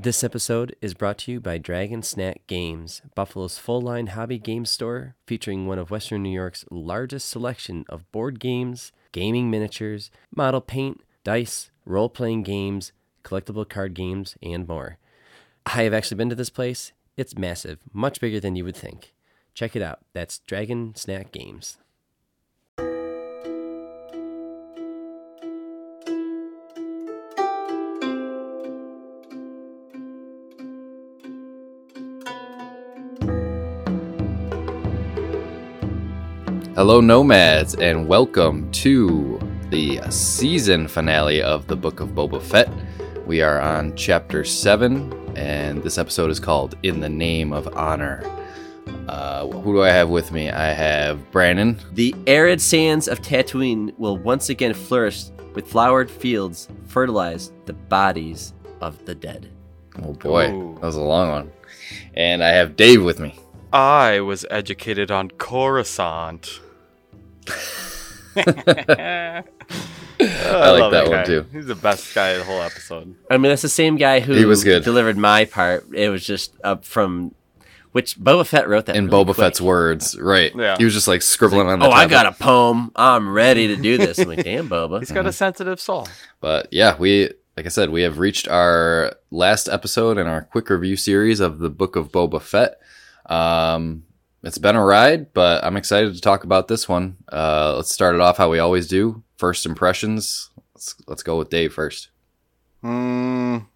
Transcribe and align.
This 0.00 0.22
episode 0.22 0.76
is 0.80 0.94
brought 0.94 1.18
to 1.18 1.32
you 1.32 1.40
by 1.40 1.58
Dragon 1.58 2.04
Snack 2.04 2.42
Games, 2.46 3.02
Buffalo's 3.16 3.58
full 3.58 3.80
line 3.80 4.06
hobby 4.06 4.38
game 4.38 4.64
store 4.64 5.16
featuring 5.26 5.66
one 5.66 5.80
of 5.80 5.90
Western 5.90 6.22
New 6.22 6.30
York's 6.30 6.64
largest 6.70 7.28
selection 7.28 7.84
of 7.88 8.08
board 8.12 8.38
games, 8.38 8.92
gaming 9.10 9.50
miniatures, 9.50 10.12
model 10.32 10.60
paint, 10.60 11.00
dice, 11.24 11.72
role 11.84 12.08
playing 12.08 12.44
games, 12.44 12.92
collectible 13.24 13.68
card 13.68 13.94
games, 13.94 14.36
and 14.40 14.68
more. 14.68 14.98
I 15.66 15.82
have 15.82 15.92
actually 15.92 16.18
been 16.18 16.28
to 16.28 16.36
this 16.36 16.48
place. 16.48 16.92
It's 17.16 17.36
massive, 17.36 17.80
much 17.92 18.20
bigger 18.20 18.38
than 18.38 18.54
you 18.54 18.62
would 18.62 18.76
think. 18.76 19.14
Check 19.52 19.74
it 19.74 19.82
out. 19.82 19.98
That's 20.12 20.38
Dragon 20.38 20.94
Snack 20.94 21.32
Games. 21.32 21.76
Hello, 36.78 37.00
Nomads, 37.00 37.74
and 37.74 38.06
welcome 38.06 38.70
to 38.70 39.40
the 39.68 40.00
season 40.10 40.86
finale 40.86 41.42
of 41.42 41.66
the 41.66 41.74
Book 41.74 41.98
of 41.98 42.10
Boba 42.10 42.40
Fett. 42.40 42.70
We 43.26 43.42
are 43.42 43.60
on 43.60 43.96
chapter 43.96 44.44
7, 44.44 45.12
and 45.36 45.82
this 45.82 45.98
episode 45.98 46.30
is 46.30 46.38
called 46.38 46.76
In 46.84 47.00
the 47.00 47.08
Name 47.08 47.52
of 47.52 47.66
Honor. 47.76 48.22
Uh, 49.08 49.48
who 49.48 49.72
do 49.72 49.82
I 49.82 49.88
have 49.88 50.08
with 50.08 50.30
me? 50.30 50.50
I 50.50 50.68
have 50.68 51.28
Brandon. 51.32 51.80
The 51.94 52.14
arid 52.28 52.60
sands 52.60 53.08
of 53.08 53.22
Tatooine 53.22 53.92
will 53.98 54.16
once 54.16 54.48
again 54.48 54.72
flourish 54.72 55.24
with 55.56 55.66
flowered 55.66 56.08
fields, 56.08 56.68
fertilize 56.86 57.50
the 57.64 57.72
bodies 57.72 58.54
of 58.80 59.04
the 59.04 59.16
dead. 59.16 59.50
Oh 60.04 60.12
boy, 60.12 60.52
Ooh. 60.52 60.74
that 60.74 60.86
was 60.86 60.94
a 60.94 61.00
long 61.00 61.28
one. 61.28 61.52
And 62.14 62.44
I 62.44 62.50
have 62.50 62.76
Dave 62.76 63.02
with 63.02 63.18
me. 63.18 63.36
I 63.72 64.20
was 64.20 64.46
educated 64.48 65.10
on 65.10 65.32
Coruscant. 65.32 66.60
I 68.36 69.42
like 70.70 70.80
love 70.80 70.92
that 70.92 71.08
one, 71.08 71.24
too. 71.26 71.46
He's 71.52 71.66
the 71.66 71.74
best 71.74 72.14
guy 72.14 72.30
of 72.30 72.38
the 72.40 72.44
whole 72.44 72.60
episode. 72.62 73.14
I 73.30 73.36
mean, 73.36 73.50
that's 73.50 73.62
the 73.62 73.68
same 73.68 73.96
guy 73.96 74.20
who 74.20 74.34
He 74.34 74.44
was 74.44 74.64
good. 74.64 74.84
delivered 74.84 75.16
my 75.16 75.44
part. 75.44 75.86
It 75.94 76.08
was 76.08 76.24
just 76.24 76.54
up 76.64 76.84
from 76.84 77.34
which 77.92 78.18
Boba 78.18 78.46
Fett 78.46 78.68
wrote 78.68 78.86
that 78.86 78.96
In 78.96 79.06
really 79.06 79.24
Boba 79.24 79.26
quick. 79.26 79.36
Fett's 79.38 79.60
words, 79.60 80.18
right? 80.18 80.52
Yeah. 80.54 80.76
He 80.76 80.84
was 80.84 80.94
just 80.94 81.08
like 81.08 81.22
scribbling 81.22 81.68
on 81.68 81.78
the. 81.78 81.86
Oh, 81.86 81.90
I 81.90 82.06
got 82.06 82.26
a 82.26 82.32
poem. 82.32 82.90
I'm 82.96 83.28
ready 83.32 83.68
to 83.68 83.76
do 83.76 83.96
this. 83.96 84.18
I'm 84.18 84.28
like, 84.28 84.44
damn, 84.44 84.68
Boba. 84.68 84.98
He's 85.00 85.10
got 85.12 85.26
a 85.26 85.32
sensitive 85.32 85.80
soul. 85.80 86.06
But 86.40 86.68
yeah, 86.72 86.96
we 86.98 87.30
like 87.56 87.66
I 87.66 87.70
said, 87.70 87.90
we 87.90 88.02
have 88.02 88.18
reached 88.18 88.46
our 88.48 89.14
last 89.30 89.68
episode 89.68 90.18
in 90.18 90.26
our 90.26 90.42
quick 90.42 90.68
review 90.70 90.96
series 90.96 91.40
of 91.40 91.58
the 91.60 91.70
Book 91.70 91.96
of 91.96 92.12
Boba 92.12 92.40
Fett. 92.42 92.78
Um, 93.26 94.04
it's 94.42 94.58
been 94.58 94.76
a 94.76 94.84
ride, 94.84 95.32
but 95.32 95.64
I'm 95.64 95.76
excited 95.76 96.14
to 96.14 96.20
talk 96.20 96.44
about 96.44 96.68
this 96.68 96.88
one. 96.88 97.16
Uh, 97.32 97.74
let's 97.76 97.92
start 97.92 98.14
it 98.14 98.20
off 98.20 98.36
how 98.36 98.50
we 98.50 98.58
always 98.58 98.86
do. 98.88 99.22
First 99.36 99.66
impressions. 99.66 100.50
Let's 100.74 100.94
let's 101.06 101.22
go 101.22 101.38
with 101.38 101.50
Dave 101.50 101.72
first. 101.72 102.10
Mm, 102.84 103.66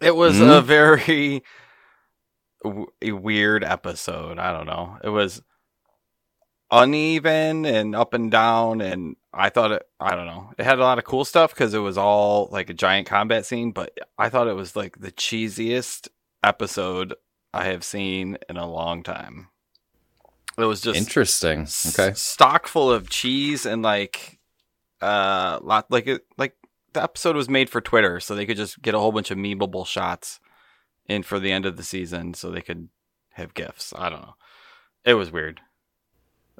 it 0.00 0.14
was 0.14 0.38
Hmm? 0.38 0.48
a 0.48 0.60
very 0.62 1.42
w- 2.62 2.86
a 3.02 3.12
weird 3.12 3.64
episode. 3.64 4.38
I 4.38 4.52
don't 4.52 4.66
know. 4.66 4.98
It 5.02 5.08
was 5.08 5.42
uneven 6.70 7.64
and 7.66 7.94
up 7.96 8.14
and 8.14 8.30
down, 8.30 8.80
and 8.80 9.16
I 9.32 9.48
thought 9.50 9.72
it. 9.72 9.82
I 9.98 10.14
don't 10.14 10.26
know. 10.26 10.52
It 10.58 10.64
had 10.64 10.78
a 10.78 10.82
lot 10.84 10.98
of 10.98 11.04
cool 11.04 11.24
stuff 11.24 11.52
because 11.52 11.74
it 11.74 11.78
was 11.80 11.98
all 11.98 12.48
like 12.52 12.70
a 12.70 12.74
giant 12.74 13.06
combat 13.08 13.44
scene, 13.46 13.72
but 13.72 13.96
I 14.18 14.28
thought 14.28 14.48
it 14.48 14.54
was 14.56 14.76
like 14.76 14.98
the 15.00 15.12
cheesiest 15.12 16.08
episode 16.42 17.14
I 17.52 17.64
have 17.64 17.84
seen 17.84 18.38
in 18.48 18.56
a 18.56 18.70
long 18.70 19.02
time. 19.02 19.48
It 20.62 20.66
was 20.66 20.80
just 20.80 20.98
Interesting. 20.98 21.62
s- 21.62 21.98
Okay. 21.98 22.14
stock 22.14 22.66
full 22.66 22.90
of 22.90 23.08
cheese 23.10 23.66
and 23.66 23.82
like 23.82 24.38
uh 25.02 25.58
lot 25.62 25.90
like 25.90 26.06
it 26.06 26.26
like 26.36 26.56
the 26.92 27.02
episode 27.02 27.36
was 27.36 27.48
made 27.48 27.70
for 27.70 27.80
Twitter 27.80 28.20
so 28.20 28.34
they 28.34 28.44
could 28.46 28.56
just 28.56 28.82
get 28.82 28.94
a 28.94 28.98
whole 28.98 29.12
bunch 29.12 29.30
of 29.30 29.38
memeable 29.38 29.86
shots 29.86 30.40
in 31.06 31.22
for 31.22 31.38
the 31.38 31.52
end 31.52 31.64
of 31.66 31.76
the 31.76 31.82
season 31.82 32.34
so 32.34 32.50
they 32.50 32.60
could 32.60 32.88
have 33.34 33.54
gifts. 33.54 33.92
I 33.96 34.08
don't 34.10 34.20
know. 34.22 34.34
It 35.04 35.14
was 35.14 35.30
weird. 35.30 35.60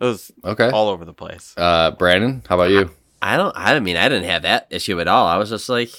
It 0.01 0.05
was 0.05 0.31
Okay. 0.45 0.71
all 0.71 0.89
over 0.89 1.05
the 1.05 1.13
place. 1.13 1.53
Uh, 1.57 1.91
Brandon, 1.91 2.43
how 2.49 2.55
about 2.55 2.71
you? 2.71 2.91
I 3.21 3.37
don't. 3.37 3.53
I 3.55 3.79
mean, 3.81 3.97
I 3.99 4.09
didn't 4.09 4.31
have 4.31 4.43
that 4.43 4.67
issue 4.71 4.99
at 5.01 5.09
all. 5.09 5.27
I 5.27 5.37
was 5.37 5.51
just 5.51 5.69
like, 5.69 5.91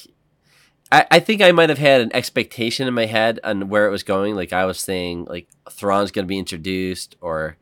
I, 0.92 1.06
I 1.12 1.20
think 1.20 1.42
I 1.44 1.52
might 1.52 1.70
have 1.70 1.78
had 1.78 2.02
an 2.02 2.10
expectation 2.16 2.88
in 2.88 2.96
my 2.96 3.06
head 3.06 3.40
on 3.44 3.70
where 3.70 3.86
it 3.86 3.92
was 3.92 4.02
going. 4.02 4.34
Like 4.36 4.54
I 4.54 4.66
was 4.66 4.80
saying, 4.80 5.26
like 5.26 5.48
Thrawn's 5.70 6.10
going 6.12 6.26
to 6.26 6.28
be 6.28 6.40
introduced, 6.40 7.16
or 7.22 7.58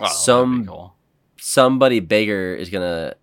Oh, 0.00 0.06
some- 0.08 0.66
cool. 0.66 0.94
somebody 1.40 2.00
bigger 2.00 2.54
is 2.54 2.70
gonna 2.70 3.14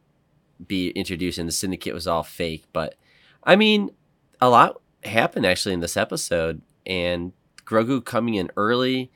be 0.68 0.90
introduced 0.91 1.38
and 1.38 1.47
the 1.47 1.52
syndicate 1.53 1.94
was 1.94 2.08
all 2.08 2.24
fake 2.24 2.63
but 2.72 2.96
i 3.44 3.56
mean 3.58 3.91
a 4.40 4.50
lot 4.50 4.81
happened 5.03 5.46
actually 5.46 5.74
in 5.74 5.81
this 5.81 5.97
episode 5.97 6.62
and 6.85 7.34
grogu 7.66 8.03
coming 8.03 8.35
in 8.35 8.50
early 8.56 9.12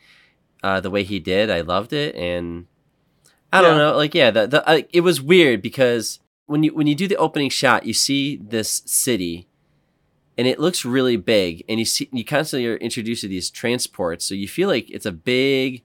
uh, 0.64 0.80
the 0.82 0.90
way 0.90 1.04
he 1.04 1.18
did 1.20 1.50
i 1.50 1.62
loved 1.62 1.94
it 1.94 2.14
and 2.16 2.66
i 3.54 3.62
don't 3.62 3.78
Yeah. 3.78 3.84
know 3.92 3.96
like 3.98 4.14
yeah 4.14 4.32
the, 4.32 4.48
the 4.48 4.68
uh, 4.70 4.82
it 4.92 5.02
was 5.02 5.22
weird 5.22 5.62
because 5.62 6.20
when 6.46 6.64
you 6.64 6.74
when 6.76 6.88
you 6.88 6.96
do 6.96 7.08
the 7.08 7.16
opening 7.16 7.50
shot 7.50 7.86
you 7.86 7.94
see 7.94 8.36
this 8.36 8.82
city 8.86 9.48
and 10.38 10.46
it 10.46 10.60
looks 10.60 10.84
really 10.84 11.16
big 11.16 11.64
and 11.70 11.80
you 11.80 11.86
see 11.86 12.10
you 12.12 12.26
constantly 12.26 12.68
are 12.68 12.76
introduced 12.78 13.22
to 13.22 13.28
these 13.30 13.50
transports 13.50 14.26
so 14.26 14.34
you 14.36 14.48
feel 14.48 14.68
like 14.68 14.90
it's 14.90 15.06
a 15.06 15.12
big 15.14 15.84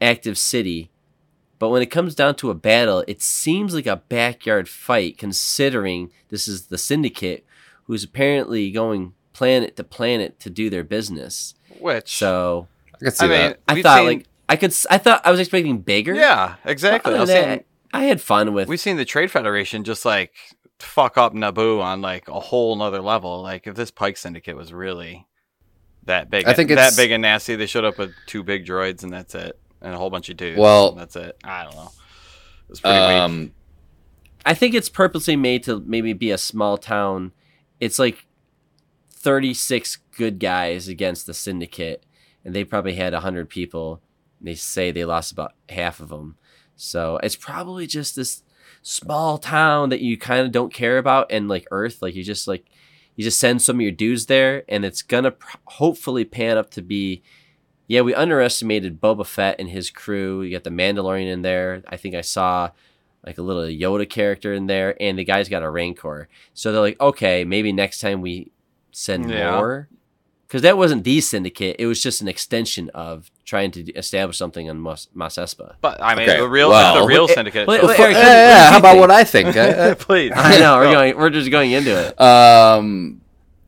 active 0.00 0.36
city 0.38 0.90
but 1.58 1.68
when 1.68 1.82
it 1.82 1.90
comes 1.90 2.14
down 2.14 2.36
to 2.36 2.48
a 2.48 2.54
battle, 2.54 3.04
it 3.06 3.20
seems 3.20 3.74
like 3.74 3.84
a 3.86 3.96
backyard 3.96 4.66
fight, 4.66 5.18
considering 5.18 6.10
this 6.30 6.48
is 6.48 6.68
the 6.68 6.78
syndicate 6.78 7.44
who's 7.84 8.02
apparently 8.02 8.70
going 8.70 9.12
planet 9.34 9.76
to 9.76 9.84
planet 9.84 10.40
to 10.40 10.48
do 10.48 10.70
their 10.70 10.84
business. 10.84 11.54
Which 11.78 12.16
So 12.16 12.66
I 12.94 12.98
could 13.04 13.14
see 13.14 13.26
I 13.26 13.28
mean, 13.28 13.38
that. 13.38 13.60
I 13.68 13.82
thought 13.82 13.98
seen- 13.98 14.06
like 14.06 14.26
I 14.48 14.56
could. 14.56 14.70
s- 14.70 14.86
I 14.90 14.96
thought 14.96 15.20
I 15.22 15.30
was 15.30 15.38
expecting 15.38 15.80
bigger. 15.80 16.14
yeah, 16.14 16.54
exactly. 16.64 17.12
But 17.12 17.18
I 17.18 17.20
was 17.20 17.28
other 17.28 17.38
than 17.40 17.48
saying, 17.50 17.58
that, 17.58 17.98
I 17.98 18.04
had 18.04 18.22
fun 18.22 18.54
with. 18.54 18.66
we've 18.66 18.80
seen 18.80 18.96
the 18.96 19.04
Trade 19.04 19.30
Federation 19.30 19.84
just 19.84 20.06
like 20.06 20.32
fuck 20.78 21.18
up 21.18 21.34
Naboo 21.34 21.82
on 21.82 22.00
like 22.00 22.26
a 22.28 22.40
whole 22.40 22.74
nother 22.74 23.02
level. 23.02 23.42
Like 23.42 23.66
if 23.66 23.74
this 23.74 23.90
Pike 23.90 24.16
Syndicate 24.16 24.56
was 24.56 24.72
really 24.72 25.26
that 26.04 26.30
big, 26.30 26.46
I 26.46 26.54
think 26.54 26.70
that 26.70 26.78
it's- 26.78 26.96
big 26.96 27.10
and 27.10 27.20
nasty, 27.20 27.54
they 27.54 27.66
showed 27.66 27.84
up 27.84 27.98
with 27.98 28.12
two 28.26 28.42
big 28.42 28.64
droids 28.64 29.02
and 29.02 29.12
that's 29.12 29.34
it, 29.34 29.58
and 29.82 29.94
a 29.94 29.98
whole 29.98 30.10
bunch 30.10 30.28
of 30.28 30.36
dudes. 30.36 30.58
Well- 30.58 30.90
and 30.90 31.00
that's 31.00 31.16
it. 31.16 31.36
I 31.44 31.64
don't 31.64 31.74
know. 31.74 31.90
It 32.64 32.70
was 32.70 32.80
pretty 32.80 32.98
weak. 32.98 33.08
Um, 33.08 33.52
I 34.46 34.54
think 34.54 34.74
it's 34.74 34.88
purposely 34.88 35.36
made 35.36 35.64
to 35.64 35.80
maybe 35.80 36.12
be 36.12 36.30
a 36.30 36.38
small 36.38 36.78
town. 36.78 37.32
It's 37.80 37.98
like 37.98 38.26
36 39.10 39.98
good 40.16 40.38
guys 40.38 40.88
against 40.88 41.26
the 41.26 41.34
syndicate, 41.34 42.04
and 42.44 42.54
they 42.54 42.64
probably 42.64 42.94
had 42.94 43.12
100 43.12 43.48
people. 43.48 44.00
They 44.40 44.54
say 44.54 44.90
they 44.90 45.04
lost 45.04 45.32
about 45.32 45.52
half 45.68 46.00
of 46.00 46.08
them. 46.08 46.36
So 46.76 47.18
it's 47.22 47.36
probably 47.36 47.86
just 47.86 48.16
this 48.16 48.42
small 48.82 49.36
town 49.36 49.90
that 49.90 50.00
you 50.00 50.16
kind 50.16 50.46
of 50.46 50.52
don't 50.52 50.72
care 50.72 50.96
about, 50.98 51.30
and 51.30 51.48
like 51.48 51.66
Earth, 51.70 52.00
like 52.00 52.14
you 52.14 52.24
just 52.24 52.48
like 52.48 52.64
you 53.16 53.24
just 53.24 53.38
send 53.40 53.60
some 53.60 53.76
of 53.76 53.82
your 53.82 53.90
dudes 53.92 54.26
there, 54.26 54.64
and 54.68 54.84
it's 54.84 55.02
gonna 55.02 55.32
pr- 55.32 55.56
hopefully 55.66 56.24
pan 56.24 56.56
up 56.56 56.70
to 56.70 56.82
be. 56.82 57.22
Yeah, 57.90 58.02
we 58.02 58.14
underestimated 58.14 59.00
Boba 59.00 59.26
Fett 59.26 59.56
and 59.58 59.68
his 59.68 59.90
crew. 59.90 60.42
You 60.42 60.52
got 60.52 60.62
the 60.62 60.70
Mandalorian 60.70 61.26
in 61.26 61.42
there. 61.42 61.82
I 61.88 61.96
think 61.96 62.14
I 62.14 62.20
saw 62.20 62.70
like 63.26 63.36
a 63.36 63.42
little 63.42 63.64
Yoda 63.64 64.08
character 64.08 64.52
in 64.54 64.66
there, 64.68 64.94
and 65.02 65.18
the 65.18 65.24
guy's 65.24 65.48
got 65.48 65.64
a 65.64 65.68
Rancor. 65.68 66.28
So 66.54 66.70
they're 66.70 66.80
like, 66.80 67.00
okay, 67.00 67.42
maybe 67.44 67.72
next 67.72 68.00
time 68.00 68.20
we 68.20 68.52
send 68.92 69.28
Yeah. 69.28 69.56
more, 69.56 69.88
because 70.46 70.62
that 70.62 70.76
wasn't 70.78 71.02
the 71.02 71.20
Syndicate. 71.20 71.76
It 71.80 71.86
was 71.86 72.00
just 72.00 72.22
an 72.22 72.28
extension 72.28 72.90
of 72.94 73.28
trying 73.44 73.72
to 73.72 73.82
establish 73.94 74.38
something 74.38 74.70
on 74.70 74.78
Mos, 74.78 75.08
Mos 75.12 75.34
Espa. 75.36 75.74
but 75.80 76.00
I 76.00 76.14
mean, 76.14 76.30
okay, 76.30 76.38
the 76.40 76.48
real, 76.48 76.70
well- 76.70 77.00
the 77.00 77.06
real 77.08 77.26
Wait, 77.26 77.34
Syndicate. 77.34 77.66
wait, 77.66 77.80
shows 77.80 77.88
wait, 77.88 77.94
up. 77.94 78.00
Eric, 78.00 78.16
yeah, 78.16 78.22
what 78.22 78.28
do- 78.28 78.46
what 78.46 78.46
yeah, 78.46 78.70
how 78.70 78.78
about 78.78 78.90
think? 78.92 79.00
what 79.00 79.10
I 79.10 79.24
think? 79.24 79.56
I- 79.56 79.90
I- 79.90 79.94
Please, 79.94 80.32
I 80.36 80.58
know 80.60 80.76
we're 80.78 80.84
Go. 80.84 80.92
going. 80.92 81.16
We're 81.16 81.30
just 81.30 81.50
going 81.50 81.72
into 81.72 81.90
it. 82.06 82.20
Um, 82.20 83.20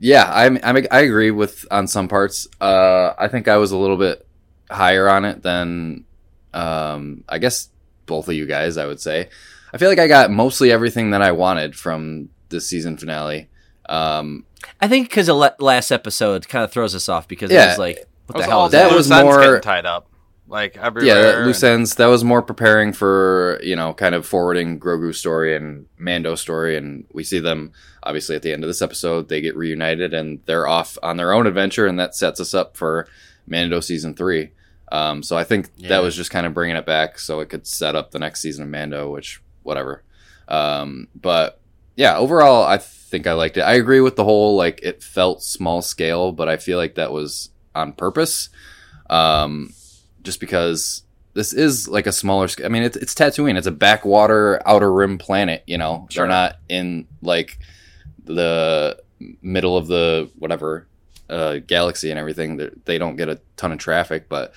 yeah, 0.03 0.29
I'm, 0.31 0.59
I'm, 0.65 0.85
I 0.91 1.01
agree 1.03 1.31
with 1.31 1.65
on 1.71 1.87
some 1.87 2.09
parts. 2.09 2.49
Uh, 2.61 3.13
I 3.17 3.29
think 3.29 3.47
I 3.47 3.57
was 3.57 3.71
a 3.71 3.77
little 3.79 3.97
bit 3.97 4.27
higher 4.71 5.09
on 5.09 5.25
it 5.25 5.43
than, 5.43 6.05
um, 6.53 7.23
I 7.29 7.39
guess 7.39 7.69
both 8.07 8.29
of 8.29 8.35
you 8.35 8.47
guys. 8.47 8.77
I 8.77 8.87
would 8.87 9.01
say. 9.01 9.29
I 9.73 9.79
feel 9.79 9.89
like 9.89 9.99
I 10.01 10.09
got 10.09 10.31
mostly 10.31 10.71
everything 10.73 11.11
that 11.13 11.23
I 11.23 11.33
wanted 11.33 11.77
from 11.77 12.29
the 12.51 12.61
season 12.61 12.97
finale. 12.99 13.49
Um, 13.89 14.45
I 14.81 14.89
think 14.89 15.09
because 15.09 15.27
the 15.29 15.35
last 15.59 15.91
episode 15.91 16.49
kind 16.49 16.65
of 16.65 16.71
throws 16.73 16.95
us 16.95 17.09
off 17.09 17.27
because 17.29 17.51
it 17.51 17.55
was 17.69 17.79
like, 17.79 18.07
what 18.27 18.37
It 18.37 18.43
the 18.43 18.49
hell 18.51 18.67
is 18.67 18.73
that 18.73 18.89
that? 18.91 18.95
was 18.97 19.09
more- 19.11 19.61
tied 19.61 19.87
up. 19.87 20.09
Like 20.53 20.77
yeah, 20.77 20.83
everywhere. 20.87 21.23
that 21.41 21.47
loose 21.47 21.63
ends. 21.65 21.95
That 21.97 22.07
was 22.07 22.23
more 22.23 22.43
preparing 22.43 22.93
for 22.93 23.59
you 23.63 23.75
know, 23.75 23.95
kind 23.95 24.15
of 24.15 24.27
forwarding 24.27 24.79
Grogu's 24.79 25.19
story 25.19 25.57
and 25.57 25.87
Mando's 25.99 26.41
story, 26.41 26.77
and 26.77 27.07
we 27.13 27.25
see 27.25 27.39
them 27.41 27.73
obviously 28.05 28.37
at 28.37 28.43
the 28.43 28.53
end 28.53 28.63
of 28.63 28.69
this 28.69 28.83
episode. 28.83 29.29
They 29.29 29.41
get 29.41 29.57
reunited 29.57 30.13
and 30.15 30.41
they're 30.47 30.67
off 30.69 30.99
on 31.03 31.17
their 31.17 31.33
own 31.33 31.47
adventure, 31.47 31.87
and 31.87 31.99
that 31.99 32.15
sets 32.15 32.39
us 32.39 32.53
up 32.55 32.77
for 32.77 33.09
Mando 33.47 33.81
season 33.81 34.15
three. 34.15 34.53
Um, 34.93 35.23
so 35.23 35.37
I 35.39 35.45
think 35.45 35.71
Yeah. 35.77 35.89
that 35.89 36.03
was 36.03 36.15
just 36.15 36.31
kind 36.31 36.47
of 36.47 36.53
bringing 36.53 36.77
it 36.77 36.85
back 36.85 37.19
so 37.19 37.41
it 37.41 37.49
could 37.49 37.67
set 37.67 37.97
up 37.97 38.11
the 38.11 38.19
next 38.19 38.41
season 38.43 38.63
of 38.65 38.69
Mando, 38.69 39.11
which 39.11 39.41
whatever. 39.63 40.03
Um, 40.49 41.09
but 41.15 41.61
yeah, 41.97 42.19
overall, 42.19 42.63
I 42.65 42.77
think 42.77 43.27
I 43.27 43.33
liked 43.33 43.57
it. 43.57 43.63
I 43.63 43.73
agree 43.75 44.01
with 44.01 44.17
the 44.17 44.25
whole 44.25 44.55
like 44.57 44.81
it 44.83 45.03
felt 45.03 45.43
small 45.43 45.81
scale, 45.81 46.31
but 46.33 46.49
I 46.49 46.59
feel 46.59 46.77
like 46.77 46.97
that 46.97 47.11
was 47.11 47.49
on 47.75 47.95
purpose. 47.95 48.51
Um, 49.09 49.73
just 50.23 50.41
because 50.41 51.03
this 51.35 51.53
is 51.53 51.89
like 51.89 52.07
a 52.07 52.13
smaller. 52.13 52.49
sc- 52.49 52.65
I 52.65 52.69
mean, 52.69 52.83
it's 52.83 52.97
it's 52.97 53.15
Tatooine. 53.15 53.57
It's 53.57 53.67
a 53.67 53.73
backwater 53.73 54.61
outer 54.67 54.93
rim 54.93 55.19
planet. 55.19 55.63
You 55.67 55.79
know, 55.79 56.07
Sure. 56.11 56.23
they're 56.23 56.29
not 56.29 56.57
in 56.69 57.07
like 57.23 57.59
the 58.25 58.99
middle 59.41 59.77
of 59.77 59.87
the 59.87 60.31
whatever 60.39 60.87
uh, 61.31 61.59
galaxy 61.67 62.11
and 62.11 62.19
everything. 62.19 62.57
They 62.57 62.71
they 62.85 62.99
don't 62.99 63.17
get 63.17 63.29
a 63.29 63.41
ton 63.57 63.73
of 63.73 63.79
traffic, 63.79 64.29
but 64.29 64.53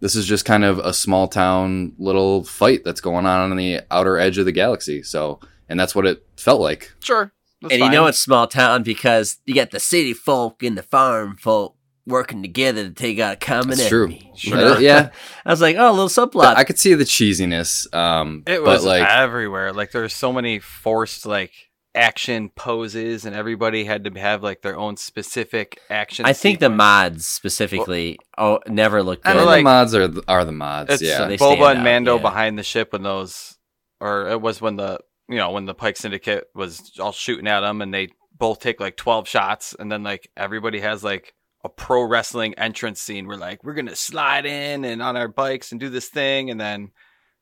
this 0.00 0.14
is 0.14 0.26
just 0.26 0.44
kind 0.44 0.64
of 0.64 0.78
a 0.78 0.92
small 0.92 1.26
town 1.28 1.92
little 1.98 2.44
fight 2.44 2.84
that's 2.84 3.00
going 3.00 3.26
on 3.26 3.50
on 3.50 3.56
the 3.56 3.80
outer 3.90 4.18
edge 4.18 4.38
of 4.38 4.44
the 4.44 4.52
galaxy. 4.52 5.02
So, 5.02 5.40
and 5.68 5.78
that's 5.80 5.94
what 5.94 6.06
it 6.06 6.24
felt 6.36 6.60
like. 6.60 6.92
Sure. 7.00 7.32
That's 7.60 7.74
and 7.74 7.82
you 7.82 7.90
know 7.90 8.06
it's 8.06 8.20
small 8.20 8.46
town 8.46 8.84
because 8.84 9.38
you 9.44 9.54
got 9.54 9.72
the 9.72 9.80
city 9.80 10.14
folk 10.14 10.62
and 10.62 10.78
the 10.78 10.82
farm 10.84 11.36
folk 11.36 11.74
working 12.08 12.42
together 12.42 12.84
to 12.84 12.90
take 12.94 13.18
out 13.18 13.34
a 13.34 13.36
common 13.36 13.68
That's 13.76 13.92
enemy. 13.92 14.18
true. 14.20 14.30
Sure. 14.34 14.56
know? 14.56 14.78
yeah, 14.78 15.10
I 15.46 15.50
was 15.50 15.60
like, 15.60 15.76
oh, 15.76 15.90
a 15.90 15.92
little 15.92 16.08
subplot. 16.08 16.56
I 16.56 16.64
could 16.64 16.78
see 16.78 16.94
the 16.94 17.04
cheesiness. 17.04 17.92
Um, 17.94 18.42
It 18.46 18.58
but 18.64 18.64
was 18.64 18.84
like, 18.84 19.02
everywhere. 19.08 19.72
Like 19.72 19.92
there's 19.92 20.14
so 20.14 20.32
many 20.32 20.58
forced 20.58 21.26
like 21.26 21.52
action 21.94 22.48
poses, 22.50 23.24
and 23.24 23.34
everybody 23.34 23.84
had 23.84 24.04
to 24.04 24.20
have 24.20 24.42
like 24.42 24.62
their 24.62 24.76
own 24.76 24.96
specific 24.96 25.80
action. 25.90 26.24
I 26.24 26.32
think 26.32 26.60
the 26.60 26.70
mods 26.70 27.26
specifically, 27.26 28.18
oh, 28.36 28.60
never 28.66 29.02
looked 29.02 29.26
I 29.26 29.32
good. 29.32 29.44
don't 29.44 29.56
the 29.56 29.62
mods 29.62 29.94
are 29.94 30.08
the, 30.08 30.22
are 30.28 30.44
the 30.44 30.52
mods. 30.52 30.94
It's 30.94 31.02
yeah, 31.02 31.28
So 31.36 31.36
Boba 31.36 31.70
and 31.70 31.78
out, 31.80 31.84
Mando 31.84 32.16
yeah. 32.16 32.22
behind 32.22 32.58
the 32.58 32.62
ship 32.62 32.92
when 32.92 33.02
those, 33.02 33.56
or 34.00 34.28
it 34.28 34.40
was 34.40 34.60
when 34.60 34.76
the 34.76 35.00
you 35.28 35.36
know 35.36 35.50
when 35.50 35.66
the 35.66 35.74
Pike 35.74 35.96
Syndicate 35.96 36.44
was 36.54 36.92
all 36.98 37.12
shooting 37.12 37.46
at 37.48 37.60
them, 37.60 37.82
and 37.82 37.92
they 37.92 38.08
both 38.36 38.60
take 38.60 38.80
like 38.80 38.96
twelve 38.96 39.28
shots, 39.28 39.74
and 39.78 39.90
then 39.90 40.02
like 40.02 40.30
everybody 40.36 40.80
has 40.80 41.02
like 41.02 41.34
a 41.64 41.68
pro 41.68 42.02
wrestling 42.02 42.54
entrance 42.54 43.00
scene 43.02 43.26
where 43.26 43.36
like 43.36 43.62
we're 43.64 43.74
gonna 43.74 43.96
slide 43.96 44.46
in 44.46 44.84
and 44.84 45.02
on 45.02 45.16
our 45.16 45.28
bikes 45.28 45.72
and 45.72 45.80
do 45.80 45.88
this 45.88 46.08
thing, 46.08 46.50
and 46.50 46.60
then 46.60 46.90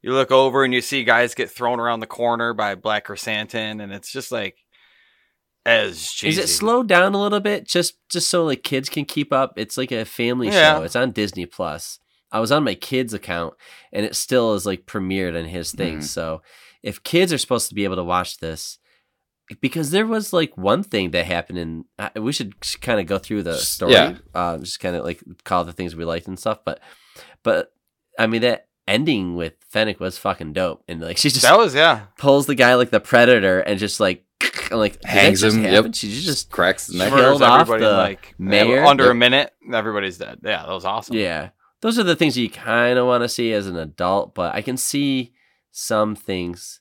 you 0.02 0.12
look 0.12 0.30
over 0.30 0.64
and 0.64 0.72
you 0.72 0.80
see 0.80 1.04
guys 1.04 1.34
get 1.34 1.50
thrown 1.50 1.80
around 1.80 2.00
the 2.00 2.06
corner 2.06 2.54
by 2.54 2.74
Black 2.74 3.04
Chrysanthemum, 3.04 3.80
and 3.80 3.92
it's 3.92 4.10
just 4.12 4.30
like 4.32 4.56
as 5.64 6.10
cheesy. 6.12 6.40
Is 6.40 6.44
it 6.44 6.52
slowed 6.52 6.86
down 6.88 7.14
a 7.14 7.20
little 7.20 7.40
bit 7.40 7.66
just 7.66 7.94
just 8.08 8.28
so 8.28 8.44
like 8.44 8.62
kids 8.62 8.88
can 8.88 9.04
keep 9.04 9.32
up? 9.32 9.54
It's 9.56 9.76
like 9.76 9.92
a 9.92 10.04
family 10.04 10.48
Yeah. 10.48 10.76
show. 10.78 10.82
It's 10.84 10.96
on 10.96 11.10
Disney 11.12 11.46
Plus. 11.46 11.98
I 12.32 12.40
was 12.40 12.52
on 12.52 12.64
my 12.64 12.74
kid's 12.74 13.14
account 13.14 13.54
and 13.92 14.04
it 14.04 14.14
still 14.16 14.54
is 14.54 14.66
like 14.66 14.86
premiered 14.86 15.38
on 15.38 15.46
his 15.46 15.72
thing. 15.72 15.98
Mhm. 15.98 16.04
So 16.04 16.42
if 16.82 17.02
kids 17.02 17.32
are 17.32 17.38
supposed 17.38 17.68
to 17.68 17.74
be 17.74 17.84
able 17.84 17.96
to 17.96 18.04
watch 18.04 18.38
this, 18.38 18.78
because 19.60 19.90
there 19.90 20.06
was 20.06 20.32
like 20.32 20.56
one 20.56 20.82
thing 20.82 21.10
that 21.12 21.26
happened 21.26 21.58
in 21.58 21.84
uh, 21.98 22.10
we 22.16 22.32
should 22.32 22.54
kind 22.80 23.00
of 23.00 23.06
go 23.06 23.18
through 23.18 23.42
the 23.42 23.56
story 23.56 23.92
yeah. 23.92 24.16
uh, 24.34 24.58
just 24.58 24.80
kind 24.80 24.96
of 24.96 25.04
like 25.04 25.22
call 25.44 25.64
the 25.64 25.72
things 25.72 25.94
we 25.94 26.04
liked 26.04 26.26
and 26.26 26.38
stuff 26.38 26.58
but 26.64 26.80
but 27.42 27.72
i 28.18 28.26
mean 28.26 28.42
that 28.42 28.68
ending 28.88 29.36
with 29.36 29.54
fennec 29.68 30.00
was 30.00 30.18
fucking 30.18 30.52
dope 30.52 30.82
and 30.88 31.00
like 31.00 31.16
she 31.16 31.28
just 31.28 31.42
That 31.42 31.58
was 31.58 31.74
yeah. 31.74 32.06
pulls 32.18 32.46
the 32.46 32.54
guy 32.54 32.74
like 32.74 32.90
the 32.90 33.00
predator 33.00 33.60
and 33.60 33.78
just 33.78 34.00
like 34.00 34.24
and 34.70 34.78
like 34.78 35.02
Hangs 35.02 35.42
him, 35.42 35.62
yep. 35.62 35.72
happen? 35.72 35.92
she 35.92 36.10
just 36.10 36.50
cracks 36.50 36.88
the 36.88 36.98
neck. 36.98 37.08
Sure. 37.08 37.18
killed 37.18 37.40
Murders 37.40 37.48
off 37.48 37.60
everybody 37.62 37.84
in, 37.84 37.90
the 37.90 37.96
like 37.96 38.34
mayor. 38.38 38.84
under 38.84 39.10
a 39.10 39.14
minute. 39.14 39.50
Everybody's 39.72 40.18
dead. 40.18 40.40
Yeah, 40.44 40.66
that 40.66 40.72
was 40.72 40.84
awesome. 40.84 41.16
yeah 41.16 41.50
those 41.80 41.98
are 41.98 42.02
the 42.02 42.16
things 42.16 42.36
you 42.36 42.50
kind 42.50 42.98
of 42.98 43.06
want 43.06 43.22
to 43.22 43.28
see 43.28 43.52
as 43.52 43.66
an 43.66 43.76
adult 43.76 44.34
but 44.34 44.54
i 44.54 44.62
can 44.62 44.76
see 44.76 45.32
some 45.70 46.14
things 46.16 46.80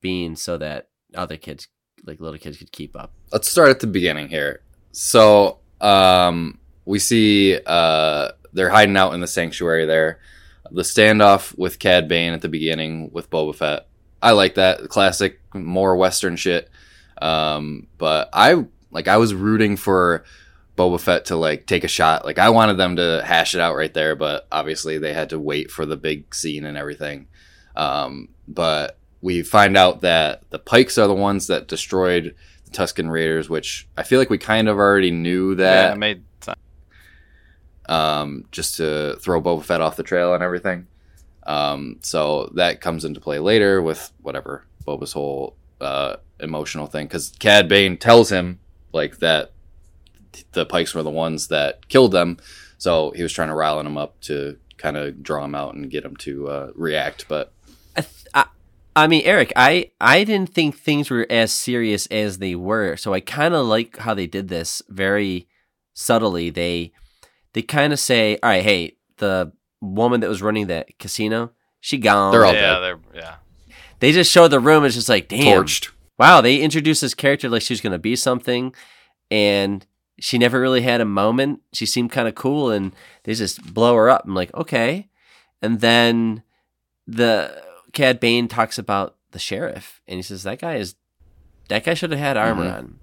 being 0.00 0.34
so 0.34 0.56
that 0.58 0.88
other 1.14 1.36
kids 1.36 1.68
like 2.04 2.20
little 2.20 2.38
kids 2.38 2.56
could 2.56 2.72
keep 2.72 2.96
up 2.96 3.12
let's 3.32 3.50
start 3.50 3.70
at 3.70 3.80
the 3.80 3.86
beginning 3.86 4.28
here. 4.28 4.60
So, 4.92 5.58
um, 5.80 6.58
we 6.84 6.98
see 6.98 7.58
uh, 7.66 8.32
they're 8.52 8.70
hiding 8.70 8.96
out 8.96 9.14
in 9.14 9.20
the 9.20 9.26
sanctuary 9.26 9.86
there. 9.86 10.20
The 10.70 10.82
standoff 10.82 11.56
with 11.58 11.78
Cad 11.78 12.08
Bane 12.08 12.32
at 12.32 12.42
the 12.42 12.48
beginning 12.48 13.10
with 13.12 13.30
Boba 13.30 13.54
Fett. 13.54 13.88
I 14.20 14.32
like 14.32 14.54
that 14.54 14.88
classic, 14.88 15.40
more 15.54 15.96
Western 15.96 16.36
shit. 16.36 16.70
Um, 17.20 17.88
but 17.98 18.28
I 18.32 18.64
like 18.90 19.08
I 19.08 19.16
was 19.16 19.34
rooting 19.34 19.76
for 19.76 20.24
Boba 20.76 21.00
Fett 21.00 21.26
to 21.26 21.36
like 21.36 21.66
take 21.66 21.84
a 21.84 21.88
shot. 21.88 22.24
Like 22.24 22.38
I 22.38 22.50
wanted 22.50 22.78
them 22.78 22.96
to 22.96 23.22
hash 23.24 23.54
it 23.54 23.60
out 23.60 23.76
right 23.76 23.92
there, 23.92 24.16
but 24.16 24.46
obviously 24.50 24.98
they 24.98 25.12
had 25.12 25.30
to 25.30 25.38
wait 25.38 25.70
for 25.70 25.86
the 25.86 25.96
big 25.96 26.34
scene 26.34 26.64
and 26.64 26.76
everything. 26.76 27.28
Um, 27.76 28.28
but 28.48 28.98
we 29.22 29.42
find 29.42 29.76
out 29.76 30.00
that 30.02 30.42
the 30.50 30.58
Pikes 30.58 30.98
are 30.98 31.06
the 31.06 31.14
ones 31.14 31.46
that 31.46 31.68
destroyed 31.68 32.34
the 32.64 32.70
Tusken 32.72 33.10
Raiders, 33.10 33.48
which 33.48 33.88
I 33.96 34.02
feel 34.02 34.18
like 34.18 34.30
we 34.30 34.38
kind 34.38 34.68
of 34.68 34.76
already 34.78 35.10
knew 35.12 35.50
Yeah, 35.50 35.56
that. 35.56 35.92
it 35.94 35.98
made 35.98 36.24
sense. 36.40 36.58
um, 37.86 38.44
just 38.50 38.76
to 38.76 39.16
throw 39.20 39.40
Boba 39.40 39.64
Fett 39.64 39.80
off 39.80 39.96
the 39.96 40.02
trail 40.02 40.34
and 40.34 40.42
everything. 40.42 40.86
Um, 41.44 41.98
so 42.02 42.50
that 42.54 42.80
comes 42.80 43.04
into 43.04 43.20
play 43.20 43.38
later 43.38 43.82
with 43.82 44.12
whatever 44.22 44.64
Boba's 44.86 45.12
whole 45.12 45.56
uh, 45.80 46.16
emotional 46.40 46.86
thing, 46.86 47.06
because 47.06 47.32
Cad 47.38 47.68
Bane 47.68 47.96
tells 47.96 48.30
him 48.30 48.60
like 48.92 49.18
that 49.18 49.52
the 50.52 50.64
Pikes 50.64 50.94
were 50.94 51.02
the 51.02 51.10
ones 51.10 51.48
that 51.48 51.88
killed 51.88 52.12
them. 52.12 52.38
So 52.78 53.12
he 53.14 53.22
was 53.22 53.32
trying 53.32 53.48
to 53.48 53.54
rile 53.54 53.78
him 53.80 53.96
up 53.96 54.20
to 54.22 54.56
kind 54.78 54.96
of 54.96 55.22
draw 55.22 55.44
him 55.44 55.54
out 55.54 55.74
and 55.74 55.90
get 55.90 56.04
him 56.04 56.16
to 56.16 56.48
uh, 56.48 56.70
react. 56.74 57.26
But 57.28 57.52
I, 58.94 59.04
I 59.04 59.06
mean, 59.06 59.22
Eric, 59.24 59.52
I, 59.56 59.90
I 60.00 60.24
didn't 60.24 60.50
think 60.52 60.76
things 60.76 61.10
were 61.10 61.26
as 61.30 61.52
serious 61.52 62.06
as 62.06 62.38
they 62.38 62.54
were. 62.54 62.96
So 62.96 63.14
I 63.14 63.20
kind 63.20 63.54
of 63.54 63.66
like 63.66 63.98
how 63.98 64.14
they 64.14 64.26
did 64.26 64.48
this 64.48 64.82
very 64.88 65.48
subtly. 65.94 66.50
They 66.50 66.92
they 67.52 67.62
kind 67.62 67.92
of 67.92 67.98
say, 67.98 68.38
"All 68.42 68.50
right, 68.50 68.62
hey, 68.62 68.96
the 69.18 69.52
woman 69.80 70.20
that 70.20 70.28
was 70.28 70.42
running 70.42 70.68
that 70.68 70.98
casino, 70.98 71.52
she 71.80 71.98
gone." 71.98 72.32
They're 72.32 72.44
all 72.44 72.54
yeah, 72.54 72.60
dead. 72.60 72.80
they're 72.80 72.98
yeah. 73.14 73.34
they 74.00 74.12
just 74.12 74.30
show 74.30 74.48
the 74.48 74.60
room. 74.60 74.84
It's 74.84 74.94
just 74.94 75.08
like, 75.08 75.28
damn, 75.28 75.64
torched. 75.64 75.90
wow. 76.18 76.40
They 76.40 76.60
introduced 76.60 77.00
this 77.00 77.14
character 77.14 77.48
like 77.48 77.62
she 77.62 77.74
was 77.74 77.80
gonna 77.80 77.98
be 77.98 78.16
something, 78.16 78.74
and 79.30 79.86
she 80.18 80.38
never 80.38 80.60
really 80.60 80.82
had 80.82 81.00
a 81.00 81.06
moment. 81.06 81.60
She 81.72 81.86
seemed 81.86 82.12
kind 82.12 82.28
of 82.28 82.34
cool, 82.34 82.70
and 82.70 82.92
they 83.24 83.34
just 83.34 83.74
blow 83.74 83.94
her 83.96 84.08
up. 84.10 84.24
I'm 84.24 84.34
like, 84.34 84.54
okay. 84.54 85.08
And 85.60 85.80
then 85.80 86.42
the 87.06 87.62
Cad 87.92 88.20
Bane 88.20 88.48
talks 88.48 88.78
about 88.78 89.16
the 89.32 89.38
sheriff, 89.38 90.00
and 90.08 90.16
he 90.16 90.22
says 90.22 90.42
that 90.44 90.60
guy 90.60 90.76
is 90.76 90.94
that 91.68 91.84
guy 91.84 91.94
should 91.94 92.10
have 92.10 92.20
had 92.20 92.36
armor 92.36 92.64
Mhm. 92.64 92.74
on. 92.76 92.98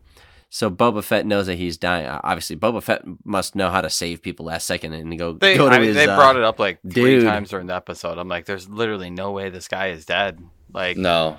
So 0.51 0.69
Boba 0.71 1.03
Fett 1.03 1.25
knows 1.27 1.45
that 1.45 1.55
he's 1.59 1.77
dying. 1.77 2.07
Uh, 2.07 2.19
Obviously, 2.23 2.55
Boba 2.55 2.81
Fett 2.81 3.03
must 3.23 3.55
know 3.55 3.69
how 3.69 3.81
to 3.81 3.89
save 3.89 4.21
people 4.23 4.47
last 4.47 4.65
second 4.65 4.93
and 4.93 5.15
go 5.17 5.33
They 5.33 5.55
go 5.55 5.69
to 5.69 5.75
I 5.75 5.77
mean, 5.79 5.89
his. 5.89 5.95
they 5.95 6.07
uh, 6.07 6.15
brought 6.15 6.35
it 6.37 6.43
up 6.43 6.57
like 6.59 6.79
three 6.81 7.17
dude. 7.19 7.25
times 7.25 7.49
during 7.51 7.67
the 7.67 7.75
episode. 7.75 8.17
I'm 8.17 8.27
like, 8.27 8.45
there's 8.45 8.67
literally 8.67 9.11
no 9.11 9.31
way 9.31 9.49
this 9.51 9.67
guy 9.67 9.87
is 9.89 10.05
dead. 10.05 10.39
Like, 10.73 10.97
No, 10.97 11.37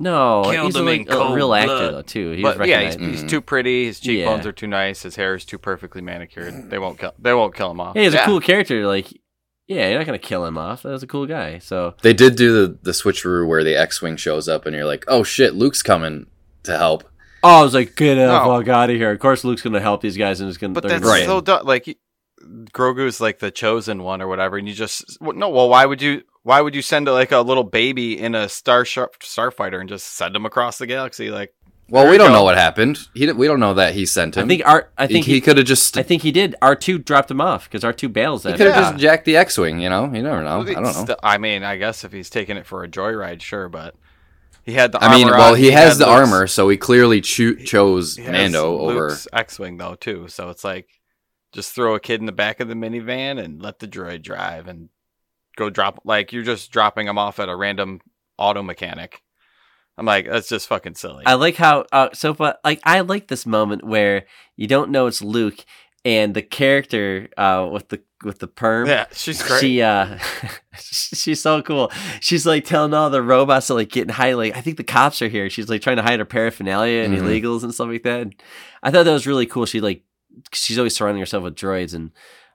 No, 0.00 0.42
Killed 0.50 0.66
he's 0.66 0.76
him 0.76 0.86
like, 0.86 1.00
in 1.02 1.08
a 1.08 1.10
cold 1.16 1.36
real 1.36 1.54
actor 1.54 1.68
blood. 1.68 1.94
though 1.94 2.02
too. 2.02 2.32
He's 2.32 2.42
but 2.42 2.66
yeah, 2.66 2.80
he's, 2.80 2.94
recognized. 2.96 3.20
he's 3.22 3.30
too 3.30 3.40
pretty. 3.40 3.84
His 3.84 4.00
cheekbones 4.00 4.42
Yeah. 4.44 4.48
are 4.48 4.52
too 4.52 4.66
nice. 4.66 5.02
His 5.02 5.14
hair 5.14 5.36
is 5.36 5.44
too 5.44 5.58
perfectly 5.58 6.02
manicured. 6.02 6.68
They 6.68 6.78
won't 6.80 6.98
kill. 6.98 7.14
They 7.20 7.32
won't 7.34 7.54
kill 7.54 7.70
him 7.70 7.80
off. 7.80 7.94
Yeah, 7.94 8.02
he's 8.02 8.14
a 8.14 8.24
cool 8.24 8.40
character. 8.40 8.84
Like, 8.88 9.06
yeah, 9.74 9.88
you're 9.88 9.98
not 9.98 10.06
gonna 10.06 10.18
kill 10.18 10.44
him 10.44 10.58
off. 10.58 10.82
That 10.82 10.90
was 10.90 11.02
a 11.02 11.06
cool 11.06 11.26
guy. 11.26 11.58
So 11.58 11.94
they 12.02 12.12
did 12.12 12.36
do 12.36 12.52
the 12.66 12.78
the 12.82 12.90
switcheroo 12.92 13.46
where 13.46 13.64
the 13.64 13.76
X-wing 13.76 14.16
shows 14.16 14.48
up, 14.48 14.66
and 14.66 14.74
you're 14.76 14.84
like, 14.86 15.04
oh 15.08 15.22
shit, 15.22 15.54
Luke's 15.54 15.82
coming 15.82 16.26
to 16.64 16.76
help. 16.76 17.04
Oh, 17.44 17.60
I 17.60 17.62
was 17.62 17.74
like, 17.74 17.96
get 17.96 18.14
the 18.14 18.26
No. 18.26 18.44
fuck 18.44 18.68
out 18.68 18.90
of 18.90 18.96
here. 18.96 19.10
Of 19.10 19.18
course, 19.18 19.42
Luke's 19.42 19.62
going 19.62 19.72
to 19.72 19.80
help 19.80 20.00
these 20.00 20.16
guys 20.16 20.40
and 20.40 20.48
is 20.48 20.58
going 20.58 20.74
to. 20.74 20.80
But 20.80 20.88
that's 20.88 21.04
Right. 21.04 21.24
so 21.24 21.40
dumb. 21.40 21.66
Like, 21.66 21.86
he- 21.86 21.98
Grogu's 22.72 23.20
like 23.20 23.40
the 23.40 23.50
chosen 23.50 24.02
one 24.04 24.22
or 24.22 24.28
whatever, 24.28 24.56
and 24.58 24.68
you 24.68 24.74
just 24.74 25.04
no. 25.20 25.48
Well, 25.48 25.68
why 25.68 25.84
would 25.86 26.00
you? 26.02 26.22
Why 26.44 26.60
would 26.60 26.74
you 26.74 26.82
send 26.82 27.06
like 27.06 27.30
a 27.32 27.38
little 27.40 27.62
baby 27.64 28.18
in 28.18 28.34
a 28.34 28.48
star 28.48 28.84
starfighter 28.84 29.78
and 29.80 29.88
just 29.88 30.06
send 30.14 30.34
him 30.36 30.44
across 30.46 30.78
the 30.78 30.86
galaxy? 30.86 31.30
Like, 31.30 31.52
Well, 31.92 32.10
we 32.10 32.16
don't 32.16 32.28
go. 32.28 32.32
know 32.34 32.44
what 32.44 32.56
happened. 32.56 32.98
He 33.14 33.30
we 33.32 33.46
don't 33.46 33.60
know 33.60 33.74
that 33.74 33.94
he 33.94 34.06
sent 34.06 34.36
him. 34.36 34.44
I 34.44 34.48
think 34.48 34.62
Art. 34.66 34.92
I 34.96 35.06
He- 35.06 35.12
think 35.12 35.26
he, 35.26 35.32
he. 35.34 35.40
could 35.42 35.58
have 35.58 35.66
just 35.66 35.96
I 35.98 36.02
think 36.02 36.22
he 36.22 36.32
did. 36.32 36.54
R 36.62 36.74
two 36.74 36.98
dropped 36.98 37.30
him 37.30 37.40
off 37.40 37.64
because 37.68 37.84
R 37.84 37.92
two 37.92 38.08
bails 38.08 38.44
he 38.44 38.52
could 38.52 38.60
have 38.60 38.68
Yeah. 38.76 38.90
just 38.92 38.96
jacked 38.98 39.24
the 39.26 39.36
X-wing. 39.36 39.78
You 39.80 39.90
know, 39.90 40.04
you 40.12 40.22
never 40.22 40.42
know. 40.42 40.62
I 40.62 40.72
don't 40.72 40.82
know. 40.84 40.92
St- 40.92 41.18
I 41.22 41.36
mean, 41.38 41.62
I 41.62 41.76
guess 41.76 42.02
if 42.04 42.12
he's 42.12 42.30
taking 42.30 42.56
it 42.56 42.66
for 42.66 42.82
a 42.82 42.88
joyride, 42.88 43.42
sure, 43.42 43.68
but 43.68 43.94
he 44.64 44.72
had 44.72 44.92
the. 44.92 45.04
I 45.04 45.14
mean, 45.14 45.26
well, 45.28 45.52
on, 45.52 45.58
he, 45.58 45.70
has 45.72 45.98
the 45.98 46.06
Luke's- 46.06 46.18
armor, 46.20 46.46
so 46.46 46.68
he 46.70 46.76
clearly 46.78 47.20
cho- 47.20 47.56
chose 47.56 48.16
he 48.16 48.22
has 48.22 48.32
Mando 48.32 48.78
over. 48.78 49.16
X-wing 49.32 49.76
though 49.76 49.94
too. 49.94 50.28
So 50.28 50.48
it's 50.48 50.64
like, 50.64 50.88
just 51.52 51.74
throw 51.74 51.94
a 51.94 52.00
kid 52.00 52.20
in 52.20 52.26
the 52.26 52.32
back 52.32 52.60
of 52.60 52.68
the 52.68 52.74
minivan 52.74 53.38
and 53.38 53.60
let 53.60 53.80
the 53.80 53.86
droid 53.88 54.22
drive, 54.22 54.66
and 54.66 54.88
go 55.56 55.68
drop 55.68 56.00
like 56.04 56.32
you're 56.32 56.42
just 56.42 56.70
dropping 56.72 57.06
him 57.06 57.18
off 57.18 57.38
at 57.38 57.50
a 57.50 57.54
random 57.54 58.00
auto 58.38 58.62
mechanic. 58.62 59.20
I'm 59.98 60.06
like, 60.06 60.26
that's 60.26 60.48
just 60.48 60.68
fucking 60.68 60.94
silly. 60.94 61.24
I 61.26 61.34
like 61.34 61.56
how 61.56 61.84
uh, 61.92 62.08
so 62.14 62.32
far, 62.34 62.56
like 62.64 62.80
I 62.84 63.00
like 63.00 63.28
this 63.28 63.44
moment 63.46 63.84
where 63.84 64.24
you 64.56 64.66
don't 64.66 64.90
know 64.90 65.06
it's 65.06 65.22
Luke 65.22 65.64
and 66.04 66.34
the 66.34 66.42
character 66.42 67.28
uh 67.36 67.68
with 67.70 67.88
the 67.88 68.02
with 68.24 68.38
the 68.38 68.46
perm. 68.48 68.88
yeah, 68.88 69.06
she's 69.12 69.42
great. 69.42 69.60
She 69.60 69.82
uh 69.82 70.18
she's 70.74 71.40
so 71.40 71.62
cool. 71.62 71.92
She's 72.20 72.46
like 72.46 72.64
telling 72.64 72.94
all 72.94 73.10
the 73.10 73.22
robots 73.22 73.66
to 73.68 73.74
like 73.74 73.90
get 73.90 74.02
in 74.04 74.08
hide 74.08 74.34
like 74.34 74.56
I 74.56 74.60
think 74.60 74.76
the 74.78 74.84
cops 74.84 75.20
are 75.22 75.28
here. 75.28 75.48
She's 75.50 75.68
like 75.68 75.82
trying 75.82 75.96
to 75.96 76.02
hide 76.02 76.18
her 76.18 76.24
paraphernalia 76.24 77.02
and 77.04 77.14
Mhm. 77.14 77.20
illegals 77.22 77.62
and 77.62 77.72
stuff 77.74 77.88
like 77.88 78.02
that. 78.04 78.28
I 78.82 78.90
thought 78.90 79.04
that 79.04 79.12
was 79.12 79.26
really 79.26 79.46
cool. 79.46 79.66
She 79.66 79.80
like 79.80 80.02
she's 80.52 80.78
always 80.78 80.96
surrounding 80.96 81.20
herself 81.20 81.44
with 81.44 81.54
droids 81.56 81.94
and 81.94 82.10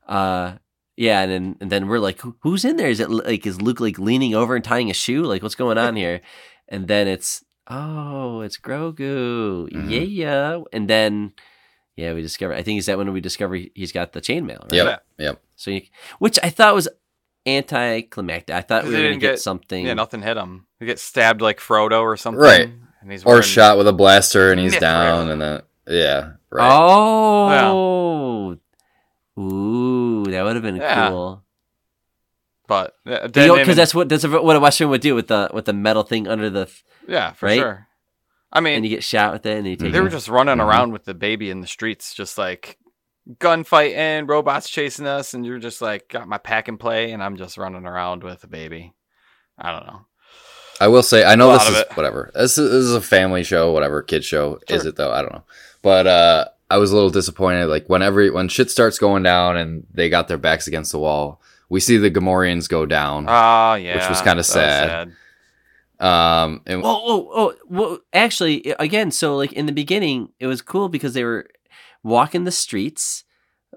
uh 0.08 0.54
yeah, 0.96 1.22
and 1.22 1.32
then 1.32 1.56
and 1.62 1.72
then 1.72 1.88
we're 1.88 2.00
like, 2.00 2.20
who's 2.40 2.66
in 2.66 2.78
there? 2.78 2.90
Is 2.90 3.00
it 3.00 3.10
like 3.12 3.46
is 3.46 3.62
Luke 3.62 3.80
like 3.80 4.00
leaning 4.00 4.34
over 4.34 4.56
and 4.56 4.64
tying 4.66 4.90
a 4.90 4.94
shoe? 4.96 5.24
Like 5.24 5.44
what's 5.44 5.56
going 5.56 5.78
on 5.78 5.96
here? 5.96 6.22
And 6.70 6.88
then 6.88 7.08
it's 7.08 7.44
oh, 7.70 8.42
it's 8.42 8.58
Grogu, 8.58 9.70
Mhm. 9.72 10.08
yeah. 10.10 10.62
And 10.74 10.90
then 10.90 11.34
yeah, 11.96 12.14
we 12.14 12.22
discover. 12.22 12.54
I 12.54 12.62
think 12.64 12.80
is 12.80 12.86
that 12.86 12.98
when 12.98 13.12
we 13.14 13.22
discover 13.22 13.56
he- 13.56 13.72
he's 13.74 13.92
got 13.92 14.14
the 14.14 14.22
chainmail. 14.22 14.62
Right? 14.64 14.74
Yep. 14.74 15.06
Yep. 15.18 15.42
So, 15.56 15.72
you, 15.72 15.82
which 16.20 16.38
I 16.44 16.50
thought 16.50 16.76
was 16.76 16.88
anticlimactic. 17.48 18.56
I 18.56 18.62
thought 18.62 18.84
we 18.84 18.90
were 18.92 18.96
gonna 18.98 19.08
didn't 19.10 19.22
get, 19.22 19.32
get- 19.34 19.40
something. 19.40 19.86
yeah, 19.88 19.94
nothing 19.96 20.22
hit 20.22 20.38
him. 20.38 20.68
He 20.80 20.86
gets 20.86 21.02
stabbed 21.02 21.42
like 21.42 21.60
Frodo 21.60 22.02
or 22.02 22.16
something. 22.18 22.40
Right. 22.42 22.70
And 23.02 23.12
he's 23.12 23.24
Or 23.24 23.42
shot 23.42 23.78
with 23.78 23.88
a 23.88 23.94
blaster 23.94 24.52
and 24.52 24.60
he's 24.60 24.74
Mithril. 24.76 24.80
down 24.80 25.30
and 25.32 25.42
then 25.42 25.62
yeah. 25.88 26.32
Right. 26.52 26.70
Oh, 26.72 28.58
ooh, 29.40 30.26
that 30.26 30.44
would 30.44 30.56
have 30.56 30.64
been 30.64 30.76
Yeah. 30.78 31.10
cool. 31.10 31.44
But 32.68 32.96
Because 33.06 33.32
didn't 33.32 33.76
that's 33.76 33.96
what 33.96 34.10
that's 34.10 34.28
what 34.28 34.56
a 34.56 34.60
Western 34.60 34.90
would 34.90 35.02
do 35.02 35.16
with 35.16 35.28
the 35.28 35.50
with 35.54 35.66
the 35.66 35.74
metal 35.74 36.04
thing 36.04 36.28
under 36.28 36.50
the, 36.50 36.70
yeah, 37.08 37.32
for 37.32 37.46
right? 37.46 37.60
sure. 37.60 37.88
I 38.52 38.60
mean, 38.60 38.76
and 38.76 38.86
you 38.86 38.90
get 38.90 39.04
shot 39.04 39.34
with 39.34 39.46
it, 39.46 39.58
and 39.58 39.66
you 39.68 39.76
take. 39.78 39.92
They 39.94 40.02
were 40.02 40.10
just 40.10 40.28
running 40.28 40.58
Mhm. 40.58 40.66
around 40.66 40.92
with 40.92 41.06
the 41.06 41.14
baby 41.14 41.50
in 41.50 41.62
the 41.62 41.68
streets, 41.68 42.14
just 42.14 42.38
like 42.38 42.78
gunfighting, 43.40 44.28
robots 44.28 44.70
chasing 44.70 45.06
us, 45.08 45.34
and 45.34 45.46
you're 45.46 45.60
just 45.60 45.82
like, 45.82 46.10
got 46.10 46.28
my 46.28 46.38
pack 46.38 46.68
and 46.68 46.80
play, 46.80 47.12
and 47.12 47.22
I'm 47.24 47.38
just 47.38 47.58
running 47.58 47.86
around 47.86 48.24
with 48.24 48.44
a 48.44 48.48
baby. 48.48 48.94
I 49.58 49.72
don't 49.72 49.86
know. 49.88 50.06
I 50.80 50.88
will 50.90 51.04
say, 51.04 51.26
I 51.26 51.36
know 51.36 51.48
lot 51.48 51.60
this 51.60 51.70
is 51.70 51.80
it. 51.82 51.98
whatever. 51.98 52.32
This 52.36 52.58
is, 52.58 52.70
this 52.72 52.84
is 52.84 52.94
a 52.94 53.02
family 53.02 53.44
show, 53.44 53.72
whatever 53.72 54.02
kid 54.04 54.24
show 54.24 54.60
is 54.70 54.86
it 54.86 54.96
though? 54.96 55.12
I 55.12 55.22
don't 55.22 55.34
know. 55.34 55.44
But 55.82 56.06
uh, 56.08 56.46
I 56.70 56.78
was 56.78 56.92
a 56.92 56.96
little 56.96 57.10
disappointed. 57.10 57.66
Like 57.66 57.88
whenever 57.90 58.28
when 58.32 58.48
shit 58.48 58.70
starts 58.70 59.00
going 59.00 59.24
down 59.24 59.58
and 59.58 59.88
they 59.92 60.08
got 60.10 60.28
their 60.28 60.38
backs 60.38 60.68
against 60.68 60.92
the 60.92 61.00
wall, 61.00 61.42
we 61.70 61.80
see 61.80 61.98
the 61.98 62.12
Gamorreans 62.12 62.70
go 62.70 62.86
down. 62.86 63.26
Ah, 63.28 63.76
yeah, 63.76 63.96
which 63.98 64.10
was 64.10 64.20
kinda 64.22 64.36
that 64.38 64.44
sad. 64.46 65.12
Um, 66.00 66.62
and 66.66 66.82
Oh, 66.84 67.02
oh, 67.06 67.32
oh, 67.34 67.56
well, 67.68 68.00
actually, 68.14 68.74
again, 68.80 69.10
so 69.12 69.36
like 69.36 69.52
in 69.54 69.66
the 69.66 69.72
beginning, 69.72 70.30
it 70.40 70.48
was 70.48 70.62
cool 70.62 70.90
because 70.90 71.14
they 71.14 71.24
were 71.24 71.48
walking 72.04 72.44
the 72.44 72.52
streets, 72.52 73.24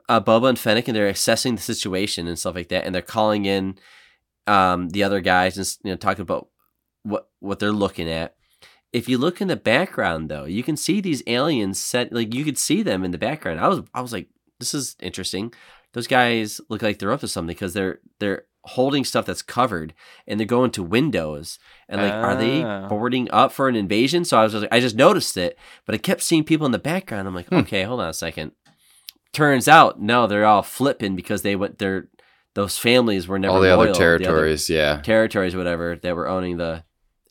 uh, 0.09 0.21
Boba 0.21 0.51
and 0.51 0.59
Fennec, 0.59 0.87
and 0.87 0.97
they're 0.97 1.09
assessing 1.09 1.55
the 1.57 1.63
situation 1.63 2.29
and 2.29 2.39
stuff 2.39 2.55
like 2.55 2.69
that, 2.69 2.85
and 2.85 2.95
they're 2.95 3.03
calling 3.03 3.47
in 3.47 3.79
um, 4.47 4.91
the 4.91 5.03
other 5.03 5.21
guys 5.21 5.57
and 5.57 5.77
you 5.83 5.93
know 5.93 5.97
talking 5.97 6.23
about 6.23 6.49
what 7.05 7.29
what 7.39 7.59
they're 7.59 7.73
looking 7.73 8.09
at. 8.09 8.35
If 8.93 9.09
you 9.09 9.19
look 9.19 9.41
in 9.41 9.49
the 9.49 9.57
background, 9.57 10.29
though, 10.29 10.45
you 10.45 10.63
can 10.63 10.77
see 10.77 11.01
these 11.01 11.23
aliens 11.27 11.79
set 11.79 12.13
like 12.13 12.35
you 12.35 12.45
could 12.45 12.59
see 12.59 12.83
them 12.83 13.03
in 13.05 13.13
the 13.13 13.19
background. 13.19 13.61
I 13.61 13.69
was 13.69 13.81
I 13.95 14.03
was 14.03 14.13
like, 14.13 14.29
this 14.59 14.75
is 14.75 14.97
interesting. 15.01 15.55
Those 15.93 16.07
guys 16.07 16.61
look 16.69 16.83
like 16.83 16.99
they're 16.99 17.13
up 17.13 17.21
to 17.21 17.29
something 17.29 17.55
because 17.55 17.75
they're 17.75 17.99
they're 18.21 18.45
holding 18.65 19.05
stuff 19.05 19.25
that's 19.25 19.41
covered 19.43 19.95
and 20.27 20.39
they're 20.39 20.47
going 20.47 20.71
to 20.71 20.83
windows 20.83 21.59
and 21.89 22.03
like 22.03 22.13
are 22.13 22.37
they 22.37 22.63
Ah. 22.63 22.89
boarding 22.89 23.27
up 23.31 23.53
for 23.53 23.69
an 23.71 23.75
invasion 23.75 24.23
so 24.23 24.39
i 24.39 24.43
was 24.43 24.53
just 24.53 24.61
like 24.61 24.73
i 24.73 24.79
just 24.79 24.95
noticed 24.95 25.39
it 25.39 25.57
but 25.87 25.95
i 25.95 25.99
kept 25.99 26.21
seeing 26.23 26.45
people 26.45 26.67
in 26.67 26.73
the 26.73 26.79
background 26.79 27.27
i'm 27.27 27.35
like 27.35 27.49
Hmm. 27.49 27.55
okay 27.61 27.85
hold 27.85 28.01
on 28.03 28.11
a 28.11 28.13
second 28.13 28.53
turns 29.33 29.67
out 29.67 30.01
no 30.01 30.27
they're 30.27 30.45
all 30.45 30.61
flipping 30.63 31.17
because 31.17 31.41
they 31.41 31.57
went 31.57 31.79
their 31.79 32.09
those 32.55 32.77
families 32.77 33.27
were 33.27 33.39
never 33.39 33.55
all 33.55 33.61
the 33.63 33.69
loyal, 33.75 33.81
other 33.81 33.95
territories, 33.95 34.69
yeah, 34.69 35.01
territories 35.01 35.57
whatever 35.57 35.97
that 36.03 36.15
were 36.15 36.29
owning 36.29 36.59
the 36.59 36.85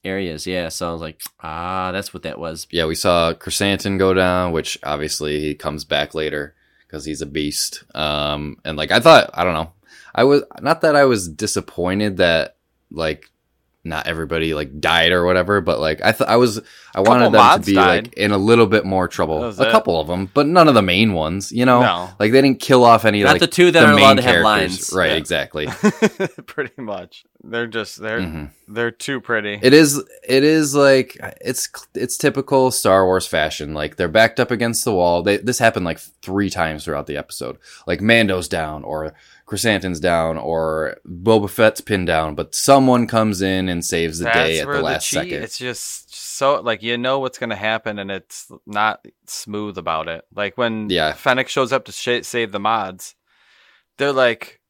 areas 0.03 0.47
yeah 0.47 0.67
so 0.69 0.89
i 0.89 0.91
was 0.91 1.01
like 1.01 1.19
ah 1.41 1.91
that's 1.91 2.11
what 2.11 2.23
that 2.23 2.39
was 2.39 2.65
yeah. 2.71 2.85
We 2.85 2.95
saw 2.95 3.33
Chrysanthemum 3.33 3.99
go 3.99 4.13
down, 4.15 4.51
which 4.51 4.79
obviously 4.83 5.39
he 5.41 5.53
comes 5.53 5.83
back 5.83 6.15
later 6.15 6.55
because 6.89 7.05
he's 7.05 7.21
a 7.21 7.27
beast. 7.27 7.83
Um, 7.93 8.57
and 8.65 8.75
like 8.75 8.89
I 8.89 8.99
thought, 8.99 9.29
I 9.33 9.43
don't 9.43 9.53
know, 9.53 9.71
I 10.15 10.23
was 10.23 10.43
not 10.59 10.81
that 10.81 10.95
I 10.95 11.05
was 11.05 11.29
disappointed 11.29 12.17
that 12.17 12.57
like 12.89 13.29
not 13.89 14.07
everybody 14.07 14.53
like 14.53 14.79
died 14.79 15.11
or 15.11 15.25
whatever, 15.25 15.59
but 15.61 15.79
like 15.79 16.01
I 16.03 16.11
thought 16.13 16.29
I 16.29 16.37
was, 16.37 16.61
I 16.95 17.01
wanted 17.01 17.31
them 17.33 17.59
to 17.59 17.65
be 17.65 17.73
died. 17.73 18.05
like 18.07 18.13
in 18.13 18.31
a 18.31 18.37
little 18.37 18.65
bit 18.67 18.85
more 18.85 19.07
trouble. 19.07 19.43
A 19.43 19.49
it. 19.49 19.71
couple 19.71 19.99
of 19.99 20.07
them, 20.07 20.29
but 20.33 20.47
none 20.47 20.67
of 20.67 20.73
the 20.75 20.81
main 20.81 21.13
ones. 21.13 21.51
You 21.51 21.65
know, 21.65 21.81
No. 21.81 22.09
like 22.19 22.31
they 22.31 22.41
didn't 22.41 22.59
kill 22.61 22.85
off 22.85 23.03
any 23.05 23.23
Not 23.23 23.31
like 23.33 23.39
the 23.41 23.47
two 23.47 23.71
that 23.71 23.79
the 23.81 23.85
are 23.87 23.91
allowed 23.91 24.07
main 24.07 24.15
to 24.17 24.21
have 24.21 24.31
characters. 24.43 24.43
lines. 24.43 24.93
Right, 24.93 25.11
Yeah. 25.11 25.17
exactly. 25.17 25.67
Pretty 26.45 26.81
much. 26.81 27.25
They're 27.43 27.67
just 27.67 28.01
they're 28.01 28.19
Mhm. 28.19 28.49
they're 28.67 28.91
too 28.91 29.21
pretty. 29.21 29.59
It 29.61 29.73
is. 29.73 30.03
It 30.27 30.43
is 30.43 30.75
like 30.75 31.17
it's 31.41 31.69
it's 31.95 32.17
typical 32.17 32.69
Star 32.69 33.05
Wars 33.05 33.25
fashion. 33.25 33.73
Like 33.73 33.95
they're 33.95 34.09
backed 34.09 34.39
up 34.41 34.51
against 34.51 34.83
the 34.83 34.93
wall. 34.93 35.23
They, 35.23 35.37
this 35.37 35.57
happened 35.59 35.85
like 35.85 35.99
three 36.21 36.49
times 36.49 36.83
throughout 36.83 37.07
the 37.07 37.15
episode. 37.15 37.57
Like 37.87 38.01
Mando's 38.01 38.49
down, 38.49 38.83
or 38.83 39.13
Chrysanthemum's 39.49 39.99
down, 39.99 40.37
or 40.37 40.97
Boba 41.07 41.49
Fett's 41.49 41.81
pinned 41.81 42.05
down, 42.05 42.35
but 42.35 42.53
someone 42.53 43.07
comes 43.07 43.41
in 43.41 43.67
and 43.67 43.83
saves 43.83 44.19
the 44.19 44.29
day 44.29 44.59
at 44.59 44.67
the 44.67 44.81
last 44.81 45.05
cheat- 45.09 45.17
second. 45.23 45.41
It's 45.43 45.57
just 45.57 46.15
so 46.15 46.61
like 46.61 46.83
you 46.83 46.99
know 46.99 47.17
what's 47.17 47.39
gonna 47.39 47.55
happen, 47.55 47.97
and 47.97 48.11
it's 48.11 48.51
not 48.67 49.03
smooth 49.25 49.75
about 49.79 50.07
it. 50.07 50.23
Like 50.35 50.55
when 50.55 50.91
Yeah. 50.91 51.13
Fennec 51.13 51.47
shows 51.49 51.73
up 51.73 51.85
to 51.85 51.91
sh- 51.91 52.23
save 52.27 52.51
the 52.51 52.59
mods, 52.59 53.15
they're 53.97 54.13
like, 54.13 54.61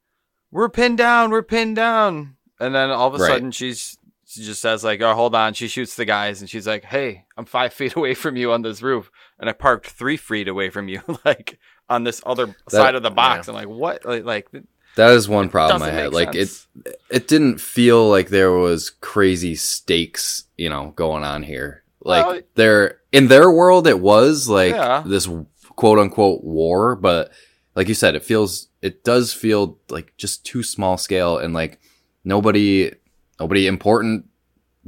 "We're 0.50 0.70
pinned 0.70 0.98
down, 0.98 1.30
we're 1.30 1.44
pinned 1.44 1.76
down," 1.76 2.38
and 2.60 2.74
then 2.74 2.90
all 2.90 3.10
of 3.10 3.16
a 3.16 3.18
Right. 3.24 3.28
sudden 3.34 3.52
she's 3.52 3.98
she 4.26 4.44
just 4.46 4.62
says 4.62 4.84
like, 4.84 5.02
"Oh, 5.02 5.14
hold 5.14 5.36
on." 5.36 5.54
She 5.56 5.68
shoots 5.68 5.96
the 5.98 6.06
guys, 6.06 6.40
and 6.40 6.50
she's 6.50 6.68
like, 6.68 6.86
"Hey, 6.86 7.26
I'm 7.36 7.44
five 7.46 7.74
feet 7.80 7.96
away 7.98 8.14
from 8.14 8.38
you 8.38 8.54
on 8.54 8.62
this 8.62 8.82
roof, 8.82 9.12
and 9.40 9.50
I 9.50 9.54
parked 9.54 9.88
three 9.90 10.18
feet 10.18 10.48
away 10.48 10.70
from 10.70 10.88
you, 10.88 11.02
like 11.26 11.60
on 11.90 12.04
this 12.04 12.22
other 12.26 12.56
side 12.70 12.96
of 12.96 13.04
the 13.04 13.12
box." 13.12 13.48
I'm 13.48 13.56
like, 13.56 13.68
"What?" 13.68 14.06
Like, 14.06 14.24
like 14.24 14.48
That 14.96 15.12
is 15.12 15.28
one 15.30 15.50
problem 15.50 15.82
I 15.82 15.92
had. 15.92 16.14
Like 16.14 16.34
sense. 16.34 16.68
it, 16.86 17.00
it 17.10 17.28
didn't 17.28 17.60
feel 17.60 18.10
like 18.10 18.30
there 18.30 18.52
was 18.52 18.90
crazy 18.90 19.56
stakes, 19.56 20.44
you 20.58 20.70
know, 20.70 20.94
going 20.96 21.24
on 21.24 21.44
here. 21.44 21.84
Like 22.02 22.26
Well, 22.26 22.42
there 22.56 23.00
in 23.12 23.28
their 23.28 23.52
world, 23.52 23.88
it 23.88 24.00
was 24.00 24.48
like 24.48 24.74
Yeah. 24.74 25.04
this 25.06 25.28
quote 25.76 26.00
unquote 26.00 26.44
war, 26.44 26.96
but 26.96 27.32
like 27.76 27.88
you 27.88 27.94
said, 27.94 28.16
it 28.16 28.24
feels, 28.24 28.68
it 28.82 29.04
does 29.04 29.32
feel 29.34 29.80
like 29.90 30.16
just 30.18 30.46
too 30.46 30.64
small 30.64 30.98
scale, 30.98 31.38
and 31.38 31.54
like 31.54 31.80
nobody, 32.26 32.92
nobody 33.40 33.68
important 33.68 34.26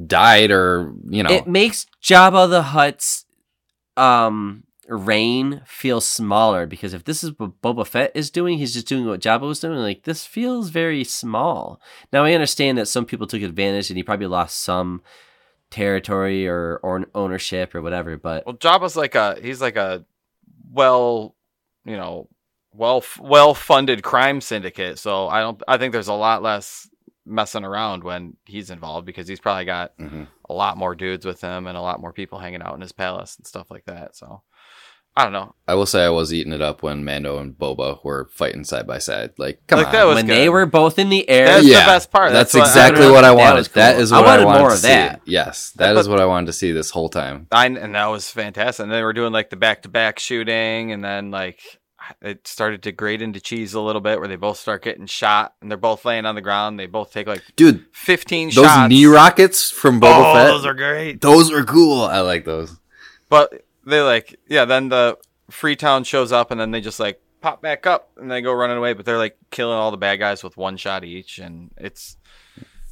died, 0.07 0.51
or 0.51 0.93
you 1.09 1.23
know, 1.23 1.31
it 1.31 1.47
makes 1.47 1.85
Jabba 2.03 2.49
the 2.49 2.63
Hutt's 2.63 3.25
um 3.97 4.63
reign 4.95 5.61
feels 5.65 6.05
smaller 6.05 6.65
because 6.65 6.93
if 6.93 7.03
this 7.05 7.23
is 7.23 7.31
what 7.39 7.61
Boba 7.61 7.87
Fett 7.87 8.11
is 8.13 8.29
doing, 8.29 8.57
he's 8.57 8.73
just 8.73 8.87
doing 8.87 9.05
what 9.05 9.21
Jabba 9.21 9.41
was 9.41 9.59
doing. 9.59 9.79
Like 9.79 10.03
this 10.03 10.25
feels 10.25 10.69
very 10.69 11.03
small. 11.03 11.79
Now 12.11 12.23
I 12.25 12.33
understand 12.33 12.77
that 12.77 12.87
some 12.87 13.05
people 13.05 13.25
took 13.27 13.41
advantage 13.41 13.89
and 13.89 13.97
he 13.97 14.03
probably 14.03 14.27
lost 14.27 14.59
some 14.59 15.01
territory 15.69 16.47
or, 16.47 16.79
or 16.83 17.05
ownership 17.15 17.73
or 17.73 17.81
whatever, 17.81 18.17
but 18.17 18.45
Well, 18.45 18.55
Jabba's 18.55 18.95
like 18.95 19.15
a 19.15 19.37
he's 19.41 19.61
like 19.61 19.75
a 19.77 20.05
well, 20.73 21.35
you 21.85 21.97
know, 21.97 22.27
well 22.73 23.03
well 23.19 23.53
funded 23.53 24.03
crime 24.03 24.41
syndicate. 24.41 24.99
So 24.99 25.27
I 25.27 25.39
don't 25.41 25.61
I 25.67 25.77
think 25.77 25.93
there's 25.93 26.07
a 26.07 26.13
lot 26.13 26.43
less 26.43 26.89
messing 27.25 27.63
around 27.63 28.03
when 28.03 28.35
he's 28.45 28.69
involved 28.71 29.05
because 29.05 29.27
he's 29.27 29.39
probably 29.39 29.65
got 29.65 29.95
Mhm. 29.97 30.27
a 30.49 30.53
lot 30.53 30.75
more 30.77 30.95
dudes 30.95 31.25
with 31.25 31.39
him 31.39 31.67
and 31.67 31.77
a 31.77 31.81
lot 31.81 32.01
more 32.01 32.11
people 32.11 32.39
hanging 32.39 32.61
out 32.61 32.73
in 32.75 32.81
his 32.81 32.91
palace 32.91 33.37
and 33.37 33.45
stuff 33.47 33.69
like 33.71 33.85
that. 33.85 34.15
So 34.15 34.41
I 35.15 35.23
don't 35.23 35.33
know. 35.33 35.53
I 35.67 35.73
will 35.75 35.85
say 35.85 36.05
I 36.05 36.09
was 36.09 36.33
eating 36.33 36.53
it 36.53 36.61
up 36.61 36.83
when 36.83 37.03
Mando 37.03 37.37
and 37.37 37.53
Boba 37.53 38.01
were 38.03 38.29
fighting 38.31 38.63
side 38.63 38.87
by 38.87 38.97
side. 38.97 39.31
Like, 39.37 39.61
come 39.67 39.79
Like, 39.79 39.87
on, 39.87 39.93
that 39.93 40.03
was 40.05 40.15
when 40.15 40.25
good. 40.25 40.37
they 40.37 40.47
were 40.49 40.65
both 40.65 40.97
in 40.97 41.09
the 41.09 41.27
air, 41.29 41.47
That's 41.47 41.65
the 41.65 41.73
best 41.73 42.11
part. 42.11 42.31
That's, 42.31 42.53
That's 42.53 42.69
exactly 42.69 43.09
what 43.11 43.25
I 43.25 43.31
wanted. 43.31 43.57
was 43.57 43.67
That 43.69 43.95
cool. 43.95 44.03
is 44.03 44.11
I 44.13 44.19
what 44.21 44.27
I 44.27 44.31
wanted 44.31 44.45
wanted, 44.45 44.59
more 44.59 44.69
to 44.69 44.73
of 44.75 44.79
see. 44.79 44.87
that. 44.87 45.21
Yes, 45.25 45.71
that 45.71 45.93
But- 45.95 45.99
is 45.99 46.07
what 46.07 46.21
I 46.21 46.25
wanted 46.25 46.45
to 46.47 46.53
see 46.53 46.71
this 46.71 46.91
whole 46.91 47.09
time. 47.09 47.47
I, 47.51 47.65
and 47.65 47.93
that 47.95 48.05
was 48.05 48.29
fantastic. 48.29 48.83
And 48.83 48.91
they 48.91 49.03
were 49.03 49.11
doing 49.13 49.33
like 49.33 49.49
the 49.49 49.57
back 49.57 49.81
to 49.81 49.89
back 49.89 50.17
shooting, 50.17 50.93
and 50.93 51.03
then 51.03 51.29
like 51.29 51.59
it 52.21 52.47
started 52.47 52.83
to 52.83 52.91
grate 52.93 53.21
into 53.21 53.39
cheese 53.41 53.73
a 53.73 53.81
little 53.81 54.01
bit, 54.01 54.17
where 54.19 54.29
they 54.29 54.37
both 54.37 54.57
start 54.59 54.81
getting 54.83 55.07
shot, 55.07 55.53
and 55.61 55.69
they're 55.69 55.77
both 55.77 56.05
laying 56.05 56.25
on 56.25 56.35
the 56.35 56.41
ground. 56.41 56.79
They 56.79 56.87
both 56.87 57.11
take 57.11 57.27
like 57.27 57.43
Dude, 57.57 57.85
15 57.91 58.47
those 58.55 58.65
shots. 58.65 58.89
knee 58.89 59.05
rockets 59.07 59.69
from 59.71 59.99
Boba 59.99 60.13
oh, 60.31 60.33
Fett, 60.35 60.47
those 60.47 60.65
are 60.65 60.73
great. 60.73 61.19
those 61.21 61.51
are 61.51 61.65
cool. 61.65 62.01
I 62.05 62.21
like 62.21 62.45
those. 62.45 62.77
But 63.29 63.65
they 63.85 64.01
like, 64.01 64.39
yeah. 64.47 64.65
Then 64.65 64.89
the 64.89 65.17
Freetown 65.49 66.03
shows 66.03 66.31
up, 66.31 66.51
and 66.51 66.59
then 66.59 66.71
they 66.71 66.81
just 66.81 66.99
like 66.99 67.21
pop 67.41 67.61
back 67.61 67.85
up 67.87 68.09
and 68.17 68.29
they 68.29 68.41
go 68.41 68.53
running 68.53 68.77
away, 68.77 68.93
but 68.93 69.03
they're 69.05 69.17
like 69.17 69.35
killing 69.49 69.75
all 69.77 69.89
the 69.91 69.97
bad 69.97 70.17
guys 70.17 70.43
with 70.43 70.57
one 70.57 70.77
shot 70.77 71.03
each, 71.03 71.39
and 71.39 71.71
it's 71.77 72.17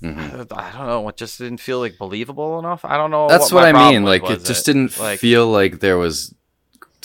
Mhm. 0.04 0.48
I 0.58 0.72
don't 0.72 0.88
know. 0.88 1.10
It 1.10 1.18
just 1.18 1.38
didn't 1.40 1.60
feel 1.60 1.80
like 1.80 1.98
believable 1.98 2.58
enough. 2.58 2.86
I 2.86 2.96
don't 2.96 3.12
know. 3.12 3.28
That's 3.28 3.52
what, 3.52 3.66
what, 3.72 3.76
I 3.76 3.92
mean. 3.92 4.04
Like 4.06 4.24
was 4.24 4.42
it 4.44 4.48
just 4.48 4.68
it. 4.68 4.74
didn't 4.74 4.98
Like, 4.98 5.20
feel 5.20 5.48
like 5.48 5.80
there 5.82 5.98
was. 5.98 6.34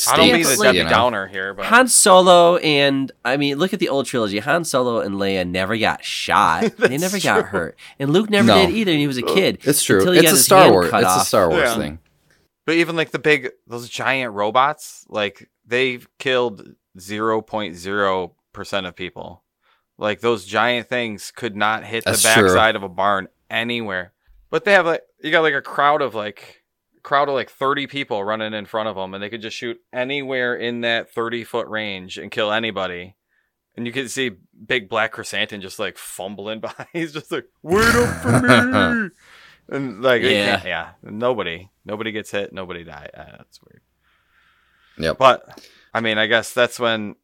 I 0.09 0.17
don't 0.17 0.27
Yeah, 0.29 0.35
mean 0.35 0.45
stakes, 0.45 0.59
the 0.59 0.63
but, 0.63 0.65
Debbie 0.67 0.79
you 0.79 0.85
know? 0.85 0.91
Downer 0.91 1.27
here, 1.29 1.55
but 1.55 1.67
Han 1.67 1.87
Solo 1.89 2.57
and 2.57 3.13
I 3.25 3.37
mean, 3.37 3.59
look 3.59 3.73
at 3.73 3.79
the 3.81 3.89
old 3.89 4.07
trilogy. 4.07 4.39
Han 4.41 4.65
Solo 4.65 5.01
and 5.01 5.17
Leia 5.17 5.47
never 5.47 5.77
got 5.77 6.05
shot. 6.05 6.63
they 6.79 6.89
That's 6.89 7.01
never 7.01 7.21
got 7.21 7.45
hurt, 7.47 7.77
and 7.99 8.13
Luke 8.13 8.29
never 8.31 8.47
No. 8.49 8.65
did 8.67 8.71
either. 8.75 8.91
And 8.93 9.01
he 9.01 9.07
was 9.07 9.19
a 9.19 9.23
kid. 9.23 9.59
It's 9.63 9.83
true. 9.85 9.99
Until 9.99 10.13
he 10.15 10.19
It's 10.21 10.27
got 10.27 10.33
a 10.33 10.37
his 10.37 10.45
Star 10.45 10.71
Wars. 10.73 10.91
cut 10.91 11.03
It's 11.05 11.17
a. 11.17 11.25
Star 11.25 11.49
Wars 11.49 11.63
Yeah. 11.63 11.77
thing. 11.77 11.99
But 12.67 12.77
even 12.77 12.97
like 12.97 13.11
the 13.11 13.19
big 13.19 13.51
those 13.67 13.89
giant 13.89 14.33
robots, 14.35 15.05
like 15.09 15.51
they've 15.67 16.07
killed 16.19 16.75
zero 16.99 17.43
point 17.43 17.77
zero 17.77 18.35
percent 18.53 18.87
of 18.87 18.97
people. 18.97 19.43
Like 19.99 20.21
those 20.21 20.45
giant 20.45 20.89
things 20.89 21.31
could 21.31 21.55
not 21.57 21.85
hit 21.85 22.05
That's 22.05 22.23
the 22.23 22.29
true. 22.31 22.43
backside 22.49 22.75
of 22.77 22.83
a 22.83 22.89
barn 22.89 23.29
anywhere. 23.51 24.13
But 24.51 24.65
they 24.65 24.73
have 24.73 24.87
like 24.87 25.03
you 25.23 25.31
got 25.31 25.43
like 25.43 25.55
a 25.55 25.63
crowd 25.63 26.01
of 26.03 26.15
like 26.15 26.63
crowd 27.03 27.29
of 27.29 27.35
like 27.35 27.51
thirty 27.51 27.87
people 27.87 28.25
running 28.25 28.55
in 28.55 28.65
front 28.67 28.89
of 28.89 28.97
them, 28.97 29.13
and 29.15 29.23
they 29.23 29.29
could 29.29 29.43
just 29.43 29.57
shoot 29.57 29.79
anywhere 29.93 30.57
in 30.57 30.81
that 30.83 31.13
thirty 31.13 31.45
foot 31.45 31.69
range 31.69 32.19
and 32.19 32.31
kill 32.31 32.51
anybody. 32.51 33.17
And 33.77 33.87
you 33.87 33.93
can 33.93 34.09
see 34.09 34.31
big 34.67 34.89
black 34.89 35.11
chrysanthemum 35.13 35.61
just 35.61 35.79
like 35.81 35.99
fumbling 35.99 36.61
by. 36.61 36.73
He's 36.93 37.13
just 37.13 37.31
like, 37.31 37.47
"Wait 37.63 37.85
up 37.95 38.23
for 38.23 38.41
me!" 39.05 39.11
And 39.69 40.03
like, 40.03 40.23
Yeah. 40.23 40.63
yeah, 40.65 40.89
nobody, 41.03 41.71
nobody 41.85 42.13
gets 42.13 42.31
hit, 42.31 42.53
nobody 42.53 42.85
die. 42.85 43.09
Uh, 43.17 43.37
that's 43.39 43.61
weird. 43.63 43.81
Yeah, 44.99 45.13
But 45.19 45.61
I 45.93 46.01
mean, 46.01 46.19
I 46.19 46.27
guess 46.27 46.53
that's 46.53 46.79
when, 46.79 47.17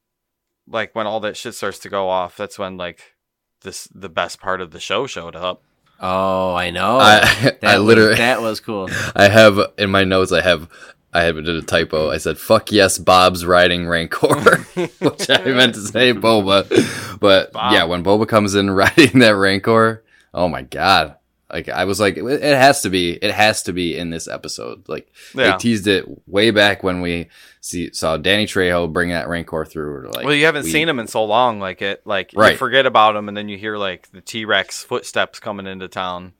like, 0.66 0.94
when 0.94 1.06
all 1.06 1.20
that 1.20 1.36
shit 1.36 1.54
starts 1.54 1.78
to 1.80 1.88
go 1.88 2.08
off. 2.08 2.36
That's 2.36 2.58
when 2.58 2.76
like 2.76 3.14
this 3.62 3.88
the 3.94 4.08
best 4.08 4.40
part 4.40 4.60
of 4.60 4.70
the 4.72 4.80
show 4.80 5.06
showed 5.06 5.36
up. 5.36 5.62
Oh, 6.00 6.54
I 6.54 6.70
know. 6.70 6.98
I 6.98 7.20
that 7.20 7.58
I 7.62 7.78
was- 7.78 7.86
literally 7.86 8.14
that 8.16 8.40
was 8.40 8.58
cool. 8.60 8.88
I 9.14 9.28
have 9.28 9.58
in 9.78 9.90
my 9.90 10.04
notes. 10.04 10.32
I 10.32 10.40
have 10.40 10.68
I 11.12 11.22
had 11.22 11.34
did 11.34 11.48
a 11.48 11.62
typo. 11.62 12.10
I 12.10 12.18
said 12.18 12.38
"fuck 12.38 12.72
yes, 12.72 12.96
Bob's 12.98 13.44
riding 13.44 13.86
Rancor," 13.86 14.58
which 15.00 15.28
I 15.28 15.44
meant 15.44 15.74
to 15.74 15.80
say 15.82 16.12
Boba. 16.14 17.18
But 17.20 17.52
Bob. 17.52 17.72
yeah, 17.72 17.84
when 17.84 18.02
Boba 18.02 18.26
comes 18.28 18.54
in 18.54 18.70
riding 18.70 19.18
that 19.20 19.34
Rancor, 19.36 20.02
oh 20.32 20.48
my 20.48 20.62
god! 20.62 21.16
Like 21.52 21.68
I 21.68 21.84
was 21.84 21.98
like, 22.00 22.16
it 22.16 22.42
has 22.42 22.82
to 22.82 22.90
be. 22.90 23.12
It 23.12 23.32
has 23.32 23.62
to 23.64 23.72
be 23.72 23.96
in 23.96 24.10
this 24.10 24.28
episode. 24.28 24.88
Like 24.88 25.12
Yeah. 25.34 25.52
they 25.52 25.56
teased 25.58 25.86
it 25.86 26.04
way 26.28 26.50
back 26.50 26.82
when 26.82 27.00
we 27.00 27.28
see 27.60 27.92
saw 27.92 28.16
Danny 28.16 28.46
Trejo 28.46 28.92
bring 28.92 29.10
that 29.10 29.28
Rancor 29.28 29.64
through. 29.64 30.10
Like, 30.14 30.24
well, 30.24 30.34
you 30.34 30.44
haven't 30.46 30.64
we- 30.64 30.70
seen 30.72 30.88
him 30.88 30.98
in 30.98 31.06
so 31.06 31.24
long. 31.24 31.58
Like 31.60 31.82
it, 31.82 32.02
like 32.06 32.32
you 32.32 32.56
forget 32.56 32.86
about 32.86 33.16
him, 33.16 33.28
and 33.28 33.36
then 33.36 33.48
you 33.48 33.56
hear 33.58 33.76
like 33.76 34.10
the 34.12 34.20
T 34.20 34.44
Rex 34.44 34.82
footsteps 34.84 35.40
coming 35.40 35.66
into 35.66 35.88
town, 35.88 36.32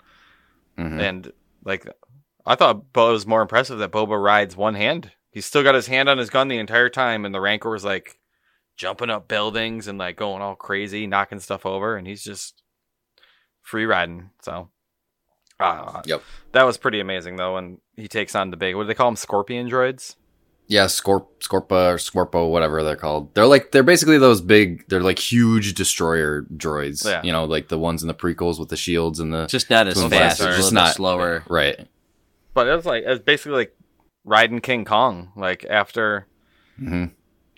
Mhm. 0.79 1.01
and 1.01 1.33
like 1.65 1.87
I 2.47 2.55
thought 2.55 2.93
Bo 2.93 3.13
was 3.13 3.27
more 3.27 3.43
impressive 3.43 3.79
that 3.81 3.93
Boba 3.93 4.21
rides 4.23 4.57
one 4.57 4.75
hand. 4.75 5.13
He's 5.31 5.47
still 5.47 5.63
got 5.63 5.75
his 5.75 5.87
hand 5.87 6.09
on 6.09 6.19
his 6.19 6.31
gun 6.31 6.49
the 6.49 6.59
entire 6.59 6.89
time, 6.89 7.25
and 7.25 7.35
the 7.35 7.41
Rancor 7.41 7.71
was 7.71 7.85
like 7.85 8.19
jumping 8.77 9.11
up 9.11 9.29
buildings 9.29 9.87
and 9.89 9.99
like 9.99 10.17
going 10.17 10.41
all 10.41 10.57
crazy, 10.57 11.07
knocking 11.07 11.39
stuff 11.41 11.67
over, 11.67 11.97
and 11.97 12.07
he's 12.07 12.25
just 12.25 12.63
free 13.63 13.85
riding. 13.85 14.31
So, 14.43 14.71
uh, 15.61 16.03
Yep. 16.07 16.23
that 16.53 16.63
was 16.65 16.77
pretty 16.79 17.01
amazing 17.01 17.37
though. 17.37 17.57
And 17.57 17.79
he 17.97 18.09
takes 18.09 18.35
on 18.35 18.51
the 18.51 18.57
big 18.57 18.75
what 18.77 18.83
do 18.85 18.89
they 18.89 18.95
call 18.95 19.09
them? 19.09 19.17
Scorpion 19.17 19.69
droids. 19.69 20.17
Yeah, 20.67 20.85
Scorp, 20.85 21.27
Scorpa 21.41 21.95
or 21.95 21.97
Scorpo, 21.97 22.49
whatever 22.49 22.85
they're 22.85 22.95
called. 22.95 23.35
They're 23.35 23.47
like 23.47 23.73
they're 23.73 23.83
basically 23.83 24.19
those 24.19 24.41
big. 24.41 24.87
They're 24.89 25.03
like 25.03 25.19
huge 25.19 25.75
destroyer 25.75 26.43
droids. 26.55 27.05
Yeah. 27.05 27.23
You 27.25 27.33
know, 27.33 27.45
like 27.45 27.67
the 27.69 27.79
ones 27.79 28.03
in 28.03 28.09
the 28.09 28.15
prequels 28.15 28.61
with 28.61 28.69
the 28.69 28.77
shields 28.77 29.19
and 29.19 29.33
the 29.35 29.47
Just 29.47 29.69
not 29.69 29.89
as 29.89 29.95
fast. 29.95 30.11
blasters. 30.11 30.47
Just 30.47 30.59
Just 30.59 30.73
not 30.73 30.81
not- 30.85 30.95
slower. 30.95 31.43
right. 31.49 31.89
But 32.55 32.69
it 32.69 32.77
was 32.77 32.87
like 32.87 33.03
it's 33.05 33.21
basically 33.25 33.53
like 33.53 33.77
riding 34.25 34.61
King 34.61 34.85
Kong. 34.85 35.33
Like 35.37 35.65
after 35.69 36.27
hmm 36.79 37.07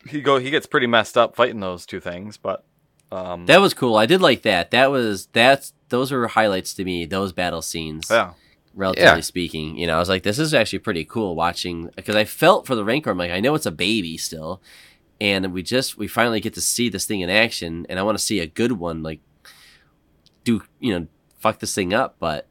he 0.09 0.21
go, 0.21 0.39
he 0.39 0.51
gets 0.51 0.67
pretty 0.67 0.87
messed 0.89 1.17
up 1.19 1.37
fighting 1.37 1.61
those 1.61 1.85
two 1.87 2.01
things. 2.01 2.37
But 2.39 2.65
um, 3.13 3.45
That 3.47 3.61
was 3.61 3.73
cool. 3.75 3.95
I 3.97 4.07
did 4.07 4.21
like 4.23 4.41
that. 4.43 4.71
That 4.73 4.91
was 4.91 5.27
that's 5.27 5.75
those 5.93 6.11
were 6.11 6.27
highlights 6.27 6.75
to 6.75 6.85
me. 6.85 7.05
Those 7.07 7.33
battle 7.33 7.63
scenes. 7.63 8.09
yeah, 8.11 8.33
relatively 8.75 9.05
Yeah. 9.19 9.21
speaking. 9.21 9.77
You 9.79 9.87
know, 9.87 9.95
I 9.97 10.01
was 10.01 10.09
like, 10.09 10.25
this 10.25 10.41
is 10.41 10.53
actually 10.53 10.81
pretty 10.81 11.05
cool 11.05 11.37
watching 11.37 11.91
because 11.95 12.17
I 12.17 12.25
felt 12.25 12.67
for 12.67 12.75
the 12.75 12.85
Rancor. 12.85 13.11
I'm 13.11 13.19
like, 13.19 13.31
I 13.31 13.39
know 13.41 13.55
it's 13.55 13.67
a 13.67 13.71
baby 13.71 14.17
still, 14.17 14.61
and 15.21 15.53
we 15.53 15.63
just 15.63 15.97
we 15.97 16.09
finally 16.09 16.41
get 16.41 16.55
to 16.55 16.61
see 16.61 16.89
this 16.89 17.07
thing 17.07 17.21
in 17.21 17.31
action, 17.31 17.87
and 17.89 17.99
I 18.01 18.03
want 18.03 18.19
to 18.19 18.25
see 18.25 18.41
a 18.41 18.47
good 18.47 18.73
one, 18.73 19.03
like 19.05 19.21
do 20.45 20.63
you 20.81 20.93
know 20.99 21.07
fuck 21.39 21.61
this 21.61 21.75
thing 21.75 21.95
up, 21.95 22.17
but. 22.19 22.49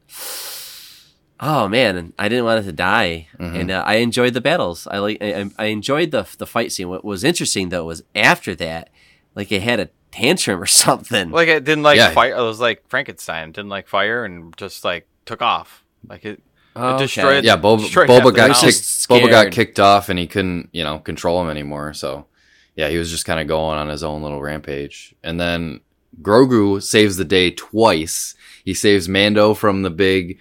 Oh 1.44 1.66
man, 1.66 2.12
I 2.20 2.28
didn't 2.28 2.44
want 2.44 2.60
it 2.60 2.68
to 2.70 2.72
die, 2.72 3.26
Mhm. 3.36 3.60
and 3.60 3.70
uh, 3.72 3.82
I 3.84 3.94
enjoyed 3.96 4.32
the 4.32 4.40
battles. 4.40 4.86
I 4.88 4.98
like, 4.98 5.18
I, 5.20 5.50
I 5.58 5.64
enjoyed 5.66 6.12
the 6.12 6.24
the 6.38 6.46
fight 6.46 6.70
scene. 6.70 6.88
What 6.88 7.04
was 7.04 7.24
interesting 7.24 7.70
though 7.70 7.84
was 7.86 8.04
after 8.14 8.54
that, 8.56 8.90
like 9.34 9.50
it 9.50 9.60
had 9.62 9.80
a 9.80 9.88
tantrum 10.12 10.62
or 10.62 10.66
something. 10.84 11.30
like 11.30 11.48
it 11.48 11.64
didn't 11.64 11.82
like 11.82 11.96
Yeah. 11.96 12.10
fire. 12.10 12.36
It 12.36 12.42
was 12.42 12.60
like 12.60 12.86
Frankenstein 12.88 13.50
didn't 13.52 13.70
like 13.70 13.88
fire 13.88 14.24
and 14.24 14.56
just 14.56 14.84
like 14.84 15.08
took 15.26 15.42
off. 15.42 15.82
Like 16.08 16.24
it. 16.24 16.40
Oh, 16.76 16.96
destroyed- 16.98 17.44
Yeah, 17.44 17.56
Boba, 17.58 17.80
Straight 17.84 18.08
half 18.08 18.22
got 18.34 18.50
kicked. 18.50 18.60
Just 18.62 19.08
Boba 19.08 19.28
got 19.28 19.52
kicked 19.52 19.78
off, 19.78 20.08
and 20.08 20.18
he 20.18 20.26
couldn't, 20.26 20.70
you 20.72 20.84
know, 20.84 20.98
control 21.00 21.42
him 21.42 21.50
anymore. 21.50 21.92
So, 21.92 22.26
yeah, 22.76 22.88
he 22.88 22.96
was 22.96 23.10
just 23.10 23.26
kind 23.26 23.38
of 23.40 23.46
going 23.46 23.78
on 23.78 23.88
his 23.90 24.02
own 24.02 24.22
little 24.22 24.40
rampage. 24.40 25.14
And 25.22 25.38
then 25.38 25.80
Grogu 26.22 26.82
saves 26.82 27.16
the 27.18 27.26
day 27.26 27.50
twice. 27.50 28.34
He 28.64 28.72
saves 28.72 29.06
Mando 29.08 29.52
from 29.52 29.82
the 29.82 29.90
big, 29.90 30.38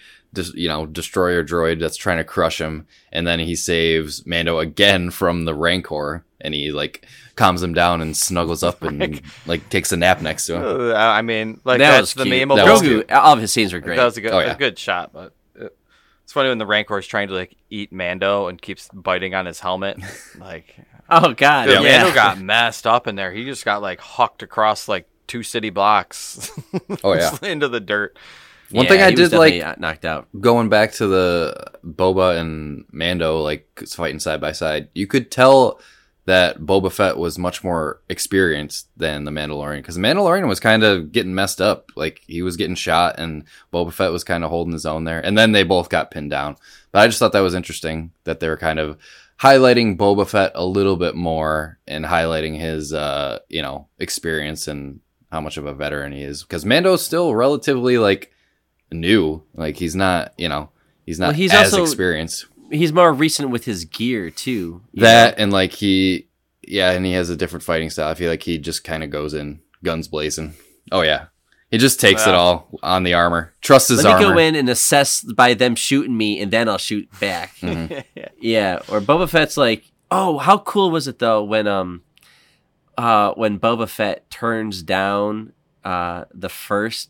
you 0.54 0.70
know, 0.70 0.86
destroyer 0.86 1.44
droid 1.44 1.80
that's 1.82 1.98
trying 1.98 2.18
to 2.18 2.24
crush 2.24 2.62
him, 2.62 2.88
and 3.12 3.28
then 3.28 3.40
he 3.40 3.56
saves 3.56 4.26
Mando 4.26 4.60
again 4.60 5.12
from 5.12 5.44
the 5.44 5.54
Rancor, 5.54 6.24
and 6.42 6.54
he 6.54 6.72
like 6.72 7.06
calms 7.36 7.62
him 7.64 7.74
down 7.74 8.02
and 8.02 8.16
snuggles 8.18 8.64
up 8.64 8.82
and 8.84 9.22
like 9.46 9.70
takes 9.70 9.92
a 9.92 9.98
nap 9.98 10.22
next 10.22 10.46
to 10.48 10.56
him. 10.56 10.64
Uh, 10.64 10.94
I 10.94 11.22
mean, 11.22 11.62
like 11.64 11.80
that 11.80 11.92
that's 11.92 12.16
was 12.16 12.26
the 12.26 12.30
cute. 12.30 12.50
memeable. 12.50 12.56
That 12.58 12.72
was 12.72 12.82
Grogu, 12.82 13.12
all 13.12 13.34
of 13.34 13.40
his 13.40 13.52
scenes 13.52 13.74
were 13.74 13.80
great. 13.80 13.96
That 13.98 14.06
was 14.06 14.18
a 14.18 14.22
good, 14.22 14.34
Oh, 14.34 14.40
a 14.40 14.56
good 14.56 14.78
shot, 14.78 15.12
but 15.14 15.34
it's 16.24 16.34
funny 16.34 16.50
when 16.50 16.58
the 16.60 16.66
Rancor 16.66 16.98
is 16.98 17.08
trying 17.08 17.28
to 17.28 17.34
like 17.34 17.56
eat 17.70 17.92
Mando 17.92 18.48
and 18.48 18.62
keeps 18.62 18.90
biting 18.94 19.36
on 19.36 19.46
his 19.46 19.60
helmet. 19.60 19.98
Like, 20.40 20.76
oh 21.10 21.34
god, 21.34 21.66
dude, 21.68 21.84
yeah. 21.84 22.00
Mando 22.04 22.14
got 22.16 22.40
messed 22.40 22.88
up 22.88 23.08
in 23.08 23.16
there. 23.16 23.32
He 23.32 23.44
just 23.46 23.66
got 23.66 23.82
like 23.82 24.00
hucked 24.00 24.42
across 24.44 24.88
like 24.88 25.08
two 25.28 25.44
city 25.44 25.70
blocks. 25.70 26.52
Oh, 27.04 27.14
yeah. 27.14 27.38
into 27.42 27.68
the 27.68 27.80
dirt. 27.80 28.18
One 28.72 28.86
Yeah, 28.86 28.92
thing 28.92 29.02
I 29.02 29.12
did 29.12 29.34
like 29.34 29.54
definitely 29.54 29.82
knocked 29.82 30.06
out. 30.06 30.28
going 30.40 30.70
back 30.70 30.94
to 30.94 31.08
the 31.08 31.66
Boba 31.86 32.40
and 32.40 32.86
Mando 32.94 33.42
like 33.42 33.68
fighting 33.90 34.20
side 34.20 34.40
by 34.40 34.54
side, 34.54 34.88
you 34.94 35.08
could 35.08 35.30
tell 35.32 35.82
that 36.26 36.60
Boba 36.60 36.92
Fett 36.92 37.18
was 37.18 37.40
much 37.40 37.64
more 37.64 38.00
experienced 38.08 38.88
than 38.96 39.24
the 39.24 39.32
Mandalorian 39.32 39.78
because 39.78 39.96
the 39.96 40.02
Mandalorian 40.02 40.48
was 40.48 40.60
kind 40.60 40.84
of 40.84 41.12
getting 41.12 41.34
messed 41.34 41.60
up. 41.60 41.92
Like 41.96 42.22
he 42.28 42.42
was 42.44 42.58
getting 42.58 42.76
shot, 42.76 43.16
and 43.18 43.44
Boba 43.74 43.92
Fett 43.92 44.12
was 44.12 44.24
kind 44.24 44.44
of 44.44 44.50
holding 44.52 44.74
his 44.74 44.86
own 44.86 45.04
there. 45.04 45.20
And 45.20 45.38
then 45.38 45.52
they 45.52 45.64
both 45.64 45.90
got 45.90 46.12
pinned 46.12 46.30
down. 46.30 46.58
But 46.92 47.00
I 47.00 47.08
just 47.08 47.20
thought 47.20 47.32
that 47.34 47.40
was 47.40 47.56
interesting 47.56 48.12
that 48.26 48.40
they 48.40 48.48
were 48.50 48.58
kind 48.58 48.78
of 48.80 48.98
highlighting 49.40 49.98
Boba 49.98 50.28
Fett 50.28 50.52
a 50.54 50.66
little 50.66 50.96
bit 50.98 51.16
more 51.16 51.80
and 51.88 52.06
highlighting 52.06 52.60
his, 52.60 52.94
uh, 52.94 53.40
you 53.50 53.62
know, 53.64 53.88
experience 53.98 54.68
and 54.68 55.00
how 55.32 55.42
much 55.42 55.58
of 55.58 55.66
a 55.66 55.74
veteran 55.74 56.12
he 56.12 56.22
is. 56.22 56.44
Because 56.44 56.66
Mando's 56.66 57.04
still 57.04 57.34
relatively 57.34 57.98
like 57.98 58.32
new. 58.92 59.42
Like 59.56 59.78
he's 59.78 59.96
not, 59.96 60.34
you 60.38 60.50
know, 60.50 60.70
he's 61.06 61.20
not 61.20 61.28
Well, 61.28 61.36
he's 61.36 61.54
as 61.54 61.74
also- 61.74 61.82
experienced. 61.84 62.46
He's 62.72 62.94
more 62.94 63.12
recent 63.14 63.50
with 63.50 63.66
his 63.66 63.86
gear 63.86 64.30
too. 64.30 64.82
That 64.94 65.38
know? 65.38 65.44
and 65.44 65.54
like 65.54 65.72
he, 65.74 66.28
yeah, 66.68 66.92
and 66.92 67.06
he 67.06 67.14
has 67.14 67.30
a 67.30 67.36
different 67.36 67.64
fighting 67.64 67.90
style. 67.90 68.10
I 68.10 68.14
feel 68.16 68.30
like 68.30 68.44
he 68.44 68.58
just 68.58 68.84
kind 68.84 69.04
of 69.04 69.10
goes 69.10 69.34
in 69.34 69.62
guns 69.84 70.08
blazing. 70.08 70.54
Oh 70.92 71.02
yeah, 71.02 71.28
he 71.70 71.78
just 71.78 72.00
takes 72.00 72.26
it 72.28 72.34
all 72.34 72.70
on 72.84 73.04
the 73.04 73.14
armor. 73.14 73.54
Trust 73.62 73.90
his 73.90 74.04
Let 74.04 74.20
me 74.20 74.26
go 74.26 74.38
in 74.38 74.56
and 74.56 74.70
assess 74.70 75.22
by 75.22 75.54
them 75.54 75.76
shooting 75.76 76.18
me, 76.18 76.40
and 76.42 76.52
then 76.52 76.68
I'll 76.70 76.78
shoot 76.78 77.08
back. 77.20 77.56
Mhm. 77.58 78.04
yeah, 78.40 78.80
or 78.90 79.00
Boba 79.02 79.30
Fett's 79.30 79.58
like, 79.58 79.84
oh, 80.10 80.38
how 80.38 80.58
cool 80.58 80.92
was 80.92 81.08
it 81.08 81.20
though 81.20 81.44
when 81.44 81.68
um, 81.68 82.04
uh, 82.98 83.34
when 83.34 83.60
Boba 83.60 83.88
Fett 83.88 84.30
turns 84.30 84.84
down 84.84 85.54
uh 85.84 86.26
the 86.34 86.50
first 86.50 87.10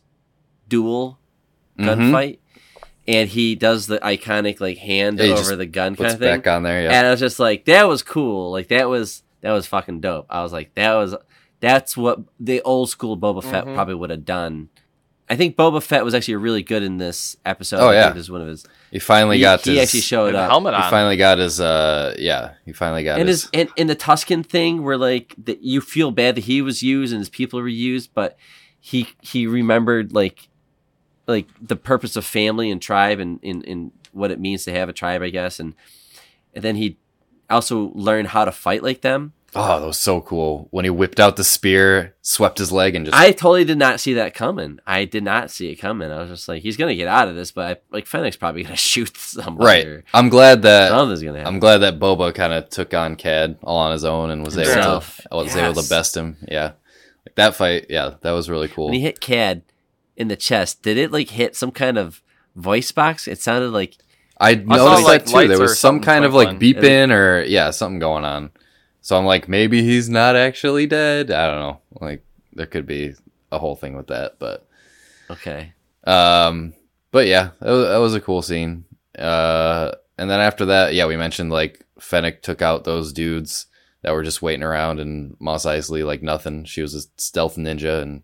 duel 0.68 1.18
gunfight, 1.78 2.38
and 3.08 3.28
he 3.28 3.54
does 3.54 3.86
the 3.86 3.98
iconic 3.98 4.60
like 4.60 4.78
hand 4.78 5.18
Yeah, 5.18 5.34
over 5.34 5.56
the 5.56 5.66
gun 5.66 5.96
kind 5.96 6.10
of 6.12 6.18
thing. 6.18 6.36
back 6.38 6.46
on 6.46 6.62
there. 6.62 6.82
Yeah. 6.84 6.90
And 6.92 7.06
I 7.06 7.10
was 7.10 7.20
just 7.20 7.38
like, 7.40 7.64
that 7.66 7.88
was 7.88 8.02
cool. 8.02 8.50
Like 8.52 8.68
that 8.68 8.88
was 8.88 9.22
that 9.40 9.52
was 9.52 9.66
fucking 9.66 10.00
dope. 10.00 10.26
I 10.30 10.42
was 10.42 10.52
like, 10.52 10.74
that 10.74 10.94
was 10.94 11.14
that's 11.60 11.96
what 11.96 12.20
the 12.40 12.60
old 12.62 12.90
school 12.90 13.16
Boba 13.16 13.42
Fett 13.42 13.64
Mhm. 13.66 13.74
probably 13.74 13.94
would 13.94 14.10
have 14.10 14.24
done 14.24 14.68
I 15.30 15.36
think 15.36 15.56
Boba 15.56 15.82
Fett 15.82 16.04
was 16.04 16.14
actually 16.14 16.34
really 16.34 16.62
good 16.62 16.82
in 16.82 16.98
this 16.98 17.38
episode. 17.46 17.78
Oh, 17.80 17.90
yeah. 17.90 18.02
think 18.06 18.16
This 18.16 18.24
is 18.24 18.30
one 18.30 18.42
of 18.42 18.48
his. 18.48 18.66
He 18.90 18.98
finally 18.98 19.36
He, 19.36 19.40
got 19.42 19.62
he 19.64 19.76
his 19.78 19.84
actually 19.88 20.00
showed 20.00 20.34
up. 20.34 20.50
helmet 20.50 20.74
on. 20.74 20.82
He 20.82 20.90
finally 20.90 21.16
got 21.16 21.38
his 21.38 21.58
uh 21.58 22.14
yeah, 22.18 22.54
he 22.66 22.72
finally 22.72 23.02
got 23.02 23.18
and 23.18 23.28
his, 23.28 23.44
his 23.44 23.50
and 23.54 23.68
in 23.76 23.86
the 23.86 23.96
Tusken 23.96 24.44
thing 24.44 24.82
where 24.82 24.98
like 24.98 25.34
that 25.44 25.62
you 25.62 25.80
feel 25.80 26.10
bad 26.10 26.34
that 26.34 26.44
he 26.44 26.60
was 26.60 26.82
used 26.82 27.12
and 27.14 27.20
his 27.20 27.30
people 27.30 27.60
were 27.62 27.68
used, 27.68 28.10
but 28.12 28.36
he 28.78 29.08
he 29.22 29.46
remembered 29.46 30.12
like 30.12 30.48
like 31.26 31.46
the 31.60 31.76
purpose 31.76 32.16
of 32.16 32.24
family 32.24 32.70
and 32.70 32.80
tribe 32.80 33.18
and 33.20 33.38
in 33.42 33.62
in 33.62 33.92
what 34.12 34.30
it 34.30 34.40
means 34.40 34.64
to 34.64 34.72
have 34.72 34.88
a 34.88 34.92
tribe, 34.92 35.22
I 35.22 35.30
guess, 35.30 35.60
and 35.60 35.74
and 36.54 36.62
then 36.62 36.76
he 36.76 36.98
also 37.48 37.92
learned 37.94 38.28
how 38.28 38.44
to 38.44 38.52
fight 38.52 38.82
like 38.82 39.00
them. 39.02 39.32
Oh, 39.54 39.80
that 39.80 39.86
was 39.86 39.98
so 39.98 40.22
cool. 40.22 40.68
When 40.70 40.86
he 40.86 40.90
whipped 40.90 41.20
out 41.20 41.36
the 41.36 41.44
spear, 41.44 42.14
swept 42.22 42.58
his 42.58 42.72
leg 42.72 42.94
and 42.94 43.04
just 43.04 43.18
I 43.18 43.32
totally 43.32 43.64
did 43.64 43.76
not 43.76 44.00
see 44.00 44.14
that 44.14 44.32
coming. 44.32 44.78
I 44.86 45.04
did 45.04 45.24
not 45.24 45.50
see 45.50 45.70
it 45.70 45.76
coming. 45.76 46.10
I 46.10 46.20
was 46.20 46.30
just 46.30 46.48
like, 46.48 46.62
he's 46.62 46.78
gonna 46.78 46.94
get 46.94 47.06
out 47.06 47.28
of 47.28 47.34
this, 47.34 47.52
but 47.52 47.66
I, 47.66 47.80
like 47.94 48.06
Fennec's 48.06 48.36
probably 48.36 48.62
gonna 48.62 48.76
shoot 48.78 49.14
somebody. 49.14 49.66
Right. 49.66 49.86
Or 49.86 50.04
I'm 50.14 50.30
glad 50.30 50.62
that 50.62 50.88
something's 50.88 51.22
gonna 51.22 51.38
happen. 51.38 51.54
I'm 51.54 51.60
glad 51.60 51.78
that 51.78 51.98
Boba 51.98 52.34
kind 52.34 52.54
of 52.54 52.70
took 52.70 52.94
on 52.94 53.16
Cad 53.16 53.58
all 53.62 53.76
on 53.76 53.92
his 53.92 54.04
own 54.04 54.30
and 54.30 54.42
was 54.42 54.56
able 54.56 55.00
to 55.00 55.28
was 55.30 55.54
able 55.54 55.82
to 55.82 55.88
best 55.88 56.16
him. 56.16 56.38
Yeah. 56.48 56.72
Like 57.26 57.34
that 57.34 57.54
fight, 57.54 57.86
yeah, 57.90 58.14
that 58.22 58.32
was 58.32 58.48
really 58.48 58.68
cool. 58.68 58.86
when 58.86 58.94
he 58.94 59.00
hit 59.00 59.20
Cad 59.20 59.62
in 60.16 60.28
the 60.28 60.36
chest, 60.36 60.82
did 60.82 60.96
it 60.96 61.12
like 61.12 61.30
hit 61.30 61.56
some 61.56 61.70
kind 61.70 61.98
of 61.98 62.22
voice 62.56 62.92
box? 62.92 63.26
It 63.26 63.40
sounded 63.40 63.70
like 63.70 63.96
I 64.38 64.54
noticed 64.54 65.04
like, 65.04 65.24
that 65.24 65.30
too. 65.30 65.48
There 65.48 65.60
was 65.60 65.78
some 65.78 66.00
kind 66.00 66.24
of 66.24 66.34
like 66.34 66.58
twinkling. 66.58 66.82
beeping 66.82 67.12
or 67.12 67.42
yeah, 67.42 67.70
something 67.70 67.98
going 67.98 68.24
on. 68.24 68.50
So 69.00 69.16
I'm 69.16 69.24
like, 69.24 69.48
maybe 69.48 69.82
he's 69.82 70.08
not 70.08 70.36
actually 70.36 70.86
dead. 70.86 71.30
I 71.30 71.46
don't 71.46 71.60
know. 71.60 71.80
Like 72.00 72.24
there 72.52 72.66
could 72.66 72.86
be 72.86 73.14
a 73.50 73.58
whole 73.58 73.76
thing 73.76 73.96
with 73.96 74.08
that, 74.08 74.38
but 74.38 74.66
okay. 75.30 75.72
um, 76.04 76.74
but 77.10 77.26
yeah, 77.26 77.50
that 77.60 77.70
was, 77.70 77.88
that 77.88 77.96
was 77.98 78.14
a 78.14 78.20
cool 78.20 78.42
scene. 78.42 78.84
Uh, 79.18 79.92
and 80.18 80.30
then 80.30 80.40
after 80.40 80.66
that, 80.66 80.94
yeah, 80.94 81.06
we 81.06 81.16
mentioned 81.16 81.50
like 81.50 81.84
Fennec 82.00 82.42
took 82.42 82.62
out 82.62 82.84
those 82.84 83.12
dudes 83.12 83.66
that 84.02 84.12
were 84.12 84.22
just 84.22 84.42
waiting 84.42 84.64
around, 84.64 85.00
and 85.00 85.36
Mos 85.38 85.64
Eisley 85.64 86.04
like 86.04 86.22
nothing. 86.22 86.64
She 86.64 86.82
was 86.82 86.94
a 86.94 87.02
stealth 87.16 87.56
ninja 87.56 88.02
and 88.02 88.22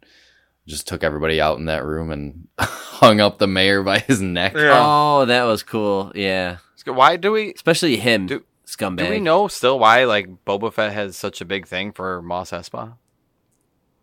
just 0.68 0.86
took 0.86 1.02
everybody 1.02 1.40
out 1.40 1.58
in 1.58 1.64
that 1.64 1.84
room 1.84 2.10
and 2.12 2.46
hung 2.60 3.20
up 3.20 3.38
the 3.38 3.46
mayor 3.48 3.82
by 3.82 3.98
his 3.98 4.20
neck. 4.20 4.54
Yeah. 4.54 4.70
Oh, 4.80 5.24
that 5.24 5.44
was 5.44 5.62
cool. 5.64 6.12
Yeah, 6.14 6.58
Why 6.84 7.16
do 7.16 7.32
we 7.32 7.52
especially 7.54 7.96
him, 7.96 8.26
Do- 8.26 8.44
scumbag. 8.66 8.98
do 8.98 9.10
we 9.10 9.18
know 9.20 9.48
still 9.48 9.78
why 9.78 10.04
like 10.04 10.44
Boba 10.44 10.72
Fett 10.72 10.92
has 10.92 11.16
such 11.16 11.40
a 11.40 11.44
big 11.44 11.66
thing 11.66 11.90
for 11.92 12.22
Mos 12.22 12.50
Espa? 12.52 12.94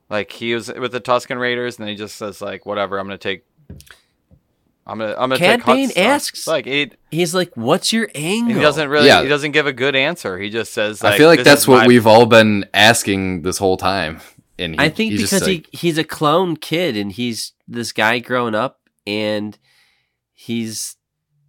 Like 0.09 0.31
he 0.31 0.53
was 0.53 0.71
with 0.71 0.91
the 0.91 1.01
Tusken 1.01 1.39
Raiders, 1.39 1.79
and 1.79 1.87
he 1.89 1.95
just 1.95 2.15
says 2.15 2.41
like, 2.41 2.65
"Whatever, 2.65 2.99
I'm 2.99 3.07
gonna 3.07 3.17
take." 3.17 3.43
I'm 4.87 4.99
gonna. 4.99 5.13
I'm 5.13 5.29
gonna 5.29 5.37
Cad 5.39 5.59
take 5.61 5.65
Hut's 5.65 5.93
Bane 5.95 6.05
asks- 6.05 6.47
like 6.47 6.65
he, 6.65 6.91
He's 7.09 7.33
like, 7.33 7.51
"What's 7.55 7.91
your 7.91 8.07
angle?" 8.13 8.53
he 8.55 8.61
doesn't 8.61 8.87
really. 8.87 9.07
Yeah. 9.07 9.23
He 9.23 9.27
doesn't 9.27 9.51
give 9.51 9.65
a 9.65 9.73
good 9.73 9.95
answer. 9.95 10.37
He 10.37 10.51
just 10.51 10.73
says. 10.73 11.01
Like, 11.03 11.13
I 11.13 11.17
feel 11.17 11.27
like 11.27 11.43
that's 11.43 11.67
what 11.67 11.81
my- 11.81 11.87
we've 11.87 12.05
all 12.05 12.27
been 12.27 12.65
asking 12.71 13.41
this 13.41 13.57
whole 13.57 13.77
time. 13.77 14.21
And 14.57 14.73
he, 14.73 14.79
I 14.79 14.89
think 14.89 15.11
he 15.11 15.17
just, 15.17 15.33
because 15.33 15.47
like, 15.47 15.67
he 15.71 15.77
he's 15.77 15.97
a 15.97 16.03
clone 16.03 16.55
kid 16.55 16.95
and 16.95 17.11
he's 17.11 17.53
this 17.67 17.91
guy 17.91 18.19
growing 18.19 18.55
up 18.55 18.79
and 19.05 19.57
he's 20.33 20.95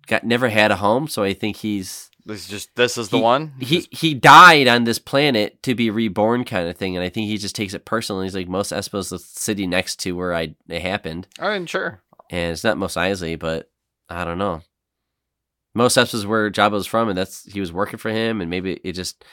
got 0.06 0.24
never 0.24 0.48
had 0.48 0.70
a 0.70 0.76
home, 0.76 1.08
so 1.08 1.22
I 1.22 1.32
think 1.34 1.56
he's 1.56 2.10
This 2.24 2.40
is 2.42 2.48
just. 2.48 2.74
This 2.76 2.96
is 2.98 3.08
the 3.10 3.18
he- 3.18 3.22
one. 3.22 3.52
he 3.60 3.86
he 3.90 4.14
died 4.14 4.68
on 4.68 4.84
this 4.84 4.98
planet 4.98 5.62
to 5.62 5.74
be 5.74 5.90
reborn 5.90 6.44
kind 6.44 6.68
of 6.68 6.76
thing, 6.76 6.96
and 6.96 7.04
I 7.04 7.08
think 7.08 7.28
he 7.28 7.38
just 7.38 7.54
takes 7.56 7.74
it 7.74 7.84
personally. 7.84 8.26
He's 8.26 8.34
like 8.34 8.48
Mos 8.48 8.72
Espa's 8.72 9.10
the 9.10 9.18
city 9.18 9.66
next 9.66 9.96
to 10.00 10.12
where 10.12 10.34
I 10.34 10.54
it 10.68 10.82
happened, 10.82 11.28
I 11.38 11.52
mean, 11.58 11.66
sure. 11.66 12.02
and 12.30 12.52
it's 12.52 12.64
not 12.64 12.78
Mos 12.78 12.94
Eisley, 12.94 13.38
but 13.38 13.70
I 14.08 14.24
don't 14.24 14.38
know. 14.38 14.62
Mos 15.74 15.96
Espa's 15.96 16.26
where 16.26 16.50
Jabba's 16.50 16.86
from, 16.86 17.08
and 17.08 17.18
that's 17.18 17.44
he 17.44 17.60
was 17.60 17.72
working 17.72 17.98
for 17.98 18.10
him, 18.10 18.40
and 18.40 18.50
maybe 18.50 18.80
it 18.82 18.92
just 18.92 19.24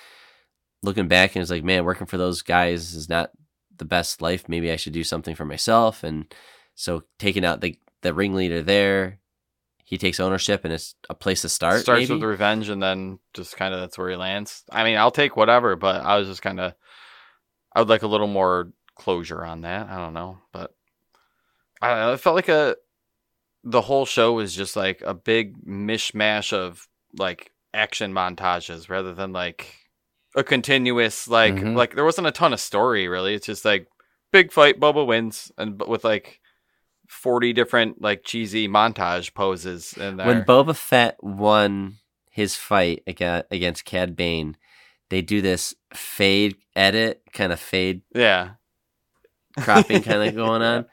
looking 0.82 1.08
back 1.08 1.36
and 1.36 1.42
it's 1.42 1.52
like, 1.52 1.64
man, 1.64 1.86
working 1.86 2.08
for 2.08 2.18
those 2.18 2.42
guys 2.42 2.94
is 2.94 3.08
not 3.08 3.32
the 3.78 3.86
best 3.86 4.22
life. 4.22 4.48
Maybe 4.48 4.72
I 4.72 4.76
should 4.76 4.94
do 4.94 5.04
something 5.04 5.36
for 5.36 5.46
myself, 5.46 6.04
and 6.04 6.34
so 6.76 7.04
taking 7.20 7.46
out 7.46 7.62
the 7.62 7.78
the 8.02 8.14
ringleader 8.14 8.62
there, 8.62 9.20
he 9.84 9.98
takes 9.98 10.20
ownership, 10.20 10.64
and 10.64 10.74
it's 10.74 10.96
a 11.10 11.16
place 11.16 11.42
to 11.42 11.50
start. 11.50 11.82
Starts 11.82 12.02
maybe? 12.02 12.14
with 12.14 12.24
revenge, 12.24 12.70
and 12.70 12.82
then 12.82 13.20
just 13.34 13.56
kind 13.56 13.74
of 13.74 13.80
that's 13.80 13.98
where 13.98 14.10
he 14.10 14.16
lands. 14.16 14.64
I 14.72 14.84
mean, 14.84 14.98
I'll 14.98 15.12
take 15.12 15.36
whatever, 15.36 15.76
but 15.76 16.04
I 16.04 16.18
was 16.18 16.28
just 16.28 16.42
kind 16.42 16.60
of. 16.60 16.74
I 17.76 17.80
would 17.80 17.90
like 17.90 18.04
a 18.04 18.08
little 18.08 18.28
more 18.28 18.72
closure 18.96 19.44
on 19.44 19.62
that. 19.62 19.90
I 19.90 19.98
don't 19.98 20.14
know, 20.14 20.38
but 20.52 20.76
I 21.82 21.90
don't 21.90 22.00
know. 22.00 22.14
It 22.14 22.20
felt 22.20 22.36
like 22.36 22.50
a. 22.50 22.76
The 23.66 23.82
whole 23.82 24.06
show 24.06 24.34
was 24.34 24.54
just 24.54 24.76
like 24.76 25.02
a 25.06 25.14
big 25.14 25.66
mishmash 25.66 26.52
of 26.52 26.88
like 27.18 27.52
action 27.74 28.14
montages 28.14 28.90
rather 28.90 29.14
than 29.14 29.32
like 29.32 29.83
a 30.36 30.44
continuous 30.44 31.28
like 31.28 31.56
Mhm. 31.56 31.76
like 31.76 31.96
there 31.96 32.06
wasn't 32.06 32.28
a 32.28 32.32
ton 32.32 32.54
of 32.54 32.60
story 32.60 33.08
really. 33.08 33.34
It's 33.36 33.46
just 33.46 33.66
like 33.66 33.88
big 34.32 34.52
fight, 34.52 34.80
Boba 34.80 35.06
wins, 35.06 35.52
and 35.58 35.82
with 35.88 36.04
like 36.04 36.40
forty 37.08 37.54
different 37.54 38.02
like 38.02 38.24
cheesy 38.24 38.68
montage 38.68 39.34
poses 39.34 39.94
And 39.98 40.18
when 40.18 40.44
Boba 40.44 40.76
Fett 40.76 41.18
won 41.24 41.98
his 42.32 42.56
fight 42.56 43.04
aga- 43.08 43.46
against 43.52 43.86
Cad 43.86 44.16
Bane, 44.16 44.58
they 45.10 45.22
do 45.22 45.42
this 45.42 45.76
fade 45.94 46.56
edit, 46.76 47.22
kind 47.34 47.54
of 47.54 47.60
fade 47.60 48.02
yeah, 48.16 48.52
cropping 49.60 50.02
kind 50.02 50.28
of 50.28 50.36
going 50.44 50.62
on. 50.64 50.86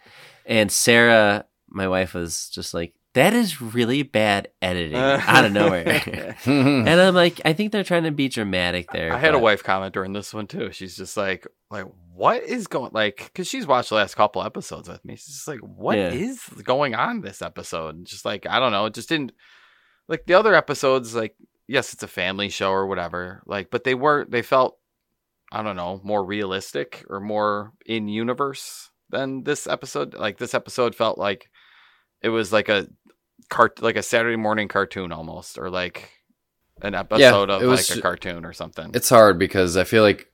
And 0.45 0.71
Sarah, 0.71 1.47
my 1.69 1.89
wife, 1.89 2.13
was 2.13 2.51
just 2.51 2.75
like, 2.75 2.93
that 3.15 3.33
is 3.35 3.61
really 3.61 4.03
bad 4.03 4.49
editing 4.63 4.97
out 4.97 5.45
of 5.45 5.53
nowhere. 5.53 6.37
and 6.45 6.89
I'm 6.89 7.15
like, 7.15 7.41
I 7.45 7.53
think 7.53 7.73
they're 7.73 7.85
trying 7.85 8.05
to 8.05 8.11
be 8.13 8.29
dramatic 8.29 8.91
there. 8.93 9.13
I 9.13 9.19
had 9.19 9.35
a 9.35 9.39
wife 9.39 9.65
comment 9.65 9.93
during 9.95 10.13
this 10.13 10.33
one 10.33 10.47
too. 10.47 10.71
She's 10.73 10.97
just 10.97 11.17
like, 11.17 11.47
like, 11.71 11.87
what 12.15 12.43
is 12.45 12.67
going 12.67 12.93
like? 12.93 13.17
Because 13.25 13.49
she's 13.49 13.67
watched 13.67 13.89
the 13.89 13.95
last 13.97 14.15
couple 14.15 14.43
episodes 14.43 14.89
with 14.89 15.05
me. 15.05 15.17
She's 15.17 15.35
just 15.35 15.49
like, 15.49 15.61
what 15.61 15.99
is 15.99 16.41
Yeah. 16.57 16.63
going 16.63 16.95
on 16.95 17.21
this 17.21 17.43
episode? 17.43 18.05
Just 18.05 18.25
like, 18.25 18.47
I 18.47 18.59
don't 18.61 18.73
know. 18.73 18.87
It 18.87 18.95
just 18.95 19.09
didn't 19.09 19.33
like 20.09 20.27
the 20.27 20.35
other 20.35 20.55
episodes. 20.55 21.15
Like, 21.15 21.35
yes, 21.67 21.93
it's 21.95 22.03
a 22.03 22.09
family 22.09 22.49
show 22.49 22.71
or 22.71 22.87
whatever. 22.87 23.43
Like, 23.47 23.71
but 23.71 23.85
they 23.85 23.95
were 23.95 24.27
they 24.29 24.43
felt, 24.43 24.79
I 25.51 25.63
don't 25.63 25.77
know, 25.77 26.01
more 26.05 26.25
realistic 26.25 27.05
or 27.09 27.19
more 27.21 27.73
in 27.87 28.07
universe 28.09 28.91
than 29.09 29.43
this 29.43 29.67
episode. 29.67 30.15
Like 30.15 30.39
this 30.39 30.55
episode 30.55 30.95
felt 30.95 31.19
like 31.19 31.49
it 32.23 32.29
was 32.29 32.53
like 32.53 32.69
a 32.69 32.87
cart 33.49 33.83
like 33.83 33.97
a 33.97 34.03
Saturday 34.03 34.37
morning 34.37 34.69
cartoon 34.69 35.13
almost, 35.13 35.59
or 35.59 35.71
like 35.71 36.11
an 36.83 36.95
episode 36.95 37.51
of 37.51 37.63
was 37.63 37.89
like 37.91 37.99
a 37.99 38.03
cartoon 38.03 38.45
or 38.45 38.53
something. 38.53 38.91
It's 38.95 39.09
hard 39.09 39.39
because 39.39 39.77
I 39.77 39.85
feel 39.85 40.03
like, 40.03 40.31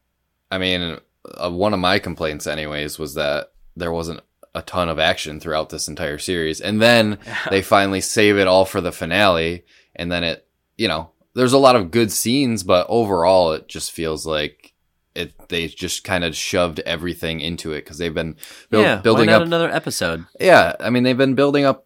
I 0.51 0.59
mean, 0.59 0.99
uh, 1.35 1.51
one 1.51 1.75
of 1.75 1.81
my 1.81 1.99
complaints, 1.99 2.47
anyways, 2.47 2.99
was 2.99 3.15
that 3.15 3.53
there 3.77 3.93
wasn't 3.93 4.21
a 4.55 4.63
ton 4.63 4.89
of 4.89 4.99
action 4.99 5.41
throughout 5.41 5.69
this 5.69 5.89
entire 5.89 6.19
series, 6.19 6.61
and 6.61 6.81
then 6.81 7.19
they 7.51 7.63
finally 7.63 8.01
save 8.01 8.39
it 8.39 8.49
all 8.49 8.65
for 8.65 8.81
the 8.81 8.93
finale, 8.93 9.65
and 9.95 10.11
then 10.11 10.25
it, 10.25 10.47
you 10.77 10.89
know, 10.89 11.11
there's 11.35 11.53
a 11.53 11.59
lot 11.59 11.77
of 11.77 11.91
good 11.91 12.11
scenes, 12.11 12.63
but 12.63 12.87
overall, 12.89 13.53
it 13.53 13.69
just 13.69 13.93
feels 13.93 14.27
like 14.27 14.73
it. 15.15 15.49
They 15.49 15.69
just 15.69 16.05
kind 16.05 16.25
of 16.25 16.35
shoved 16.35 16.81
everything 16.81 17.41
into 17.41 17.73
it 17.73 17.85
because 17.85 17.99
they've 17.99 18.15
been 18.15 18.37
build, 18.71 18.85
yeah, 18.85 18.97
building 18.97 19.27
why 19.27 19.33
not 19.33 19.43
up. 19.43 19.47
another 19.47 19.71
episode. 19.71 20.25
Yeah, 20.41 20.75
I 20.81 20.91
mean 20.91 21.03
they've 21.03 21.17
been 21.17 21.35
building 21.35 21.65
up, 21.65 21.85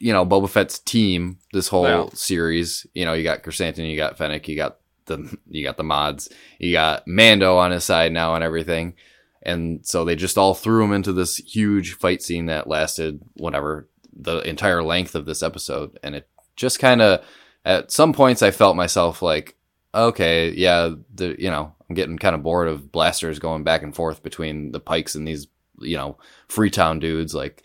you 0.00 0.12
know, 0.12 0.24
Boba 0.24 0.48
Fett's 0.48 0.78
team 0.78 1.38
this 1.52 1.68
whole 1.68 1.84
Yeah. 1.84 2.06
series. 2.14 2.86
You 2.94 3.04
know, 3.04 3.12
you 3.14 3.22
got 3.24 3.42
Chrysanthemum, 3.42 3.90
you 3.90 3.96
got 3.96 4.16
Fennec, 4.18 4.48
you 4.48 4.56
got 4.56 4.78
the 5.06 5.36
you 5.48 5.64
got 5.64 5.76
the 5.76 5.84
mods, 5.84 6.28
you 6.58 6.72
got 6.72 7.06
Mando 7.06 7.56
on 7.56 7.70
his 7.70 7.84
side 7.84 8.12
now 8.12 8.34
and 8.34 8.44
everything. 8.44 8.94
And 9.42 9.86
so 9.86 10.04
they 10.04 10.16
just 10.16 10.36
all 10.36 10.54
threw 10.54 10.84
him 10.84 10.92
into 10.92 11.12
this 11.12 11.36
huge 11.36 11.94
fight 11.94 12.22
scene 12.22 12.46
that 12.46 12.66
lasted 12.68 13.20
whatever 13.34 13.88
the 14.12 14.38
entire 14.40 14.82
length 14.82 15.14
of 15.14 15.26
this 15.26 15.42
episode, 15.42 15.98
and 16.02 16.14
it 16.16 16.28
just 16.56 16.80
kind 16.80 17.00
of 17.00 17.24
at 17.64 17.90
some 17.92 18.12
points 18.12 18.42
I 18.42 18.50
felt 18.50 18.76
myself 18.76 19.22
like, 19.22 19.56
okay, 19.94 20.50
yeah, 20.50 20.90
the 21.14 21.36
you 21.38 21.50
know 21.50 21.72
I'm 21.88 21.94
getting 21.94 22.18
kind 22.18 22.34
of 22.34 22.42
bored 22.42 22.68
of 22.68 22.90
blasters 22.92 23.38
going 23.38 23.62
back 23.64 23.82
and 23.82 23.94
forth 23.94 24.22
between 24.22 24.72
the 24.72 24.80
pikes 24.80 25.14
and 25.14 25.26
these 25.26 25.46
you 25.80 25.96
know 25.96 26.18
Freetown 26.48 26.98
dudes. 26.98 27.32
Like, 27.34 27.64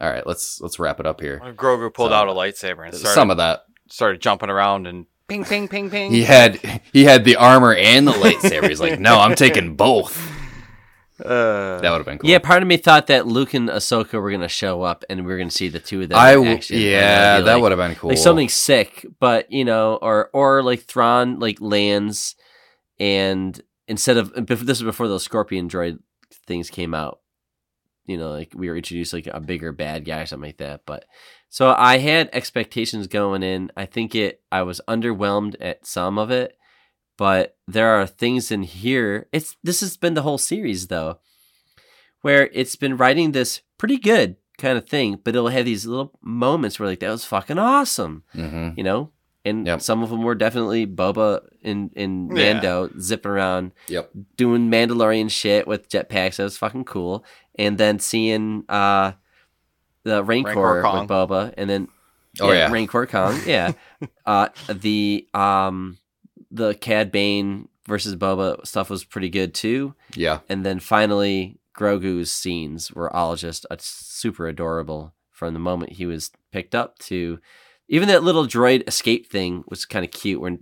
all 0.00 0.10
right, 0.10 0.26
let's 0.26 0.60
let's 0.60 0.78
wrap 0.78 1.00
it 1.00 1.06
up 1.06 1.20
here. 1.20 1.38
When 1.42 1.56
Grogu 1.56 1.92
pulled 1.92 2.10
So- 2.10 2.14
out 2.14 2.28
a 2.28 2.32
lightsaber 2.32 2.84
and 2.84 2.94
started, 2.94 3.14
Some 3.14 3.30
of 3.30 3.36
that 3.38 3.64
started 3.88 4.20
jumping 4.20 4.50
around 4.50 4.86
and 4.86 5.06
ping, 5.28 5.44
ping, 5.44 5.68
ping, 5.68 5.90
ping. 5.90 6.10
he 6.10 6.24
had 6.24 6.56
he 6.92 7.04
had 7.04 7.24
the 7.24 7.36
armor 7.36 7.74
and 7.74 8.06
the 8.06 8.12
lightsaber. 8.12 8.68
He's 8.68 8.80
like, 8.80 8.98
no, 9.00 9.18
I'm 9.20 9.34
taking 9.34 9.74
both. 9.76 10.32
Uh, 11.18 11.80
That 11.80 11.90
would 11.92 11.96
have 11.98 12.04
been 12.04 12.18
cool. 12.18 12.28
Yeah, 12.28 12.40
part 12.40 12.60
of 12.60 12.68
me 12.68 12.76
thought 12.76 13.06
that 13.06 13.26
Luke 13.26 13.54
and 13.54 13.70
Ahsoka 13.70 14.20
were 14.20 14.30
gonna 14.30 14.48
show 14.48 14.82
up, 14.82 15.02
and 15.08 15.24
we 15.24 15.32
were 15.32 15.38
gonna 15.38 15.50
see 15.50 15.68
the 15.68 15.78
two 15.80 16.02
of 16.02 16.10
them. 16.10 16.18
I 16.18 16.32
in 16.32 16.36
w- 16.40 16.54
action, 16.56 16.76
and 16.76 16.84
yeah, 16.84 17.40
that 17.40 17.54
like- 17.54 17.62
would 17.62 17.72
have 17.72 17.78
been 17.78 17.94
cool. 17.94 18.10
like 18.10 18.18
something 18.18 18.50
sick, 18.50 19.06
but 19.18 19.50
you 19.50 19.64
know, 19.64 19.96
or 20.02 20.28
or 20.34 20.62
like 20.62 20.82
Thrawn 20.82 21.38
like 21.38 21.56
lands, 21.58 22.36
and 23.00 23.58
instead 23.88 24.18
of 24.18 24.30
this 24.34 24.66
was 24.68 24.82
before 24.82 25.08
those 25.08 25.22
Scorpion 25.22 25.70
droid 25.70 26.00
things 26.46 26.68
came 26.68 26.92
out, 26.92 27.20
you 28.06 28.16
know, 28.16 28.30
like 28.30 28.52
we 28.54 28.68
were 28.68 28.76
introduced 28.76 29.12
like 29.12 29.26
a 29.26 29.40
bigger 29.40 29.72
bad 29.72 30.04
guy 30.04 30.22
or 30.22 30.26
something 30.26 30.48
like 30.48 30.58
that. 30.58 30.82
But 30.86 31.04
so 31.48 31.74
I 31.76 31.98
had 31.98 32.30
expectations 32.32 33.06
going 33.06 33.42
in. 33.42 33.70
I 33.76 33.86
think 33.86 34.14
it 34.14 34.42
I 34.50 34.62
was 34.62 34.80
underwhelmed 34.88 35.56
at 35.60 35.86
some 35.86 36.18
of 36.18 36.30
it, 36.30 36.56
but 37.16 37.56
there 37.66 37.88
are 37.88 38.06
things 38.06 38.50
in 38.50 38.62
here. 38.62 39.28
It's 39.32 39.56
this 39.62 39.80
has 39.80 39.96
been 39.96 40.14
the 40.14 40.22
whole 40.22 40.38
series 40.38 40.88
though, 40.88 41.18
where 42.22 42.48
it's 42.52 42.76
been 42.76 42.96
writing 42.96 43.32
this 43.32 43.62
pretty 43.78 43.98
good 43.98 44.36
kind 44.58 44.78
of 44.78 44.88
thing, 44.88 45.20
but 45.22 45.34
it'll 45.34 45.48
have 45.48 45.64
these 45.64 45.86
little 45.86 46.18
moments 46.22 46.78
where 46.78 46.88
like 46.88 47.00
that 47.00 47.10
was 47.10 47.24
fucking 47.24 47.58
awesome, 47.58 48.24
hmm 48.32 48.70
you 48.76 48.84
know. 48.84 49.12
And 49.46 49.66
Yep. 49.66 49.80
some 49.80 50.02
of 50.02 50.10
them 50.10 50.22
were 50.22 50.34
definitely 50.34 50.86
Boba 50.86 51.40
and, 51.62 51.90
and 51.96 52.36
Yeah. 52.36 52.52
Mando 52.54 52.90
zipping 53.00 53.30
around 53.30 53.72
Yep. 53.88 54.10
doing 54.36 54.70
Mandalorian 54.70 55.30
shit 55.30 55.66
with 55.66 55.88
jetpacks. 55.88 56.36
That 56.36 56.44
was 56.44 56.58
fucking 56.58 56.84
cool. 56.84 57.24
And 57.58 57.78
then 57.78 57.98
seeing 57.98 58.64
uh, 58.68 59.12
the 60.02 60.22
Rancor, 60.24 60.48
Rancor 60.48 60.82
Kong. 60.82 61.00
with 61.00 61.08
Boba, 61.10 61.54
and 61.56 61.70
then 61.70 61.88
Oh, 62.40 62.52
yeah. 62.52 62.70
Rancor 62.70 63.06
Kong, 63.06 63.40
yeah. 63.46 63.72
uh, 64.26 64.48
the 64.68 65.26
um, 65.32 65.96
the 66.50 66.74
Cad 66.74 67.10
Bane 67.10 67.68
versus 67.86 68.14
Boba 68.16 68.66
stuff 68.66 68.90
was 68.90 69.04
pretty 69.04 69.30
good 69.30 69.54
too. 69.54 69.94
Yeah. 70.14 70.40
And 70.48 70.66
then 70.66 70.78
finally, 70.80 71.58
Grogu's 71.74 72.30
scenes 72.32 72.92
were 72.92 73.10
all 73.14 73.36
just 73.36 73.64
uh, 73.70 73.76
super 73.78 74.48
adorable 74.48 75.14
from 75.30 75.54
the 75.54 75.60
moment 75.60 75.92
he 75.92 76.04
was 76.04 76.30
picked 76.52 76.74
up 76.74 76.98
to 77.00 77.38
even 77.88 78.08
that 78.08 78.22
little 78.22 78.46
droid 78.46 78.86
escape 78.88 79.30
thing 79.30 79.64
was 79.68 79.84
kind 79.84 80.04
of 80.04 80.10
cute 80.10 80.40
when 80.40 80.60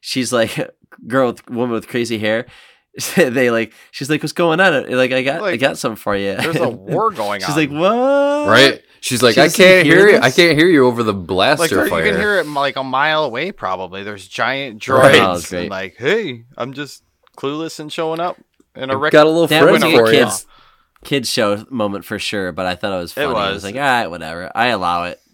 she's 0.00 0.32
like 0.32 0.58
girl 1.06 1.28
with 1.28 1.48
woman 1.50 1.72
with 1.74 1.88
crazy 1.88 2.18
hair 2.18 2.46
they 3.16 3.50
like 3.50 3.72
she's 3.90 4.10
like 4.10 4.22
what's 4.22 4.32
going 4.32 4.58
on 4.60 4.90
like 4.90 5.12
i 5.12 5.22
got 5.22 5.42
i 5.42 5.56
got 5.56 5.78
something 5.78 5.96
for 5.96 6.16
you 6.16 6.34
There's 6.36 6.56
a 6.56 6.68
war 6.92 7.10
going 7.12 7.40
she's 7.40 7.50
on. 7.50 7.54
She's 7.60 7.70
like 7.70 7.80
what 7.80 8.48
Right. 8.48 8.82
She's 9.00 9.22
like, 9.22 9.34
She 9.36 9.40
I 9.40 9.48
can't 9.48 9.86
hear 9.86 9.96
hear 9.98 10.08
you. 10.08 10.18
I 10.18 10.30
can't 10.32 10.58
hear 10.58 10.66
you 10.66 10.84
over 10.84 11.04
the 11.04 11.14
blaster 11.14 11.82
like 11.88 11.92
you 12.04 12.10
can 12.10 12.18
hear 12.20 12.38
it 12.40 12.46
like 12.48 12.74
a 12.74 12.82
mile 12.82 13.22
away 13.24 13.52
probably 13.52 14.02
there's 14.02 14.26
giant 14.26 14.86
Right. 14.88 15.14
droids 15.14 15.54
Oh, 15.54 15.58
and 15.58 15.70
like 15.70 15.94
hey 15.96 16.44
i'm 16.56 16.72
just 16.72 17.04
clueless 17.36 17.78
and 17.78 17.92
showing 17.92 18.18
up 18.18 18.36
in 18.74 18.90
a 18.90 18.94
I've 18.94 19.00
wreck 19.00 19.12
got 19.12 19.26
a 19.26 19.30
little 19.30 19.46
that 19.46 19.60
friend 19.62 19.72
was 19.72 19.92
for 19.92 20.04
a 20.10 20.12
you. 20.12 20.24
kids 20.24 20.46
kids 21.04 21.30
show 21.30 21.64
moment 21.70 22.04
for 22.04 22.18
sure 22.18 22.50
but 22.50 22.66
i 22.66 22.74
thought 22.74 22.92
it 22.92 23.00
was 23.00 23.12
It 23.12 23.20
funny 23.22 23.28
i 23.36 23.46
was 23.50 23.54
was. 23.62 23.64
like 23.64 23.76
all 23.76 23.80
right 23.82 24.06
whatever 24.08 24.50
i 24.56 24.66
allow 24.68 25.04
it 25.04 25.20
Yep. 25.20 25.27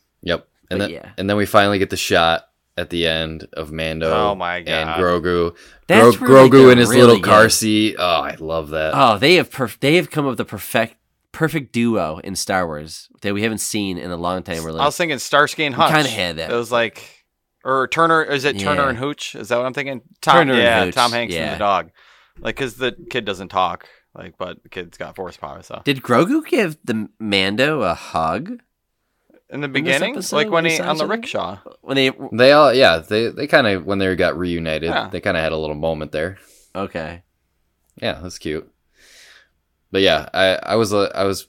And 0.70 0.78
But 0.78 0.84
then 0.86 0.90
yeah. 0.90 1.12
and 1.18 1.28
then 1.28 1.36
we 1.36 1.46
finally 1.46 1.78
get 1.78 1.90
the 1.90 1.96
shot 1.96 2.48
at 2.76 2.90
the 2.90 3.06
end 3.06 3.46
of 3.52 3.70
Mando 3.70 4.10
Oh 4.12 4.34
my 4.34 4.60
god! 4.60 4.68
and 4.72 4.88
God. 4.88 4.98
Grogu. 5.00 5.56
That's 5.86 6.16
Gro- 6.16 6.28
where, 6.28 6.42
like, 6.42 6.50
Grogu 6.52 6.62
they're 6.62 6.72
in 6.72 6.78
his 6.78 6.88
really 6.90 7.02
little 7.02 7.20
car 7.22 7.48
seat. 7.48 7.96
Oh, 7.98 8.04
I 8.22 8.34
love 8.40 8.70
that. 8.70 8.92
Oh, 8.94 9.18
they 9.18 9.34
have 9.36 9.50
perf- 9.50 9.78
they 9.80 9.96
have 9.96 10.10
come 10.10 10.24
up 10.26 10.30
with 10.30 10.38
the 10.38 10.44
perfect 10.44 10.96
perfect 11.32 11.72
duo 11.72 12.20
in 12.24 12.34
Star 12.36 12.66
Wars 12.66 13.08
that 13.22 13.34
we 13.34 13.42
haven't 13.42 13.58
seen 13.58 13.98
in 13.98 14.10
a 14.10 14.16
long 14.16 14.42
time. 14.44 14.62
We're 14.62 14.70
i 14.78 14.84
was 14.86 14.96
thinking 14.96 15.18
starsky 15.18 15.64
and 15.64 15.74
We 15.76 15.82
hutch 15.82 15.92
kinda 15.92 16.08
had 16.10 16.36
that. 16.36 16.50
it 16.50 16.54
was 16.54 16.70
like 16.70 17.24
or 17.64 17.88
turner 17.88 18.22
is 18.22 18.44
it 18.44 18.58
turner 18.58 18.82
Yeah. 18.82 18.88
and 18.90 18.98
hooch 18.98 19.34
is 19.34 19.48
that 19.48 19.56
what 19.56 19.66
i'm 19.66 19.72
thinking 19.74 20.02
tom 20.20 20.36
Turner 20.36 20.52
and 20.52 20.62
yeah 20.62 20.84
Hooch, 20.84 20.94
tom 20.94 21.10
hanks 21.12 21.34
and 21.34 21.44
yeah. 21.44 21.52
the 21.54 21.58
dog 21.58 21.90
like 22.38 22.54
because 22.54 22.74
the 22.74 22.92
kid 23.10 23.24
doesn't 23.24 23.48
talk 23.48 23.88
like 24.14 24.34
but 24.38 24.62
the 24.62 24.68
kid's 24.68 24.96
got 24.98 25.16
force 25.16 25.36
power 25.36 25.60
so 25.62 25.80
did 25.84 26.02
Grogu 26.02 26.46
give 26.46 26.76
the 26.84 27.08
Mando 27.18 27.80
a 27.82 27.94
hug 27.94 28.60
in 29.50 29.60
the 29.60 29.68
this 29.68 29.72
beginning 29.72 30.14
episode, 30.14 30.36
like 30.36 30.50
when 30.50 30.64
he 30.64 30.80
on 30.80 30.96
the 30.98 31.06
rickshaw 31.06 31.58
when 31.82 31.96
they? 31.96 32.10
They 32.32 32.52
all, 32.52 32.72
yeah, 32.72 32.98
they 32.98 33.28
they 33.28 33.46
kind 33.46 33.66
of 33.66 33.84
when 33.84 33.98
they 33.98 34.14
got 34.16 34.36
reunited, 34.38 34.90
Yeah. 34.90 35.08
they 35.08 35.20
kind 35.20 35.36
of 35.36 35.42
had 35.42 35.52
a 35.52 35.56
little 35.58 35.76
moment 35.76 36.12
there. 36.12 36.38
Okay, 36.74 37.22
Yeah, 38.00 38.20
that's 38.22 38.38
cute. 38.38 38.70
But 39.92 40.02
yeah, 40.02 40.28
I 40.34 40.56
I 40.56 40.76
was 40.76 40.92
uh, 40.92 41.10
I 41.14 41.24
was 41.24 41.46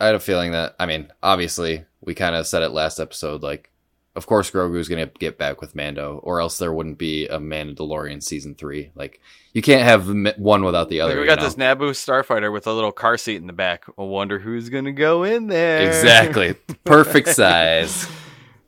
I 0.00 0.06
had 0.06 0.14
a 0.14 0.20
feeling 0.20 0.52
that 0.52 0.74
I 0.78 0.86
mean, 0.86 1.08
obviously 1.22 1.84
we 2.00 2.14
kind 2.14 2.34
of 2.34 2.46
said 2.46 2.62
it 2.62 2.70
last 2.70 3.00
episode 3.00 3.42
like 3.42 3.70
of 4.14 4.26
course 4.26 4.50
Grogu's 4.50 4.88
going 4.88 5.06
to 5.06 5.12
get 5.18 5.38
back 5.38 5.60
with 5.60 5.74
Mando 5.76 6.20
or 6.24 6.40
else 6.40 6.58
there 6.58 6.72
wouldn't 6.72 6.98
be 6.98 7.26
a 7.28 7.38
Mandalorian 7.38 8.20
season 8.22 8.56
3. 8.56 8.90
Like 8.96 9.20
you 9.52 9.62
can't 9.62 9.82
have 9.82 10.08
one 10.38 10.64
without 10.64 10.88
the 10.88 11.00
other. 11.00 11.14
Like, 11.14 11.16
we 11.16 11.22
you 11.22 11.28
got 11.28 11.38
know? 11.38 11.44
this 11.44 11.54
Naboo 11.56 11.90
starfighter 11.90 12.52
with 12.52 12.66
a 12.66 12.72
little 12.72 12.92
car 12.92 13.16
seat 13.16 13.36
in 13.36 13.46
the 13.46 13.52
back. 13.52 13.84
I 13.98 14.02
wonder 14.02 14.38
who's 14.38 14.68
gonna 14.68 14.92
go 14.92 15.24
in 15.24 15.46
there. 15.48 15.86
Exactly. 15.86 16.52
Perfect 16.84 17.28
size. 17.30 18.04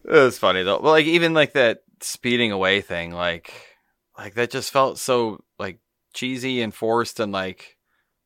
It 0.04 0.10
was 0.12 0.38
funny 0.38 0.62
though. 0.62 0.80
Well, 0.80 0.92
like 0.92 1.06
even 1.06 1.34
like 1.34 1.52
that 1.52 1.82
speeding 2.00 2.50
away 2.52 2.80
thing, 2.80 3.12
like 3.12 3.52
like 4.18 4.34
that 4.34 4.50
just 4.50 4.70
felt 4.72 4.98
so 4.98 5.44
like 5.58 5.78
cheesy 6.14 6.62
and 6.62 6.74
forced 6.74 7.20
and 7.20 7.30
like 7.32 7.76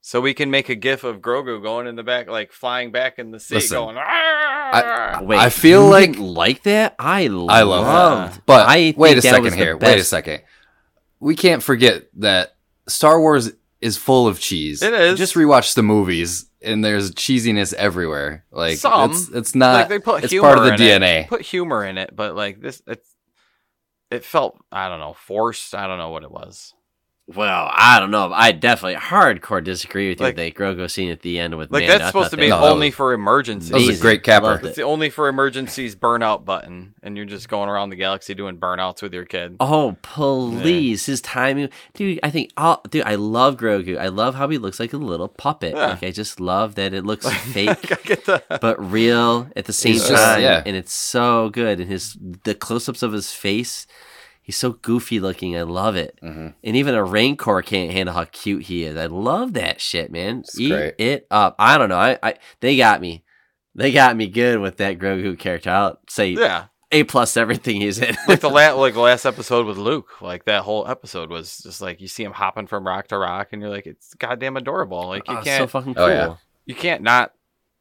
so 0.00 0.20
we 0.20 0.34
can 0.34 0.50
make 0.50 0.68
a 0.68 0.74
gif 0.74 1.02
of 1.02 1.20
Grogu 1.20 1.62
going 1.62 1.86
in 1.86 1.96
the 1.96 2.02
back, 2.02 2.28
like 2.28 2.52
flying 2.52 2.92
back 2.92 3.18
in 3.18 3.30
the 3.30 3.40
seat, 3.40 3.54
Listen, 3.56 3.76
going. 3.78 3.96
I- 3.98 5.20
wait. 5.22 5.38
I 5.38 5.48
feel 5.50 5.84
you 5.84 5.90
like- 5.90 6.18
like 6.18 6.62
that. 6.64 6.94
I 6.98 7.22
I 7.24 7.26
love 7.28 7.48
loved. 7.86 8.34
that. 8.36 8.42
But 8.46 8.66
I 8.68 8.94
wait 8.96 9.18
a 9.18 9.22
second 9.22 9.44
was 9.44 9.52
the 9.52 9.58
here. 9.58 9.76
Wait 9.76 9.98
a 9.98 10.04
second. 10.04 10.42
We 11.24 11.36
can't 11.36 11.62
forget 11.62 12.04
that 12.16 12.56
Star 12.86 13.18
Wars 13.18 13.50
is 13.80 13.96
full 13.96 14.26
of 14.26 14.38
cheese. 14.38 14.82
It 14.82 14.92
is. 14.92 15.18
Just 15.18 15.34
rewatch 15.34 15.74
the 15.74 15.82
movies 15.82 16.50
and 16.60 16.84
there's 16.84 17.12
cheesiness 17.12 17.72
everywhere. 17.72 18.44
Like 18.50 18.76
Some. 18.76 19.10
it's 19.10 19.28
it's 19.30 19.54
not 19.54 19.72
like 19.72 19.88
they 19.88 19.98
put 19.98 20.22
it's 20.24 20.32
humor 20.32 20.48
part 20.48 20.58
of 20.58 20.64
the 20.64 20.74
in 20.74 21.02
DNA. 21.02 21.22
It. 21.22 21.28
Put 21.28 21.40
humor 21.40 21.82
in 21.82 21.96
it, 21.96 22.14
but 22.14 22.36
like 22.36 22.60
this, 22.60 22.82
it's 22.86 23.08
it 24.10 24.22
felt 24.22 24.58
I 24.70 24.90
don't 24.90 25.00
know 25.00 25.14
forced. 25.14 25.74
I 25.74 25.86
don't 25.86 25.96
know 25.96 26.10
what 26.10 26.24
it 26.24 26.30
was. 26.30 26.74
Well, 27.26 27.70
I 27.72 28.00
don't 28.00 28.10
know. 28.10 28.30
I 28.34 28.52
definitely 28.52 28.96
hardcore 29.00 29.64
disagree 29.64 30.10
with 30.10 30.20
you 30.20 30.26
Like- 30.26 30.36
with 30.36 30.54
the 30.54 30.62
Grogu 30.62 30.90
scene 30.90 31.10
at 31.10 31.22
the 31.22 31.38
end 31.38 31.56
with 31.56 31.70
Like 31.72 31.84
Mando. 31.84 31.96
That's 31.98 32.08
supposed 32.08 32.30
to 32.32 32.36
be 32.36 32.50
No, 32.50 32.58
only 32.62 32.88
was- 32.88 32.94
for 32.96 33.14
emergencies. 33.14 33.70
That 33.70 33.78
was 33.78 33.98
a 33.98 34.02
great 34.02 34.22
capper. 34.22 34.60
It's 34.62 34.76
the 34.76 34.82
only 34.82 35.08
for 35.08 35.28
emergencies 35.28 35.96
burnout 35.96 36.44
button, 36.44 36.92
and 37.02 37.16
you're 37.16 37.24
just 37.24 37.48
going 37.48 37.70
around 37.70 37.88
the 37.88 37.96
galaxy 37.96 38.34
doing 38.34 38.58
burnouts 38.58 39.00
with 39.00 39.14
your 39.14 39.24
kid. 39.24 39.56
Oh 39.58 39.96
please, 40.02 41.06
his 41.06 41.22
timing, 41.22 41.70
dude. 41.94 42.20
I 42.22 42.28
think, 42.28 42.50
i 42.58 42.76
dude, 42.90 43.04
I 43.04 43.14
love 43.14 43.56
Grogu. 43.56 43.96
I 43.98 44.08
love 44.08 44.34
how 44.34 44.46
he 44.48 44.58
looks 44.58 44.78
like 44.78 44.92
a 44.92 44.98
little 44.98 45.28
puppet. 45.28 45.74
Yeah. 45.74 45.86
Like 45.86 46.02
I 46.02 46.10
just 46.10 46.40
love 46.40 46.74
that 46.74 46.92
it 46.92 47.06
looks 47.06 47.26
fake 47.54 47.80
get 48.04 48.26
that. 48.26 48.60
but 48.60 48.78
real 48.90 49.48
at 49.56 49.64
the 49.64 49.72
same 49.72 49.94
He's 49.94 50.02
time, 50.08 50.14
just- 50.16 50.40
yeah. 50.40 50.62
and 50.66 50.76
it's 50.76 50.92
so 50.92 51.48
good. 51.48 51.80
And 51.80 51.90
his 51.90 52.18
the 52.44 52.54
close-ups 52.54 53.02
of 53.02 53.12
his 53.12 53.32
face, 53.32 53.86
he's 54.44 54.56
so 54.56 54.72
goofy 54.72 55.18
looking. 55.18 55.56
I 55.56 55.62
love 55.62 55.96
it. 55.96 56.16
Mhm. 56.22 56.54
And 56.62 56.76
even 56.76 56.94
a 56.94 57.02
Rancor 57.02 57.62
can't 57.62 57.90
handle 57.90 58.14
how 58.14 58.26
cute 58.30 58.62
he 58.64 58.84
is. 58.84 58.96
I 58.96 59.06
love 59.06 59.54
that 59.54 59.80
shit, 59.80 60.12
man. 60.12 60.40
It's 60.40 60.60
Eat 60.60 60.68
great. 60.70 60.94
it 60.98 61.26
up. 61.32 61.56
I 61.58 61.76
don't 61.78 61.88
know. 61.88 61.98
I, 61.98 62.18
I 62.22 62.34
they 62.60 62.76
got 62.76 63.00
me. 63.00 63.24
They 63.74 63.90
got 63.90 64.16
me 64.16 64.28
good 64.28 64.60
with 64.60 64.76
that 64.76 64.98
Grogu 65.00 65.36
character. 65.36 65.70
I'll 65.70 65.98
say 66.08 66.28
Yeah, 66.30 66.66
a 66.92 67.02
plus 67.02 67.36
everything 67.36 67.80
he's 67.80 67.98
in. 67.98 68.16
like 68.28 68.38
the 68.38 68.48
last 68.60 68.76
like 68.76 68.94
the 68.94 69.00
last 69.00 69.24
episode 69.24 69.66
with 69.66 69.78
Luke, 69.78 70.22
like 70.22 70.44
that 70.44 70.62
whole 70.62 70.86
episode 70.86 71.28
was 71.30 71.58
just 71.58 71.80
like 71.80 72.00
you 72.00 72.06
see 72.06 72.22
him 72.22 72.30
hopping 72.32 72.68
from 72.68 72.86
rock 72.86 73.08
to 73.08 73.18
rock, 73.18 73.48
and 73.52 73.60
you're 73.60 73.70
like, 73.72 73.86
it's 73.86 74.14
goddamn 74.14 74.56
adorable. 74.56 75.08
Like 75.08 75.26
you 75.28 75.38
Oh, 75.38 75.42
can't 75.42 75.62
so 75.62 75.66
fucking 75.66 75.94
cool. 75.94 76.04
Oh, 76.04 76.08
yeah. 76.08 76.36
you 76.66 76.74
can't 76.76 77.02
not 77.02 77.32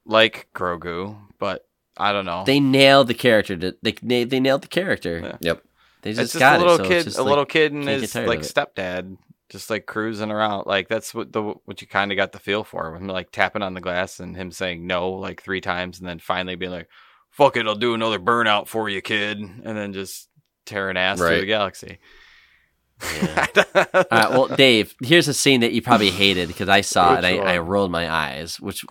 like 0.06 0.48
Grogu, 0.56 1.16
but 1.38 1.68
I 1.96 2.12
don't 2.12 2.26
know. 2.26 2.44
They 2.44 2.60
nailed 2.60 3.08
the 3.08 3.14
character. 3.14 3.56
To, 3.56 3.76
they 3.84 3.92
they 4.26 4.40
nailed 4.40 4.64
the 4.64 4.68
character. 4.68 5.20
Yeah. 5.24 5.38
Yep. 5.42 5.64
They 6.04 6.12
it's 6.12 6.20
just, 6.20 6.34
just 6.34 6.40
got 6.40 6.60
a 6.60 6.60
little 6.60 6.76
it. 6.76 6.78
So 6.78 6.84
kid, 6.84 6.98
it's 6.98 7.06
just 7.06 7.18
a 7.18 7.24
like- 7.24 7.30
little 7.30 7.46
kid 7.46 7.74
and 7.74 7.88
his 7.88 8.14
like 8.14 8.42
stepdad, 8.42 9.18
just 9.50 9.70
like 9.70 9.86
cruising 9.86 10.32
around. 10.32 10.68
Like 10.68 10.88
that's 10.88 11.14
what 11.14 11.32
the 11.34 11.42
what 11.66 11.82
you 11.82 11.88
kind 11.88 12.12
of 12.12 12.16
got 12.16 12.32
the 12.32 12.40
feel 12.40 12.64
for 12.64 12.96
him, 12.96 13.08
like 13.08 13.32
tapping 13.32 13.64
on 13.64 13.74
the 13.74 13.82
glass 13.82 14.20
and 14.20 14.36
him 14.36 14.52
saying 14.52 14.86
no 14.86 15.10
like 15.10 15.42
three 15.42 15.62
times, 15.62 16.00
and 16.00 16.08
then 16.08 16.20
finally 16.20 16.56
being 16.56 16.72
like, 16.72 16.90
"Fuck 17.32 17.58
it, 17.58 17.66
I'll 17.68 17.76
do 17.76 17.94
another 17.94 18.20
burnout 18.20 18.68
for 18.68 18.90
you, 18.90 19.02
kid," 19.02 19.40
and 19.40 19.78
then 19.78 19.94
just 19.94 20.30
tearing 20.66 20.98
ass 20.98 21.18
through 21.18 21.40
the 21.40 21.46
galaxy. 21.46 22.00
Yeah. 23.22 23.48
All 23.76 23.94
right, 24.12 24.30
well, 24.30 24.48
Dave, 24.48 24.96
here's 25.02 25.28
a 25.28 25.34
scene 25.34 25.62
that 25.62 25.74
you 25.74 25.82
probably 25.82 26.10
hated 26.10 26.48
because 26.48 26.70
I 26.70 26.82
saw 26.82 27.16
it 27.16 27.26
I, 27.26 27.38
I 27.38 27.58
rolled 27.58 27.92
my 27.92 28.10
eyes. 28.10 28.60
Which 28.60 28.86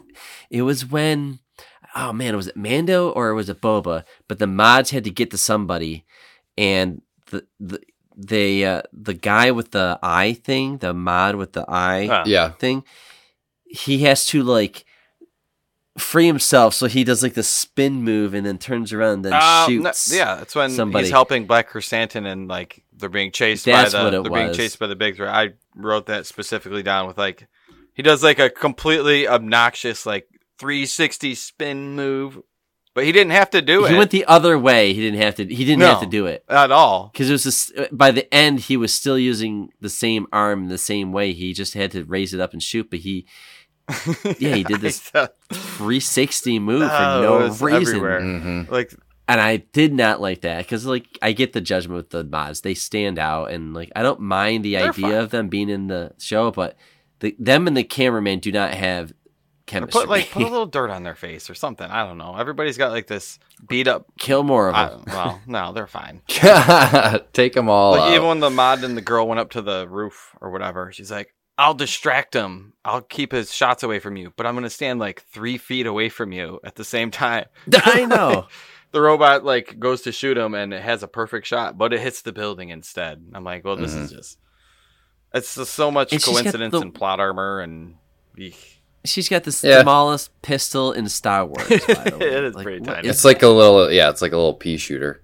it 0.50 0.62
was 0.62 0.84
when, 0.84 1.38
oh 1.94 2.12
man, 2.12 2.36
was 2.36 2.48
it 2.48 2.56
Mando 2.56 3.10
or 3.10 3.32
was 3.34 3.48
it 3.48 3.60
Boba? 3.60 4.04
But 4.28 4.38
the 4.38 4.46
mods 4.46 4.90
had 4.90 5.04
to 5.04 5.10
get 5.10 5.30
to 5.30 5.38
somebody, 5.38 6.04
and 6.58 7.02
the 7.30 7.46
the 7.60 7.80
the 8.16 8.64
uh, 8.66 8.82
the 8.92 9.14
guy 9.14 9.50
with 9.50 9.70
the 9.70 9.98
eye 10.02 10.34
thing, 10.34 10.78
the 10.78 10.92
mod 10.94 11.36
with 11.36 11.52
the 11.52 11.64
eye 11.68 12.06
Huh. 12.06 12.24
Yeah. 12.26 12.50
thing, 12.50 12.84
he 13.64 14.00
has 14.00 14.26
to 14.26 14.42
like 14.42 14.84
free 15.98 16.26
himself, 16.26 16.74
so 16.74 16.86
he 16.86 17.04
does 17.04 17.22
like 17.22 17.34
the 17.34 17.42
spin 17.42 18.02
move 18.02 18.32
and 18.34 18.46
then 18.46 18.58
turns 18.58 18.92
around 18.92 19.12
and 19.14 19.24
then 19.26 19.32
Uh, 19.34 19.66
no- 19.68 19.88
shoots. 19.90 20.12
yeah, 20.14 20.36
that's 20.36 20.54
when 20.54 20.70
somebody. 20.70 21.04
he's 21.04 21.10
helping 21.12 21.46
Black 21.46 21.68
Chrysanthemum 21.68 22.30
and 22.30 22.48
like 22.48 22.82
they're 22.96 23.08
being 23.10 23.30
chased 23.32 23.64
That's 23.66 23.92
by 23.92 23.98
the 23.98 24.04
what 24.04 24.14
it 24.14 24.22
they're 24.22 24.44
being 24.44 24.54
chased 24.54 24.78
by 24.78 24.86
the 24.86 24.96
big 24.96 25.16
threat. 25.16 25.34
I 25.34 25.50
wrote 25.74 26.06
that 26.06 26.26
specifically 26.26 26.82
down 26.82 27.06
with 27.08 27.18
like 27.18 27.46
he 27.94 28.02
does 28.02 28.22
like 28.22 28.38
a 28.38 28.48
completely 28.48 29.28
obnoxious 29.28 30.06
like 30.06 30.28
360 30.58 31.34
spin 31.34 31.94
move, 31.94 32.40
but 32.94 33.04
he 33.04 33.12
didn't 33.12 33.32
have 33.32 33.50
to 33.50 33.62
do 33.62 33.84
it. 33.84 33.88
he 33.88 33.94
it 33.94 33.98
went 33.98 34.10
the 34.10 34.24
other 34.26 34.58
way. 34.58 34.92
He 34.92 35.00
didn't 35.00 35.20
have 35.20 35.34
to. 35.36 35.44
He 35.46 35.64
didn't 35.64 35.80
No. 35.80 35.86
have 35.88 36.00
to 36.00 36.06
do 36.06 36.26
it. 36.26 36.44
at 36.48 36.70
all. 36.70 37.10
because 37.12 37.28
it 37.28 37.32
was 37.32 37.44
just, 37.44 37.72
by 37.90 38.10
the 38.10 38.32
end 38.34 38.60
he 38.60 38.76
was 38.76 38.92
still 38.92 39.18
using 39.18 39.70
the 39.80 39.88
same 39.90 40.26
arm 40.32 40.64
in 40.64 40.68
the 40.68 40.78
same 40.78 41.12
way 41.12 41.32
he 41.32 41.52
just 41.52 41.74
had 41.74 41.90
to 41.92 42.04
raise 42.04 42.32
it 42.34 42.40
up 42.40 42.52
and 42.52 42.62
shoot 42.62 42.90
but 42.90 43.00
he 43.00 43.26
Yeah, 44.38 44.54
he 44.54 44.62
did 44.64 44.80
this 44.80 45.10
I 45.14 45.26
thought- 45.26 45.34
360 45.52 46.58
move 46.58 46.82
for 46.82 46.88
Oh, 46.96 47.18
it 47.18 47.22
no 47.22 47.38
was 47.38 47.60
reason. 47.60 47.82
everywhere. 47.96 48.20
Mhm. 48.20 48.70
like 48.70 48.94
and 49.28 49.40
I 49.40 49.56
did 49.58 49.94
not 49.94 50.20
like 50.20 50.42
that 50.42 50.58
because 50.58 50.84
like 50.84 51.06
I 51.22 51.32
get 51.32 51.52
the 51.52 51.60
judgment 51.60 51.96
with 51.96 52.10
the 52.10 52.24
mods; 52.24 52.60
they 52.60 52.74
stand 52.74 53.18
out, 53.18 53.50
and 53.52 53.72
like 53.72 53.90
I 53.96 54.02
don't 54.02 54.20
mind 54.20 54.64
the 54.64 54.74
They're 54.74 54.88
idea 54.90 55.06
fine. 55.06 55.14
of 55.14 55.30
them 55.30 55.48
being 55.48 55.68
in 55.70 55.86
the 55.86 56.12
show, 56.18 56.50
but 56.50 56.76
the 57.20 57.34
them 57.38 57.66
and 57.68 57.76
the 57.76 57.84
cameraman 57.84 58.40
do 58.40 58.50
not 58.52 58.74
have 58.74 59.12
or 59.12 59.14
chemistry. 59.72 60.00
put 60.00 60.08
like 60.08 60.30
put 60.30 60.42
a 60.42 60.48
little 60.48 60.66
dirt 60.66 60.90
on 60.90 61.02
their 61.02 61.14
face 61.14 61.50
or 61.50 61.54
something. 61.54 61.88
I 61.88 62.06
don't 62.06 62.18
know. 62.18 62.36
Everybody's 62.36 62.78
got 62.78 62.92
like 62.92 63.06
this 63.06 63.38
beat 63.68 63.88
up. 63.88 64.06
kill 64.18 64.42
more 64.42 64.68
of 64.68 64.74
I, 64.74 64.88
them. 64.88 65.04
well, 65.06 65.40
no, 65.46 65.72
they're 65.72 65.86
fine. 65.86 66.22
Take 67.32 67.54
them 67.54 67.68
all. 67.68 67.92
Like 67.92 68.02
out. 68.02 68.14
even 68.14 68.28
when 68.28 68.40
the 68.40 68.50
mod 68.50 68.84
and 68.84 68.96
the 68.96 69.02
girl 69.02 69.26
went 69.26 69.40
up 69.40 69.50
to 69.50 69.62
the 69.62 69.88
roof 69.88 70.34
or 70.40 70.50
whatever, 70.50 70.92
she's 70.92 71.10
like, 71.10 71.34
"I'll 71.58 71.74
distract 71.74 72.34
him. 72.34 72.74
I'll 72.84 73.02
keep 73.02 73.32
his 73.32 73.52
shots 73.52 73.82
away 73.82 73.98
from 73.98 74.16
you, 74.16 74.32
but 74.36 74.46
I'm 74.46 74.54
gonna 74.54 74.70
stand 74.70 75.00
like 75.00 75.22
three 75.22 75.58
feet 75.58 75.86
away 75.86 76.08
from 76.08 76.32
you 76.32 76.60
at 76.64 76.76
the 76.76 76.84
same 76.84 77.10
time." 77.10 77.46
I 77.74 78.04
know. 78.04 78.46
the 78.92 79.00
robot 79.00 79.44
like 79.44 79.78
goes 79.78 80.02
to 80.02 80.12
shoot 80.12 80.36
him 80.36 80.54
and 80.54 80.74
it 80.74 80.82
has 80.82 81.02
a 81.02 81.08
perfect 81.08 81.46
shot, 81.46 81.78
but 81.78 81.92
it 81.92 82.00
hits 82.00 82.22
the 82.22 82.32
building 82.32 82.68
instead. 82.68 83.24
I'm 83.32 83.42
like, 83.44 83.64
well, 83.64 83.76
this 83.76 83.94
is 83.94 84.10
mm-hmm. 84.10 84.16
just 84.18 84.38
it's 85.34 85.54
just 85.54 85.74
so 85.74 85.90
much 85.90 86.12
And 86.12 86.22
coincidence 86.22 86.72
the- 86.72 86.80
and 86.80 86.94
plot 86.94 87.20
armor 87.20 87.60
and 87.60 87.96
eek. 88.36 88.81
She's 89.04 89.28
got 89.28 89.44
the 89.44 89.58
Yeah. 89.62 89.82
smallest 89.82 90.30
pistol 90.42 90.92
in 90.92 91.08
Star 91.08 91.44
Wars. 91.44 91.66
By 91.68 91.76
the 91.76 92.16
way. 92.20 92.26
It 92.28 92.44
is 92.44 92.54
Like, 92.54 92.64
pretty 92.64 92.84
tiny. 92.84 93.08
is 93.08 93.16
it's 93.16 93.24
like 93.24 93.42
a 93.42 93.48
little. 93.48 93.90
Yeah, 93.90 94.10
it's 94.10 94.22
like 94.22 94.32
a 94.32 94.36
little 94.36 94.54
pea 94.54 94.76
shooter. 94.76 95.20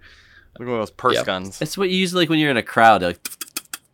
Look 0.59 0.69
at 0.69 0.73
those 0.73 0.91
purse 0.91 1.14
Yep. 1.14 1.27
guns. 1.27 1.62
It's 1.62 1.79
what 1.79 1.88
you 1.88 1.97
use 1.97 2.12
like 2.14 2.29
when 2.29 2.38
you're 2.41 2.51
in 2.51 2.57
a 2.57 2.62
crowd, 2.62 3.03
like 3.03 3.21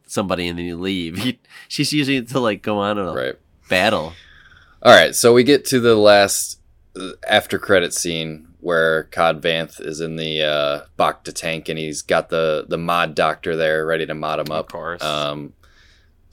somebody, 0.07 0.49
and 0.49 0.59
then 0.59 0.65
you 0.67 0.77
leave. 0.79 1.19
You- 1.19 1.35
she's 1.69 1.93
using 1.93 2.17
it 2.17 2.29
to 2.31 2.41
like 2.41 2.63
go 2.63 2.79
on 2.79 2.99
a 2.99 3.13
Right. 3.13 3.35
battle. 3.69 4.15
All 4.83 4.93
right, 4.95 5.15
so 5.15 5.33
we 5.33 5.45
get 5.45 5.65
to 5.67 5.81
the 5.81 5.95
last 5.97 6.59
uh, 6.99 7.11
after 7.29 7.59
credit 7.59 7.93
scene 7.93 8.49
where 8.61 9.05
Cobb 9.05 9.43
Vanth 9.43 9.81
is 9.85 10.01
in 10.01 10.17
the 10.17 10.43
uh, 10.43 10.81
Bacta 10.99 11.33
tank 11.35 11.69
and 11.69 11.79
he's 11.79 12.01
got 12.03 12.29
the 12.31 12.65
the 12.69 12.79
mod 12.79 13.15
doctor 13.15 13.57
there 13.57 13.85
ready 13.85 14.07
to 14.07 14.15
mod 14.15 14.39
him 14.41 14.51
up. 14.53 14.67
Of 14.67 14.73
course. 14.73 15.03
Um, 15.03 15.53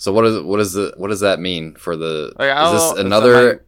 so 0.01 0.11
what 0.11 0.25
is 0.25 0.41
what 0.41 0.59
is 0.59 0.73
the 0.73 0.93
what 0.97 1.09
does 1.09 1.19
that 1.19 1.39
mean 1.39 1.75
for 1.75 1.95
the? 1.95 2.33
Like, 2.39 2.49
is 2.49 2.71
this 2.73 2.81
know, 2.91 2.93
is- 2.95 2.99
another? 3.05 3.65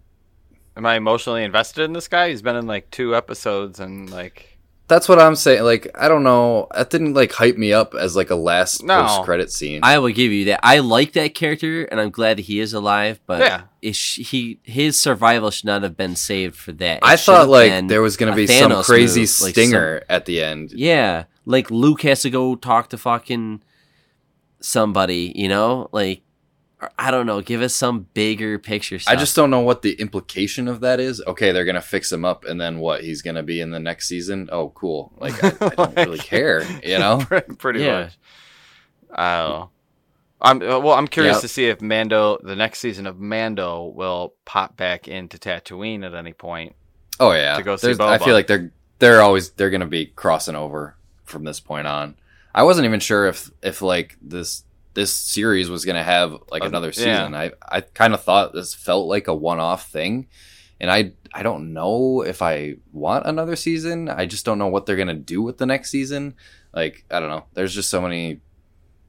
Am 0.75 0.83
I 0.87 0.95
emotionally 0.95 1.43
invested 1.43 1.83
in 1.83 1.93
this 1.93 2.07
guy? 2.07 2.29
He's 2.29 2.41
been 2.41 2.55
in 2.55 2.65
like 2.65 2.89
two 2.89 3.15
episodes 3.15 3.79
and 3.79 4.09
like 4.09 4.57
That's 4.87 5.07
what 5.07 5.19
I'm 5.19 5.35
saying. 5.35 5.61
Like 5.63 5.87
I 5.93 6.07
don't 6.07 6.23
know. 6.23 6.69
That 6.73 6.89
didn't 6.89 7.13
like 7.13 7.31
hype 7.33 7.55
me 7.55 7.71
up 7.71 7.93
as 7.93 8.15
like 8.15 8.31
a 8.31 8.35
last 8.35 8.83
No. 8.83 9.03
post 9.05 9.21
credit 9.25 9.51
scene. 9.51 9.81
I 9.83 9.99
will 9.99 10.09
give 10.11 10.31
you 10.31 10.45
that. 10.45 10.61
I 10.63 10.79
like 10.79 11.13
that 11.13 11.35
character, 11.35 11.83
and 11.83 12.01
I'm 12.01 12.09
glad 12.09 12.39
that 12.39 12.45
he 12.45 12.59
is 12.59 12.73
alive. 12.73 13.19
But 13.27 13.41
Yeah. 13.41 13.61
it 13.83 13.95
sh- 13.95 14.27
he 14.31 14.59
his 14.63 14.99
survival 14.99 15.51
should 15.51 15.65
not 15.67 15.83
have 15.83 15.95
been 15.95 16.15
saved 16.15 16.55
for 16.55 16.71
that. 16.71 16.97
It 16.97 17.03
I 17.03 17.17
thought 17.17 17.47
like 17.49 17.87
there 17.87 18.01
was 18.01 18.17
gonna 18.17 18.31
a 18.31 18.35
be 18.35 18.47
some 18.47 18.81
crazy 18.81 19.21
move, 19.21 19.41
like 19.43 19.53
stinger 19.53 20.01
at 20.09 20.25
the 20.25 20.41
end. 20.41 20.71
Yeah, 20.71 21.25
like 21.45 21.69
Luke 21.69 22.01
has 22.01 22.23
to 22.23 22.31
go 22.31 22.55
talk 22.55 22.89
to 22.89 22.97
fucking 22.97 23.61
somebody, 24.59 25.31
you 25.35 25.47
know? 25.47 25.87
Like 25.91 26.19
or- 26.19 26.22
I 26.97 27.11
don't 27.11 27.25
know, 27.25 27.41
give 27.41 27.61
us 27.61 27.73
some 27.75 28.07
bigger 28.13 28.57
picture 28.59 28.99
stuff. 28.99 29.13
I 29.13 29.17
just 29.17 29.35
don't 29.35 29.49
know 29.49 29.59
what 29.61 29.81
the 29.81 29.93
implication 29.93 30.67
of 30.67 30.81
that 30.81 30.99
is. 30.99 31.21
Okay, 31.27 31.51
they're 31.51 31.65
gonna 31.65 31.81
fix 31.81 32.11
him 32.11 32.25
up, 32.25 32.45
and 32.45 32.59
then 32.59 32.79
what? 32.79 33.03
He's 33.03 33.21
gonna 33.21 33.43
be 33.43 33.59
in 33.61 33.71
the 33.71 33.79
next 33.79 34.07
season. 34.07 34.49
Oh, 34.51 34.69
cool. 34.69 35.11
Like 35.17 35.43
I, 35.43 35.47
I 35.65 35.69
don't 35.75 35.95
really 35.97 36.17
care, 36.19 36.63
you 36.83 36.99
know. 36.99 37.23
pretty 37.57 37.81
Yeah. 37.81 38.03
much. 38.03 38.17
I 39.11 39.37
don't 39.37 39.49
know. 39.59 39.69
I'm 40.41 40.61
uh, 40.61 40.79
well. 40.79 40.93
I'm 40.97 41.07
curious 41.07 41.35
Yep. 41.35 41.41
to 41.41 41.47
see 41.47 41.65
if 41.67 41.81
Mando, 41.81 42.37
the 42.43 42.55
next 42.55 42.79
season 42.79 43.07
of 43.07 43.19
Mando, 43.19 43.85
will 43.95 44.33
pop 44.45 44.75
back 44.75 45.07
into 45.07 45.37
Tatooine 45.37 46.05
at 46.05 46.13
any 46.13 46.33
point. 46.33 46.75
Oh 47.19 47.31
yeah. 47.31 47.55
To 47.55 47.63
go 47.63 47.75
see 47.77 47.93
There's- 47.93 47.99
I 47.99 48.23
feel 48.23 48.33
like 48.33 48.47
they're 48.47 48.71
they're 48.99 49.21
always 49.21 49.51
they're 49.51 49.69
gonna 49.69 49.85
be 49.85 50.07
crossing 50.07 50.55
over 50.55 50.97
from 51.23 51.43
this 51.45 51.59
point 51.61 51.87
on. 51.87 52.15
I 52.53 52.63
wasn't 52.63 52.85
even 52.85 52.99
sure 52.99 53.27
if 53.27 53.51
if 53.61 53.81
like 53.81 54.17
this 54.21 54.63
this 54.93 55.13
series 55.13 55.69
was 55.69 55.85
gonna 55.85 56.03
have 56.03 56.35
like 56.51 56.63
Uh, 56.63 56.67
another 56.67 56.87
yeah. 56.87 56.91
season. 56.93 57.35
I 57.35 57.51
I 57.67 57.81
kind 57.81 58.13
of 58.13 58.23
thought 58.23 58.53
this 58.53 58.73
felt 58.73 59.07
like 59.07 59.27
a 59.27 59.33
one 59.35 59.59
off 59.59 59.89
thing, 59.89 60.27
and 60.79 60.91
I 60.91 61.13
I 61.33 61.41
don't 61.43 61.73
know 61.73 62.21
if 62.21 62.41
I 62.41 62.75
want 62.91 63.25
another 63.25 63.55
season. 63.55 64.07
I 64.09 64.25
just 64.25 64.45
don't 64.45 64.59
know 64.59 64.67
what 64.67 64.85
they're 64.85 64.95
gonna 64.97 65.13
do 65.15 65.41
with 65.41 65.57
the 65.57 65.65
next 65.65 65.89
season. 65.89 66.35
Like 66.73 67.05
I 67.09 67.19
don't 67.19 67.29
know. 67.29 67.45
There's 67.53 67.73
just 67.73 67.89
so 67.89 68.01
many 68.01 68.39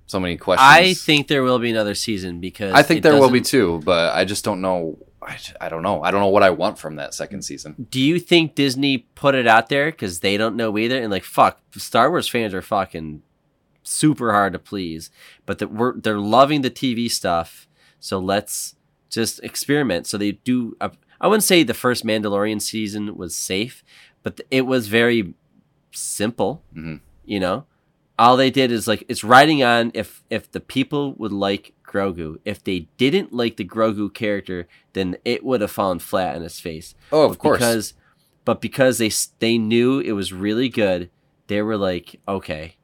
so 0.07 0.21
many 0.21 0.37
questions. 0.37 0.67
I 0.71 0.95
think 0.95 1.29
there 1.29 1.43
will 1.43 1.59
be 1.59 1.71
another 1.71 1.95
season 1.95 2.41
because 2.41 2.73
I 2.75 2.83
think 2.83 3.03
there 3.03 3.15
will 3.19 3.31
be 3.31 3.41
doesn't- 3.41 3.51
too, 3.59 3.83
but 3.85 4.15
I 4.15 4.25
just 4.25 4.45
don't 4.45 4.61
know. 4.61 4.99
I, 5.23 5.39
I 5.59 5.69
don't 5.71 5.83
know. 5.83 6.03
I 6.03 6.11
don't 6.11 6.21
know 6.21 6.29
what 6.29 6.43
I 6.43 6.51
want 6.51 6.79
from 6.79 6.97
that 6.97 7.15
second 7.15 7.41
season. 7.43 7.87
Do 7.91 7.99
you 7.99 8.19
think 8.19 8.55
Disney 8.55 8.99
put 9.15 9.35
it 9.35 9.47
out 9.47 9.71
there 9.71 9.91
because 9.91 10.21
they 10.21 10.37
don't 10.37 10.55
know 10.57 10.77
either? 10.77 11.01
And 11.01 11.11
like, 11.11 11.25
fuck, 11.25 11.61
Star 11.79 12.11
Wars 12.11 12.29
fans 12.29 12.53
are 12.53 12.61
fucking 12.61 13.23
super 13.85 14.33
hard 14.33 14.53
to 14.55 14.59
please, 14.59 15.11
but 15.47 15.59
that 15.59 15.69
we're 15.73 15.95
they're 16.01 16.19
loving 16.19 16.63
the 16.63 16.71
TV 16.71 17.09
stuff. 17.11 17.69
So 18.01 18.19
let's 18.19 18.75
just 19.09 19.39
experiment. 19.45 20.07
So 20.07 20.19
they 20.19 20.33
do. 20.33 20.77
A, 20.81 20.91
I 21.21 21.29
wouldn't 21.29 21.45
say 21.45 21.63
the 21.63 21.73
first 21.75 22.05
Mandalorian 22.05 22.61
season 22.61 23.17
was 23.17 23.35
safe, 23.37 23.85
but 24.23 24.41
it 24.51 24.63
was 24.67 24.89
very 24.89 25.35
simple. 25.93 26.63
Mhm. 26.77 27.01
You 27.25 27.41
know, 27.41 27.67
all 28.19 28.37
they 28.37 28.51
did 28.51 28.71
is 28.73 28.87
like 28.87 29.05
it's 29.09 29.25
riding 29.25 29.63
on 29.63 29.91
if 29.95 30.23
if 30.31 30.51
the 30.51 30.61
people 30.61 31.15
would 31.15 31.33
like 31.33 31.73
Grogu. 31.87 32.39
If 32.45 32.63
they 32.65 32.89
didn't 32.97 33.33
like 33.33 33.57
the 33.57 33.65
Grogu 33.65 34.13
character, 34.13 34.67
then 34.93 35.17
it 35.25 35.45
would 35.45 35.61
have 35.61 35.71
fallen 35.71 35.99
flat 36.01 36.37
on 36.37 36.43
its 36.43 36.61
face. 36.61 36.95
Oh, 37.13 37.25
of 37.25 37.33
But 37.33 37.39
course. 37.39 37.59
Because, 37.59 37.95
but 38.45 38.61
because 38.61 38.99
they 38.99 39.11
they 39.39 39.59
knew 39.59 40.01
it 40.01 40.13
was 40.13 40.33
really 40.33 40.69
good, 40.69 41.11
they 41.47 41.63
were 41.63 41.77
like, 41.77 42.21
okay, 42.27 42.77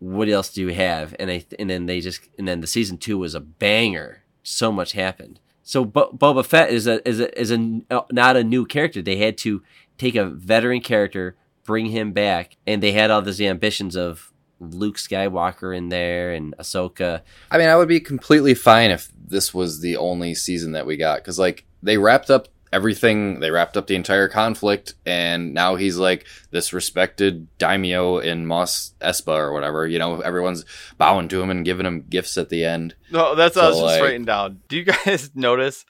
what 0.00 0.28
else 0.28 0.52
do 0.52 0.62
you 0.62 0.74
have? 0.74 1.14
And 1.20 1.30
I 1.30 1.44
and 1.58 1.70
then 1.70 1.86
they 1.86 2.00
just 2.00 2.28
and 2.36 2.48
then 2.48 2.60
the 2.60 2.66
season 2.66 2.98
two 2.98 3.18
was 3.18 3.34
a 3.34 3.40
banger. 3.40 4.24
So 4.42 4.72
much 4.72 4.92
happened. 4.92 5.38
So 5.62 5.84
Bo- 5.84 6.12
Boba 6.12 6.44
Fett 6.44 6.70
is 6.70 6.86
a 6.86 7.06
is 7.08 7.20
a 7.20 7.40
is 7.40 7.52
a 7.52 7.80
uh, 7.90 8.00
not 8.10 8.36
a 8.36 8.42
new 8.42 8.66
character. 8.66 9.02
They 9.02 9.16
had 9.16 9.38
to 9.38 9.62
take 9.98 10.16
a 10.16 10.24
veteran 10.24 10.80
character, 10.80 11.36
bring 11.64 11.86
him 11.86 12.12
back, 12.12 12.56
and 12.66 12.82
they 12.82 12.92
had 12.92 13.10
all 13.10 13.22
these 13.22 13.40
ambitions 13.40 13.94
of 13.94 14.32
Luke 14.58 14.96
Skywalker 14.96 15.76
in 15.76 15.90
there 15.90 16.32
and 16.32 16.56
Ahsoka. 16.58 17.22
I 17.50 17.58
mean, 17.58 17.68
I 17.68 17.76
would 17.76 17.88
be 17.88 18.00
completely 18.00 18.54
fine 18.54 18.90
if 18.90 19.10
this 19.14 19.54
was 19.54 19.80
the 19.80 19.96
only 19.96 20.34
season 20.34 20.72
that 20.72 20.86
we 20.86 20.96
got 20.96 21.18
because, 21.18 21.38
like, 21.38 21.66
they 21.82 21.98
wrapped 21.98 22.30
up 22.30 22.48
everything. 22.72 23.40
They 23.40 23.50
wrapped 23.50 23.76
up 23.76 23.86
the 23.86 23.94
entire 23.96 24.28
conflict, 24.28 24.94
and 25.04 25.52
now 25.54 25.76
he's 25.76 25.96
like 25.96 26.26
this 26.50 26.72
respected 26.72 27.46
daimyo 27.58 28.18
in 28.18 28.46
Mos 28.46 28.92
Espa 29.00 29.36
or 29.36 29.52
whatever. 29.52 29.86
You 29.86 29.98
know, 29.98 30.20
everyone's 30.20 30.64
bowing 30.98 31.28
to 31.28 31.42
him 31.42 31.50
and 31.50 31.64
giving 31.64 31.86
him 31.86 32.04
gifts 32.08 32.36
at 32.38 32.48
the 32.48 32.64
end. 32.64 32.94
No, 33.10 33.34
that's 33.34 33.56
what 33.56 33.64
I 33.64 33.68
was 33.68 33.78
So, 33.78 33.88
just 33.88 34.00
writing 34.00 34.24
down. 34.24 34.60
Do 34.68 34.76
you 34.76 34.84
guys 35.04 35.30
notice 35.34 35.84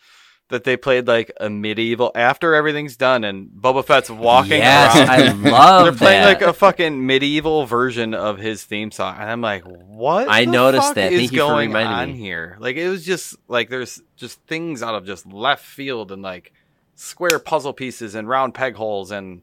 that 0.48 0.64
they 0.64 0.76
played 0.76 1.06
like 1.06 1.30
a 1.40 1.48
medieval 1.48 2.10
after 2.16 2.56
everything's 2.56 2.96
done 2.96 3.22
and 3.22 3.48
Boba 3.50 3.84
Fett's 3.84 4.10
walking 4.10 4.58
yes, 4.58 4.96
around? 4.96 5.46
I 5.46 5.50
love 5.50 5.84
They're 5.84 5.92
playing 5.94 6.22
that. 6.22 6.40
like 6.40 6.42
a 6.42 6.52
fucking 6.52 7.06
medieval 7.06 7.66
version 7.66 8.14
of 8.14 8.38
his 8.38 8.64
theme 8.64 8.90
song, 8.90 9.14
and 9.20 9.30
I'm 9.30 9.40
like, 9.42 9.62
"What? 9.64 10.28
I 10.28 10.44
the 10.46 10.50
noticed 10.50 10.86
fuck 10.88 10.94
that. 10.96 11.12
is 11.12 11.20
Thank 11.20 11.32
you 11.32 11.38
for 11.38 11.46
going 11.52 11.68
reminding 11.68 11.94
on 11.94 12.12
me. 12.14 12.18
here?" 12.18 12.56
Like 12.58 12.74
it 12.76 12.88
was 12.88 13.04
just 13.04 13.36
like 13.46 13.68
there's 13.68 14.02
just 14.16 14.40
things 14.46 14.82
out 14.82 14.96
of 14.96 15.06
just 15.06 15.24
left 15.24 15.64
field 15.64 16.10
and 16.10 16.20
like 16.22 16.52
square 17.00 17.38
puzzle 17.38 17.72
pieces 17.72 18.14
and 18.14 18.28
round 18.28 18.52
peg 18.54 18.74
holes 18.76 19.10
and 19.10 19.42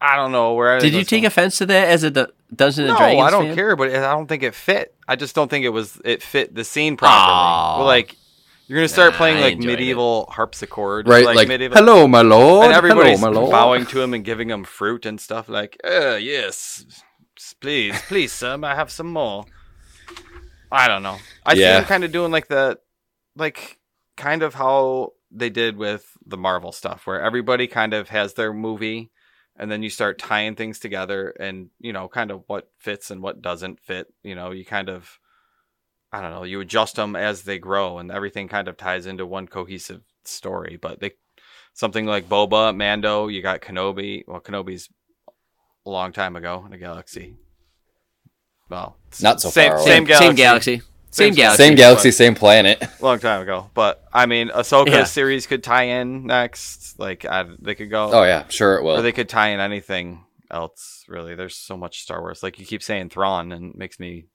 I 0.00 0.16
don't 0.16 0.32
know 0.32 0.54
where. 0.54 0.78
Did 0.80 0.92
you 0.92 1.02
take 1.04 1.24
offense 1.24 1.58
to 1.58 1.66
that 1.66 1.88
as 1.88 2.02
a 2.02 2.10
D- 2.10 2.26
Dungeons 2.54 2.88
No, 2.88 2.96
I 2.96 3.30
don't 3.30 3.46
fan? 3.46 3.54
care, 3.54 3.74
but 3.74 3.90
I 3.90 4.12
don't 4.12 4.26
think 4.26 4.42
it 4.42 4.54
fit. 4.54 4.94
I 5.08 5.16
just 5.16 5.34
don't 5.34 5.48
think 5.48 5.64
it 5.64 5.70
was 5.70 6.00
it 6.04 6.22
fit 6.22 6.54
the 6.54 6.62
scene 6.64 6.96
properly. 6.96 7.78
Well, 7.78 7.86
like 7.86 8.14
you're 8.66 8.78
gonna 8.78 8.88
start 8.88 9.12
Nah, 9.12 9.16
playing 9.18 9.40
like 9.40 9.54
enjoyed 9.54 9.70
it. 9.70 9.76
medieval 9.78 10.26
harpsichord, 10.30 11.08
Right? 11.08 11.24
Like, 11.24 11.36
Like, 11.36 11.48
medieval. 11.48 11.76
hello, 11.76 12.06
my 12.06 12.22
lord. 12.22 12.66
and 12.66 12.74
everybody's 12.74 13.18
hello, 13.18 13.30
my 13.32 13.38
lord. 13.40 13.50
bowing 13.50 13.86
to 13.86 14.00
him 14.02 14.14
and 14.14 14.24
giving 14.24 14.50
him 14.50 14.64
fruit 14.64 15.04
and 15.06 15.20
stuff 15.20 15.48
like, 15.48 15.78
uh, 15.84 16.16
yes, 16.16 16.84
please, 17.60 18.00
please, 18.08 18.32
sir, 18.32 18.56
may 18.58 18.68
I 18.68 18.74
have 18.74 18.90
some 18.90 19.08
more. 19.08 19.44
I 20.70 20.86
don't 20.88 21.02
know. 21.02 21.18
I 21.46 21.54
see 21.54 21.60
Yeah. 21.60 21.76
them 21.76 21.84
kind 21.84 22.04
of 22.04 22.12
doing 22.12 22.30
like 22.32 22.48
the, 22.48 22.78
like, 23.36 23.78
kind 24.16 24.42
of 24.42 24.54
how 24.54 25.12
they 25.34 25.50
did 25.50 25.76
with 25.76 26.06
the 26.24 26.36
Marvel 26.36 26.72
stuff, 26.72 27.06
where 27.06 27.20
everybody 27.20 27.66
kind 27.66 27.92
of 27.92 28.08
has 28.08 28.34
their 28.34 28.52
movie, 28.52 29.10
and 29.56 29.70
then 29.70 29.82
you 29.82 29.90
start 29.90 30.18
tying 30.18 30.54
things 30.54 30.78
together, 30.78 31.34
and 31.38 31.70
you 31.78 31.92
know, 31.92 32.08
kind 32.08 32.30
of 32.30 32.44
what 32.46 32.70
fits 32.78 33.10
and 33.10 33.22
what 33.22 33.42
doesn't 33.42 33.80
fit. 33.80 34.06
You 34.22 34.34
know, 34.34 34.52
you 34.52 34.64
kind 34.64 34.88
of, 34.88 35.18
I 36.12 36.20
don't 36.20 36.30
know, 36.30 36.44
you 36.44 36.60
adjust 36.60 36.96
them 36.96 37.16
as 37.16 37.42
they 37.42 37.58
grow, 37.58 37.98
and 37.98 38.10
everything 38.10 38.48
kind 38.48 38.68
of 38.68 38.76
ties 38.76 39.06
into 39.06 39.26
one 39.26 39.48
cohesive 39.48 40.02
story. 40.24 40.78
But 40.80 41.00
they 41.00 41.12
something 41.74 42.06
like 42.06 42.28
Boba, 42.28 42.74
Mando, 42.74 43.28
you 43.28 43.42
got 43.42 43.60
Kenobi. 43.60 44.24
Well, 44.26 44.40
Kenobi's 44.40 44.88
a 45.84 45.90
long 45.90 46.12
time 46.12 46.36
ago 46.36 46.64
in 46.66 46.72
a 46.72 46.78
galaxy. 46.78 47.36
Well, 48.70 48.96
Not 49.20 49.40
so 49.40 49.50
same, 49.50 49.70
far 49.70 49.78
away. 49.78 49.86
Same 49.86 50.04
galaxy. 50.04 50.26
Same 50.26 50.34
galaxy. 50.34 50.82
Same 51.14 51.32
Same- 51.32 51.34
galaxy. 51.36 51.62
Same 51.64 51.74
galaxy, 51.76 52.10
same 52.10 52.34
planet. 52.34 52.82
long 53.00 53.18
time 53.20 53.42
ago. 53.42 53.70
But 53.72 54.02
I 54.12 54.26
mean, 54.26 54.48
Ahsoka's 54.48 54.92
Yeah. 54.92 55.04
series 55.04 55.46
could 55.46 55.62
tie 55.62 55.84
in 55.84 56.26
next. 56.26 56.98
Like 56.98 57.24
I, 57.24 57.44
they 57.60 57.74
could 57.76 57.88
go. 57.90 58.10
Oh 58.12 58.24
yeah, 58.24 58.44
sure 58.48 58.76
it 58.76 58.80
Or 58.80 58.82
will. 58.84 59.02
they 59.02 59.12
could 59.12 59.28
tie 59.28 59.50
in 59.50 59.60
anything 59.60 60.24
else. 60.50 61.04
Really, 61.08 61.34
there's 61.34 61.56
so 61.56 61.76
much 61.76 62.02
Star 62.02 62.20
Wars. 62.20 62.42
Like 62.42 62.58
you 62.58 62.66
keep 62.66 62.82
saying 62.82 63.10
Thrawn, 63.10 63.52
and 63.52 63.70
it 63.72 63.78
makes 63.78 64.00
me 64.00 64.26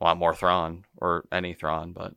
want 0.00 0.18
more 0.18 0.34
Thrawn 0.34 0.84
or 0.96 1.26
any 1.30 1.54
Thrawn. 1.54 1.92
But 1.92 2.14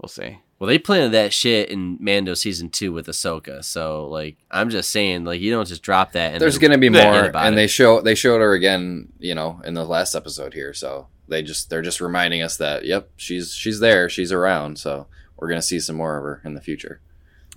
we'll 0.00 0.08
see. 0.08 0.38
Well, 0.58 0.66
they 0.66 0.78
planted 0.78 1.12
that 1.12 1.32
shit 1.32 1.68
in 1.70 1.98
Mando 2.00 2.34
season 2.34 2.70
two 2.70 2.92
with 2.92 3.06
Ahsoka. 3.06 3.64
So, 3.64 4.08
like, 4.08 4.38
I'm 4.50 4.70
just 4.70 4.90
saying, 4.90 5.24
like, 5.24 5.40
you 5.40 5.52
don't 5.52 5.68
just 5.68 5.82
drop 5.82 6.12
that. 6.12 6.32
And 6.32 6.40
There's 6.40 6.58
gonna 6.58 6.78
be 6.78 6.88
more, 6.88 7.00
and 7.32 7.54
it. 7.54 7.56
they 7.56 7.66
show 7.68 8.00
they 8.00 8.14
showed 8.16 8.40
her 8.40 8.54
again, 8.54 9.12
you 9.18 9.34
know, 9.36 9.60
in 9.64 9.74
the 9.74 9.84
last 9.84 10.14
episode 10.16 10.54
here. 10.54 10.72
So 10.74 11.06
they 11.28 11.42
just 11.42 11.70
they're 11.70 11.82
just 11.82 12.00
reminding 12.00 12.42
us 12.42 12.56
that 12.58 12.84
yep, 12.84 13.10
she's 13.16 13.52
she's 13.54 13.80
there, 13.80 14.08
she's 14.08 14.32
around. 14.32 14.78
So 14.78 15.06
we're 15.36 15.48
gonna 15.48 15.62
see 15.62 15.80
some 15.80 15.96
more 15.96 16.16
of 16.16 16.22
her 16.24 16.42
in 16.44 16.54
the 16.54 16.60
future. 16.60 17.00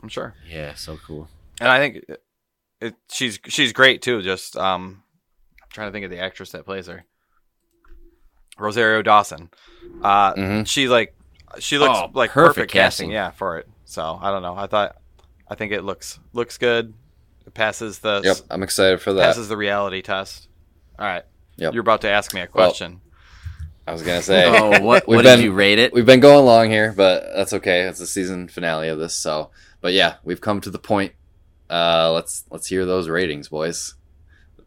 I'm 0.03 0.09
sure. 0.09 0.35
yeah, 0.49 0.73
so 0.75 0.97
cool. 1.05 1.27
And 1.59 1.69
I 1.69 1.77
think 1.79 2.03
it, 2.09 2.23
it, 2.79 2.95
she's 3.11 3.39
she's 3.47 3.71
great 3.73 4.01
too. 4.01 4.21
Just 4.21 4.57
um, 4.57 5.03
I'm 5.61 5.69
trying 5.71 5.87
to 5.87 5.91
think 5.91 6.05
of 6.05 6.11
the 6.11 6.19
actress 6.19 6.51
that 6.51 6.65
plays 6.65 6.87
her, 6.87 7.05
Rosario 8.57 9.01
Dawson. 9.01 9.49
Uh, 10.01 10.33
Mhm. 10.33 10.67
she 10.67 10.87
like 10.87 11.15
she 11.59 11.77
looks 11.77 11.97
Oh, 11.99 12.09
like 12.13 12.31
perfect 12.31 12.55
perfect, 12.55 12.71
casting. 12.71 13.09
casting. 13.09 13.11
yeah, 13.11 13.31
for 13.31 13.57
it. 13.59 13.67
So 13.85 14.17
I 14.21 14.31
don't 14.31 14.41
know. 14.41 14.55
I 14.55 14.67
thought 14.67 14.95
I 15.49 15.55
think 15.55 15.71
it 15.71 15.83
looks 15.83 16.19
looks 16.33 16.57
good. 16.57 16.93
It 17.45 17.53
passes 17.53 17.99
the 17.99 18.21
Yep, 18.23 18.37
I'm 18.49 18.63
excited 18.63 19.01
for 19.01 19.13
that. 19.13 19.21
passes 19.23 19.49
the 19.49 19.57
reality 19.57 20.01
test. 20.01 20.47
All 20.99 21.05
right. 21.05 21.23
Yep. 21.57 21.73
You're 21.73 21.81
about 21.81 22.01
to 22.01 22.09
ask 22.09 22.33
me 22.33 22.41
a 22.41 22.47
question. 22.47 23.01
I 23.87 23.93
was 23.93 24.01
gonna 24.03 24.21
say 24.21 24.45
Oh, 24.47 24.81
what, 24.81 25.07
what 25.07 25.23
been- 25.23 25.37
did 25.37 25.43
you 25.43 25.51
rate 25.51 25.79
it? 25.79 25.93
we've 25.93 26.05
been 26.05 26.19
going 26.19 26.45
long 26.45 26.69
here, 26.69 26.93
but 26.95 27.25
that's 27.35 27.53
okay. 27.53 27.81
It's 27.83 27.99
the 27.99 28.07
season 28.07 28.47
finale 28.47 28.87
of 28.89 28.99
this, 28.99 29.15
so 29.15 29.51
but 29.81 29.93
yeah, 29.93 30.15
we've 30.23 30.41
come 30.41 30.61
to 30.61 30.69
the 30.69 30.79
point. 30.79 31.13
Uh, 31.69 32.11
let's 32.13 32.43
let's 32.51 32.67
hear 32.67 32.85
those 32.85 33.09
ratings, 33.09 33.47
boys. 33.49 33.95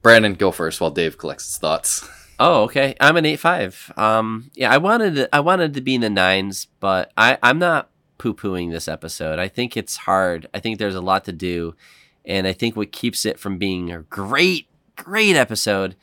Brandon, 0.02 0.34
go 0.34 0.50
first 0.50 0.80
while 0.80 0.90
Dave 0.90 1.16
collects 1.18 1.46
his 1.46 1.58
thoughts. 1.58 2.08
Oh, 2.40 2.64
okay. 2.64 2.96
I'm 3.00 3.16
an 3.16 3.24
eight 3.26 3.38
five. 3.38 3.92
Um, 3.96 4.50
yeah, 4.54 4.68
I 4.72 4.78
wanted 4.78 5.14
to, 5.14 5.32
I 5.34 5.38
wanted 5.38 5.72
to 5.74 5.80
be 5.80 5.94
in 5.94 6.00
the 6.00 6.10
nines, 6.10 6.66
but 6.80 7.12
I 7.16 7.38
I'm 7.44 7.60
not 7.60 7.90
poo 8.18 8.34
pooing 8.34 8.72
this 8.72 8.88
episode. 8.88 9.38
I 9.38 9.46
think 9.46 9.76
it's 9.76 9.96
hard. 9.98 10.48
I 10.52 10.58
think 10.58 10.80
there's 10.80 10.96
a 10.96 11.00
lot 11.00 11.24
to 11.26 11.32
do, 11.32 11.76
and 12.24 12.44
I 12.48 12.52
think 12.52 12.74
what 12.74 12.90
keeps 12.90 13.24
it 13.24 13.38
from 13.38 13.56
being 13.56 13.92
a 13.92 14.00
great 14.02 14.66
great 14.96 15.36
episode 15.36 15.94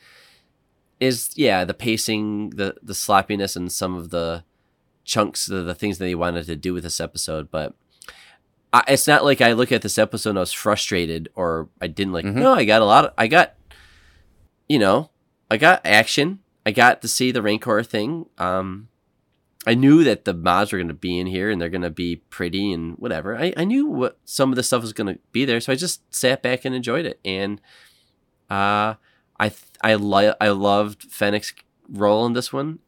is 1.02 1.30
yeah 1.36 1.64
the 1.64 1.74
pacing, 1.74 2.50
the 2.50 2.76
the 2.82 2.94
sloppiness, 2.94 3.56
and 3.56 3.70
some 3.70 3.96
of 3.96 4.10
the 4.10 4.44
chunks 5.04 5.48
of 5.48 5.66
the 5.66 5.74
things 5.74 5.98
that 5.98 6.06
he 6.06 6.14
wanted 6.14 6.46
to 6.46 6.56
do 6.56 6.72
with 6.74 6.84
this 6.84 7.00
episode, 7.00 7.50
but. 7.50 7.74
I, 8.74 8.82
it's 8.88 9.06
not 9.06 9.22
like 9.22 9.42
I 9.42 9.52
look 9.52 9.70
at 9.70 9.82
this 9.82 9.98
episode 9.98 10.30
and 10.30 10.38
I 10.38 10.40
was 10.40 10.52
frustrated 10.54 11.28
or 11.34 11.68
I 11.78 11.88
didn't 11.88 12.14
like. 12.14 12.24
Mhm. 12.24 12.36
No, 12.36 12.54
I 12.54 12.64
got 12.64 12.80
a 12.80 12.86
lot. 12.86 13.04
Of, 13.04 13.12
I 13.18 13.26
got, 13.26 13.52
you 14.66 14.78
know, 14.78 15.10
I 15.50 15.58
got 15.58 15.84
action. 15.84 16.38
I 16.64 16.70
got 16.70 17.02
to 17.02 17.08
see 17.08 17.30
the 17.32 17.42
Rancor 17.42 17.82
thing. 17.82 18.30
Um, 18.38 18.88
I 19.66 19.74
knew 19.74 20.02
that 20.04 20.24
the 20.24 20.32
mods 20.32 20.72
were 20.72 20.78
going 20.78 20.88
to 20.88 20.94
be 20.94 21.18
in 21.18 21.26
here 21.26 21.50
and 21.50 21.60
they're 21.60 21.68
going 21.68 21.82
to 21.82 21.90
be 21.90 22.16
pretty 22.30 22.72
and 22.72 22.94
whatever. 22.96 23.36
I, 23.36 23.52
I 23.58 23.64
knew 23.64 23.84
what 23.88 24.16
some 24.24 24.48
of 24.48 24.56
the 24.56 24.62
stuff 24.62 24.80
was 24.80 24.94
going 24.94 25.14
to 25.14 25.20
be 25.32 25.44
there, 25.44 25.60
so 25.60 25.70
I 25.70 25.76
just 25.76 26.00
sat 26.14 26.42
back 26.42 26.64
and 26.64 26.74
enjoyed 26.74 27.04
it. 27.04 27.20
And 27.26 27.60
uh, 28.48 28.94
I 29.42 29.48
th- 29.48 29.60
I 29.82 29.94
li- 29.96 30.34
I 30.40 30.48
loved 30.50 31.02
Fennec's 31.10 31.52
role 31.88 32.26
in 32.26 32.32
this 32.32 32.52
one, 32.52 32.78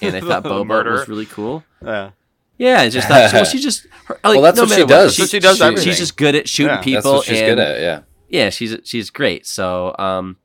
and 0.00 0.16
I 0.16 0.20
thought 0.20 0.42
The 0.44 0.48
Boba 0.48 0.90
was 0.90 1.08
really 1.08 1.26
cool. 1.26 1.62
Yeah. 1.84 2.10
Yeah, 2.56 2.80
I 2.80 2.88
just 2.90 3.08
thought 3.08 3.32
well, 3.32 3.44
she 3.44 3.58
just 3.68 3.86
her, 4.06 4.14
like, 4.22 4.34
Well, 4.34 4.42
that's 4.42 4.56
no 4.56 4.64
what 4.64 4.72
she 4.78 4.84
does. 4.84 5.16
So 5.16 5.26
she 5.26 5.38
does 5.40 5.58
She- 5.58 5.64
everything. 5.64 5.84
She's 5.84 5.98
just 5.98 6.16
good 6.16 6.34
at 6.34 6.48
shooting 6.48 6.74
Yeah, 6.76 6.82
people. 6.82 7.02
That's 7.12 7.14
what 7.14 7.26
she's 7.26 7.40
and, 7.40 7.56
good 7.56 7.58
at. 7.58 7.80
Yeah. 7.80 8.00
yeah, 8.28 8.50
she's 8.50 8.76
she's 8.84 9.10
great. 9.10 9.46
So 9.46 9.94
um, 9.98 10.36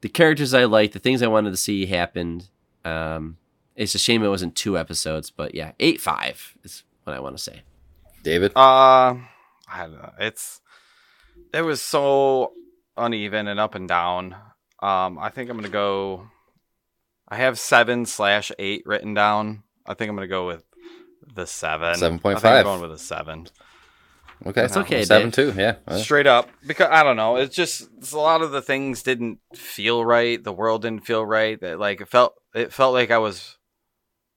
the 0.00 0.08
characters 0.08 0.52
I 0.54 0.64
like, 0.64 0.92
the 0.92 0.98
things 0.98 1.22
I 1.22 1.26
wanted 1.28 1.50
to 1.50 1.56
see 1.56 1.86
happened. 1.86 2.48
Um, 2.84 3.38
it's 3.76 3.94
a 3.94 3.98
shame 3.98 4.22
it 4.22 4.28
wasn't 4.28 4.54
two 4.54 4.76
episodes, 4.78 5.30
but 5.30 5.54
yeah, 5.54 5.72
eight 5.80 6.00
five 6.00 6.54
is 6.64 6.82
what 7.04 7.16
I 7.16 7.20
want 7.20 7.36
to 7.36 7.42
say. 7.42 7.62
David. 8.22 8.52
Uh, 8.56 9.14
I 9.68 9.80
don't 9.80 9.92
know. 9.94 10.12
It's 10.20 10.60
it 11.52 11.62
was 11.62 11.80
so 11.82 12.52
uneven 12.96 13.48
and 13.48 13.58
up 13.58 13.74
and 13.74 13.88
down. 13.88 14.36
Um, 14.84 15.18
I 15.18 15.30
think 15.30 15.48
I'm 15.48 15.56
gonna 15.56 15.68
go. 15.70 16.28
I 17.26 17.36
have 17.36 17.58
seven 17.58 18.04
slash 18.04 18.52
eight 18.58 18.82
written 18.84 19.14
down. 19.14 19.62
I 19.86 19.94
think 19.94 20.10
I'm 20.10 20.16
gonna 20.16 20.26
go 20.26 20.46
with 20.46 20.62
the 21.34 21.46
seven. 21.46 21.94
7.5. 21.94 22.34
I 22.34 22.34
think 22.34 22.44
I'm 22.44 22.64
going 22.64 22.80
with 22.82 22.92
a 22.92 22.98
seven. 22.98 23.46
Okay. 24.44 24.60
That's 24.60 24.76
okay, 24.76 25.04
Seven 25.04 25.30
Dave. 25.30 25.54
two. 25.54 25.60
Yeah. 25.60 25.76
Straight 25.96 26.26
up, 26.26 26.50
because 26.66 26.88
I 26.90 27.02
don't 27.02 27.16
know. 27.16 27.36
It's 27.36 27.56
just 27.56 27.88
it's 27.96 28.12
a 28.12 28.18
lot 28.18 28.42
of 28.42 28.50
the 28.50 28.60
things 28.60 29.02
didn't 29.02 29.38
feel 29.54 30.04
right. 30.04 30.42
The 30.42 30.52
world 30.52 30.82
didn't 30.82 31.06
feel 31.06 31.24
right. 31.24 31.58
That 31.60 31.78
like 31.78 32.02
it 32.02 32.08
felt 32.08 32.34
it 32.54 32.72
felt 32.72 32.92
like 32.92 33.10
I 33.10 33.18
was 33.18 33.56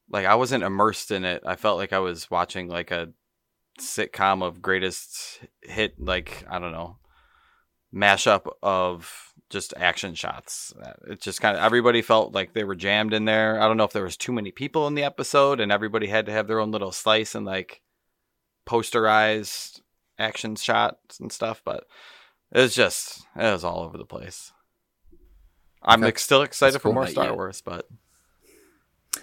like 0.09 0.25
I 0.25 0.35
wasn't 0.35 0.63
immersed 0.63 1.11
in 1.11 1.25
it. 1.25 1.43
I 1.45 1.57
felt 1.57 1.77
like 1.77 1.91
I 1.91 1.99
was 1.99 2.31
watching 2.31 2.69
like 2.69 2.91
a 2.91 3.09
sitcom 3.81 4.43
of 4.43 4.61
greatest 4.61 5.41
hit. 5.61 5.99
Like 5.99 6.45
I 6.49 6.57
don't 6.59 6.71
know, 6.71 6.99
mashup 7.93 8.49
of 8.63 9.26
just 9.49 9.73
action 9.77 10.13
shots. 10.15 10.73
It 11.07 11.21
just 11.21 11.41
kind 11.41 11.55
of 11.57 11.63
everybody 11.63 12.01
felt 12.01 12.33
like 12.33 12.53
they 12.53 12.63
were 12.63 12.75
jammed 12.75 13.13
in 13.13 13.25
there. 13.25 13.61
I 13.61 13.67
don't 13.67 13.77
know 13.77 13.83
if 13.85 13.93
there 13.93 14.03
was 14.03 14.17
too 14.17 14.31
many 14.33 14.51
people 14.51 14.87
in 14.87 14.95
the 14.95 15.03
episode 15.03 15.59
and 15.59 15.71
everybody 15.71 16.07
had 16.07 16.25
to 16.25 16.31
have 16.31 16.47
their 16.47 16.59
own 16.59 16.71
little 16.71 16.91
slice 16.91 17.33
and 17.35 17.45
like 17.45 17.81
posterized 18.65 19.81
action 20.19 20.55
shots 20.55 21.19
and 21.19 21.31
stuff, 21.31 21.61
but 21.63 21.85
it 22.51 22.59
was 22.59 22.75
just 22.75 23.21
it 23.35 23.43
was 23.51 23.63
all 23.63 23.79
over 23.83 23.97
the 23.97 24.05
place. 24.05 24.51
I'm 25.81 26.03
Okay. 26.03 26.17
still 26.17 26.41
excited 26.41 26.73
That's 26.73 26.81
for 26.81 26.89
cool. 26.89 26.93
more 26.93 27.07
Star 27.07 27.25
yet. 27.25 27.35
Wars, 27.35 27.61
but 27.61 27.87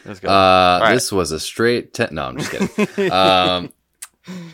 it 0.05 0.09
was 0.09 0.21
good. 0.21 0.29
Uh, 0.31 0.81
right. 0.83 0.95
this 0.95 1.13
was 1.13 1.31
a 1.33 1.41
straight 1.41 1.93
ten. 1.95 2.09
No, 2.13 2.25
I'm 2.27 2.39
just 2.39 2.51
kidding. 2.51 3.11
um, 3.13 3.73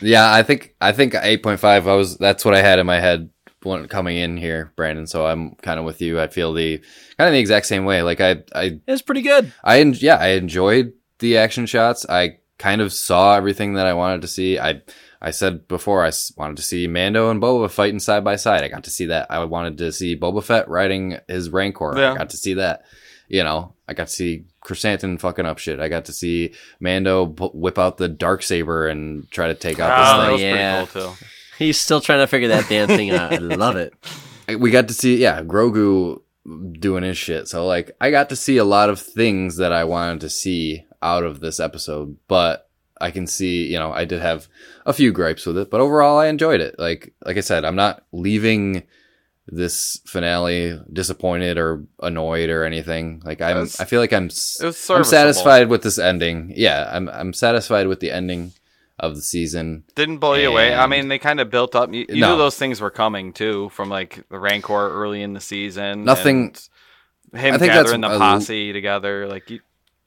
yeah, 0.00 0.32
I 0.32 0.42
think 0.42 0.74
I 0.80 0.92
think 0.92 1.14
eight 1.14 1.42
point 1.42 1.60
five. 1.60 1.86
I 1.86 1.94
was 1.94 2.16
that's 2.16 2.44
what 2.44 2.54
I 2.54 2.62
had 2.62 2.78
in 2.78 2.86
my 2.86 2.98
head 3.00 3.30
when 3.62 3.86
coming 3.88 4.16
in 4.16 4.36
here, 4.36 4.72
Brandon. 4.76 5.06
So 5.06 5.26
I'm 5.26 5.54
kind 5.56 5.78
of 5.78 5.84
with 5.84 6.00
you. 6.00 6.20
I 6.20 6.26
feel 6.28 6.52
the 6.52 6.78
kind 7.18 7.28
of 7.28 7.32
the 7.32 7.38
exact 7.40 7.66
same 7.66 7.84
way. 7.84 8.02
Like 8.02 8.20
I 8.20 8.42
I 8.54 8.80
It's 8.86 9.02
pretty 9.02 9.22
good. 9.22 9.52
I 9.64 9.80
en- 9.80 9.94
yeah 9.94 10.16
I 10.16 10.28
enjoyed 10.28 10.92
the 11.18 11.36
action 11.38 11.66
shots. 11.66 12.06
I 12.08 12.38
kind 12.58 12.80
of 12.80 12.92
saw 12.92 13.34
everything 13.36 13.74
that 13.74 13.86
I 13.86 13.92
wanted 13.94 14.22
to 14.22 14.28
see. 14.28 14.58
I 14.58 14.82
I 15.22 15.30
said 15.32 15.68
before 15.68 16.02
I 16.02 16.08
s- 16.08 16.32
wanted 16.36 16.56
to 16.56 16.62
see 16.62 16.86
Mando 16.86 17.30
and 17.30 17.42
Boba 17.42 17.70
fighting 17.70 18.00
side 18.00 18.24
by 18.24 18.36
side. 18.36 18.64
I 18.64 18.68
got 18.68 18.84
to 18.84 18.90
see 18.90 19.06
that. 19.06 19.26
I 19.30 19.44
wanted 19.44 19.76
to 19.78 19.92
see 19.92 20.16
Boba 20.16 20.42
Fett 20.42 20.68
riding 20.68 21.18
his 21.28 21.50
Rancor. 21.50 21.92
Yeah. 21.96 22.12
I 22.12 22.16
got 22.16 22.30
to 22.30 22.36
see 22.38 22.54
that. 22.54 22.84
You 23.28 23.44
know, 23.44 23.74
I 23.86 23.92
got 23.94 24.08
to 24.08 24.12
see 24.12 24.46
Chrysanthemum 24.62 25.18
fucking 25.18 25.46
up 25.46 25.58
shit. 25.58 25.78
I 25.78 25.88
got 25.88 26.06
to 26.06 26.12
see 26.12 26.54
Mando 26.80 27.26
b- 27.26 27.50
whip 27.52 27.78
out 27.78 27.96
the 27.98 28.08
dark 28.08 28.42
saber 28.42 28.88
and 28.88 29.30
try 29.30 29.46
to 29.48 29.54
take 29.54 29.78
out 29.78 29.90
Ah, 29.90 29.96
this 29.96 30.10
that 30.10 30.24
thing. 30.24 30.32
was 30.32 30.42
yeah. 30.42 30.84
pretty 30.86 30.92
cool 31.06 31.14
too. 31.14 31.24
He's 31.60 31.78
still 31.78 32.00
trying 32.00 32.20
to 32.20 32.26
figure 32.26 32.48
that 32.48 32.68
damn 32.68 32.88
thing 32.88 33.10
out. 33.10 33.32
I 33.34 33.36
love 33.36 33.76
it. 33.76 33.92
we 34.58 34.70
got 34.72 34.88
to 34.88 34.94
see 34.94 35.16
yeah 35.18 35.42
grogu 35.42 36.20
doing 36.72 37.04
his 37.04 37.18
shit. 37.18 37.46
So 37.48 37.66
like 37.66 37.92
i 38.00 38.10
got 38.10 38.30
to 38.30 38.36
see 38.36 38.56
a 38.56 38.64
lot 38.64 38.88
of 38.90 38.98
things 38.98 39.58
that 39.58 39.72
i 39.72 39.84
wanted 39.84 40.22
to 40.22 40.30
see 40.30 40.84
out 41.02 41.22
of 41.22 41.38
this 41.40 41.60
episode 41.60 42.16
but 42.28 42.68
i 43.00 43.10
can 43.10 43.26
see 43.26 43.66
you 43.66 43.78
know 43.78 43.92
i 43.92 44.04
did 44.04 44.20
have 44.20 44.48
a 44.86 44.92
few 44.92 45.12
gripes 45.12 45.46
with 45.46 45.56
it 45.58 45.70
but 45.70 45.80
overall 45.80 46.18
i 46.18 46.26
enjoyed 46.26 46.60
it. 46.60 46.74
Like 46.78 47.12
like 47.24 47.36
i 47.36 47.40
said 47.40 47.64
i'm 47.64 47.76
not 47.76 48.02
leaving 48.10 48.82
this 49.46 50.00
finale 50.06 50.80
disappointed 50.92 51.58
or 51.58 51.84
annoyed 52.02 52.50
or 52.50 52.64
anything. 52.64 53.20
Like 53.24 53.40
i'm 53.40 53.58
was- 53.58 53.78
i 53.80 53.84
feel 53.84 54.00
like 54.00 54.12
i'm 54.12 54.26
s- 54.26 54.58
i'm 54.98 55.04
satisfied 55.04 55.68
with 55.68 55.82
this 55.82 55.98
ending. 55.98 56.52
Yeah 56.56 56.88
i'm 56.92 57.08
i'm 57.10 57.32
satisfied 57.34 57.86
with 57.86 58.00
the 58.00 58.10
ending 58.10 58.52
of 59.00 59.16
the 59.16 59.22
season 59.22 59.84
Didn't 59.94 60.18
blow 60.18 60.34
you 60.34 60.50
away. 60.50 60.74
I 60.74 60.86
mean, 60.86 61.08
they 61.08 61.18
kind 61.18 61.40
of 61.40 61.50
built 61.50 61.74
up. 61.74 61.92
You, 61.92 62.06
you 62.08 62.20
No. 62.20 62.32
knew 62.32 62.38
those 62.38 62.56
things 62.56 62.80
were 62.80 62.90
coming 62.90 63.32
too, 63.32 63.68
from 63.70 63.88
like 63.88 64.24
the 64.30 64.38
Rancor 64.38 64.90
early 64.90 65.22
in 65.22 65.32
the 65.32 65.40
season. 65.40 66.04
Nothing- 66.04 66.54
Him 67.34 67.54
I 67.54 67.58
think 67.58 67.72
that's 67.72 67.84
gathering 67.90 68.00
the 68.02 68.14
a- 68.14 68.18
posse 68.18 68.72
together, 68.72 69.26
like 69.28 69.50
you, 69.50 69.60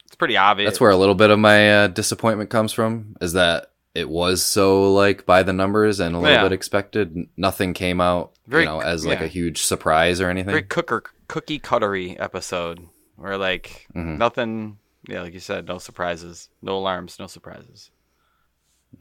it's 0.06 0.16
pretty 0.16 0.38
obvious. 0.38 0.70
That's 0.72 0.82
where 0.82 0.92
a 0.92 0.98
little 0.98 1.16
bit 1.16 1.30
of 1.30 1.40
my 1.40 1.84
uh, 1.84 1.88
disappointment 1.88 2.50
comes 2.50 2.72
from. 2.74 3.16
Is 3.22 3.34
that 3.34 3.72
it 3.96 4.10
was 4.10 4.44
so 4.44 4.92
like 4.94 5.26
by 5.26 5.44
the 5.44 5.54
numbers 5.54 6.00
and 6.00 6.16
a 6.16 6.20
little 6.20 6.36
Yeah. 6.36 6.44
bit 6.44 6.52
expected. 6.52 7.16
Nothing 7.38 7.74
came 7.74 8.02
out, 8.02 8.32
Very- 8.48 8.64
you 8.64 8.70
know, 8.70 8.80
as 8.82 9.06
like 9.06 9.20
yeah. 9.20 9.26
a 9.26 9.30
huge 9.30 9.62
surprise 9.62 10.20
or 10.20 10.30
anything. 10.30 10.50
very 10.52 10.64
cooker 10.64 11.04
cookie 11.28 11.60
cuttery 11.60 12.20
episode 12.20 12.80
where 13.16 13.38
like 13.38 13.88
Mhm. 13.96 14.18
nothing. 14.18 14.78
Yeah, 15.08 15.22
like 15.22 15.34
you 15.34 15.40
said, 15.40 15.68
no 15.68 15.78
surprises, 15.80 16.50
no 16.62 16.78
alarms, 16.78 17.18
no 17.20 17.28
surprises. 17.28 17.92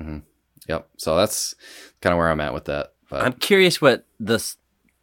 Mm-hmm. 0.02 0.18
Yep. 0.68 0.88
So 0.98 1.16
that's 1.16 1.54
kind 2.00 2.12
of 2.12 2.18
where 2.18 2.28
I'm 2.30 2.40
at 2.40 2.54
with 2.54 2.66
that. 2.66 2.92
But 3.10 3.22
I'm 3.24 3.32
curious 3.32 3.80
what 3.80 4.06
the 4.20 4.34
s- 4.34 4.56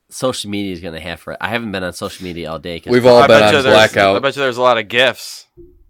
social 0.10 0.50
media 0.50 0.74
is 0.74 0.80
going 0.82 0.94
to 0.94 1.00
have 1.00 1.20
for 1.20 1.34
it. 1.34 1.38
I 1.42 1.50
haven't 1.50 1.72
been 1.72 1.84
on 1.84 1.94
social 1.94 2.24
media 2.24 2.50
all 2.52 2.60
day. 2.60 2.80
'cause- 2.80 2.92
we've 2.92 3.06
all 3.06 3.18
I 3.22 3.28
been 3.28 3.40
bet 3.40 3.52
you 3.52 3.58
on 3.60 3.64
there's- 3.66 3.96
I 3.96 4.20
bet 4.20 4.36
you 4.36 4.42
there's 4.42 4.58
a 4.58 4.62
lot 4.62 4.78
of 4.78 4.88
gifs. 4.88 5.46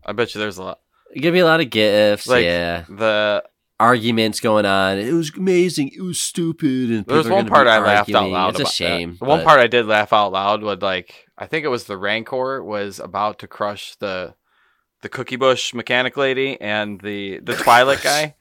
I 0.05 0.11
bet 0.13 0.33
you 0.35 0.39
there's 0.41 0.57
a 0.57 0.63
lot. 0.63 0.79
Give 1.15 1.33
me 1.33 1.39
a 1.39 1.45
lot 1.45 1.59
of 1.61 1.69
gifts. 1.69 2.27
Like, 2.27 2.43
yeah, 2.45 2.83
The 2.89 3.43
arguments 3.79 4.39
going 4.41 4.65
on. 4.65 4.97
It 4.97 5.13
was 5.13 5.31
amazing. 5.35 5.91
It 5.95 6.01
was 6.01 6.19
stupid. 6.19 6.89
And 6.91 7.05
there 7.05 7.17
was 7.17 7.29
one 7.29 7.47
part 7.47 7.65
be 7.67 7.71
I 7.71 7.79
laughed 7.79 8.13
out 8.13 8.29
loud. 8.29 8.49
It's 8.49 8.59
a 8.59 8.63
about 8.63 8.67
that. 8.69 8.73
shame. 8.73 9.17
The 9.19 9.25
one 9.25 9.43
part 9.43 9.59
I 9.59 9.67
did 9.67 9.85
laugh 9.85 10.11
out 10.13 10.31
loud 10.33 10.61
was 10.63 10.79
like 10.81 11.27
I 11.37 11.45
think 11.45 11.63
it 11.63 11.69
was 11.69 11.85
the 11.85 11.97
Rancor 11.97 12.61
was 12.63 12.99
about 12.99 13.39
to 13.39 13.47
crush 13.47 13.95
the 13.95 14.35
the 15.01 15.07
Cookie 15.09 15.37
Bush 15.37 15.73
mechanic 15.73 16.17
lady 16.17 16.59
and 16.59 16.99
the 16.99 17.39
the 17.39 17.53
Twi'lek 17.53 18.03
guy, 18.03 18.35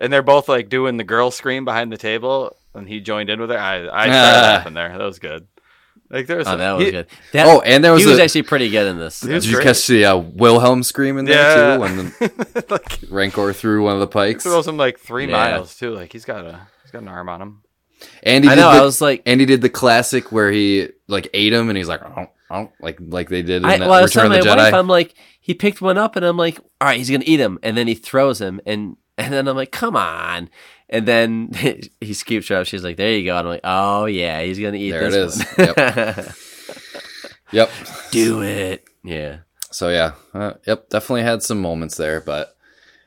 and 0.00 0.12
they're 0.12 0.22
both 0.22 0.48
like 0.48 0.68
doing 0.68 0.96
the 0.96 1.04
girl 1.04 1.30
scream 1.30 1.64
behind 1.64 1.92
the 1.92 1.96
table, 1.98 2.56
and 2.74 2.88
he 2.88 3.00
joined 3.00 3.30
in 3.30 3.40
with 3.40 3.50
her. 3.50 3.58
I 3.58 3.76
I 3.76 4.06
started 4.06 4.12
laughing 4.12 4.74
there. 4.74 4.96
That 4.98 5.04
was 5.04 5.18
good. 5.18 5.46
Like 6.08 6.26
there 6.26 6.38
was 6.38 6.46
Oh, 6.48 6.50
some- 6.52 6.58
that 6.58 6.72
was 6.72 6.84
he- 6.86 6.90
good. 6.90 7.06
That, 7.32 7.46
Oh, 7.46 7.60
and 7.60 7.84
there 7.84 7.92
was 7.92 8.02
he 8.02 8.08
was 8.10 8.18
actually 8.18 8.42
pretty 8.42 8.68
good 8.68 8.88
in 8.88 8.98
this. 8.98 9.20
Did 9.20 9.44
you 9.44 9.54
great. 9.54 9.64
catch 9.64 9.86
the 9.86 10.06
uh, 10.06 10.16
Wilhelm 10.16 10.82
scream 10.82 11.18
in 11.18 11.24
there 11.26 11.36
Yeah, 11.68 11.74
too? 11.76 11.80
When 11.80 11.96
the 11.96 12.64
like 12.70 12.98
Rancor 13.10 13.52
threw 13.52 13.84
one 13.84 13.94
of 13.94 14.00
the 14.00 14.08
pikes. 14.08 14.42
throws 14.42 14.66
him 14.66 14.76
like 14.76 14.98
three 14.98 15.26
Yeah. 15.26 15.32
miles 15.52 15.76
too. 15.76 15.94
Like 15.94 16.12
he's 16.12 16.24
got 16.24 16.44
a 16.44 16.66
he's 16.82 16.90
got 16.90 17.02
an 17.02 17.08
arm 17.08 17.28
on 17.28 17.40
him. 17.40 17.62
Andy 18.24 18.48
I 18.48 18.54
did 18.56 18.60
know. 18.62 18.72
the, 18.72 18.78
I 18.78 18.82
was 18.82 19.00
like, 19.00 19.22
Andy 19.26 19.44
did 19.44 19.60
the 19.60 19.68
classic 19.68 20.32
where 20.32 20.50
he 20.50 20.88
like 21.06 21.28
ate 21.32 21.52
him 21.52 21.68
and 21.68 21.76
he's 21.78 21.86
like, 21.86 22.02
oh, 22.02 22.26
oh, 22.50 22.72
like 22.80 22.98
like 23.00 23.28
they 23.28 23.42
did 23.42 23.62
in 23.62 23.66
I, 23.66 23.76
that 23.78 23.88
well, 23.88 23.92
I 23.98 24.02
was 24.02 24.16
Return 24.16 24.30
telling 24.32 24.38
of 24.40 24.46
my 24.46 24.54
the 24.56 24.62
wife, 24.62 24.74
I'm 24.74 24.88
like, 24.88 25.14
he 25.40 25.54
picked 25.54 25.80
one 25.80 25.96
up, 25.98 26.16
and 26.16 26.24
I'm 26.24 26.36
like, 26.36 26.58
all 26.80 26.88
right, 26.88 26.96
he's 26.98 27.10
gonna 27.10 27.24
eat 27.26 27.38
him, 27.40 27.58
and 27.62 27.76
then 27.76 27.86
he 27.86 27.94
throws 27.94 28.40
him, 28.40 28.60
and 28.66 28.96
and 29.20 29.32
then 29.32 29.48
I'm 29.48 29.56
like, 29.56 29.72
come 29.72 29.96
on, 29.96 30.50
and 30.88 31.06
then 31.06 31.50
he 32.00 32.14
scoops 32.14 32.48
her 32.48 32.56
up. 32.56 32.66
She's 32.66 32.84
like, 32.84 32.96
there 32.96 33.12
you 33.12 33.24
go. 33.24 33.36
And 33.36 33.46
I'm 33.46 33.52
like, 33.54 33.60
oh 33.64 34.06
yeah, 34.06 34.42
he's 34.42 34.58
gonna 34.58 34.76
eat 34.76 34.90
There 34.92 35.06
it 35.06 35.10
this 35.10 35.40
is. 35.40 36.26
one. 36.26 36.34
Yep. 37.52 37.70
Do 38.12 38.42
it. 38.42 38.84
Yeah. 39.02 39.38
So 39.72 39.88
yeah, 39.88 40.12
uh, 40.34 40.52
yep, 40.66 40.88
definitely 40.88 41.22
had 41.22 41.42
some 41.42 41.60
moments 41.60 41.96
there, 41.96 42.20
but 42.20 42.56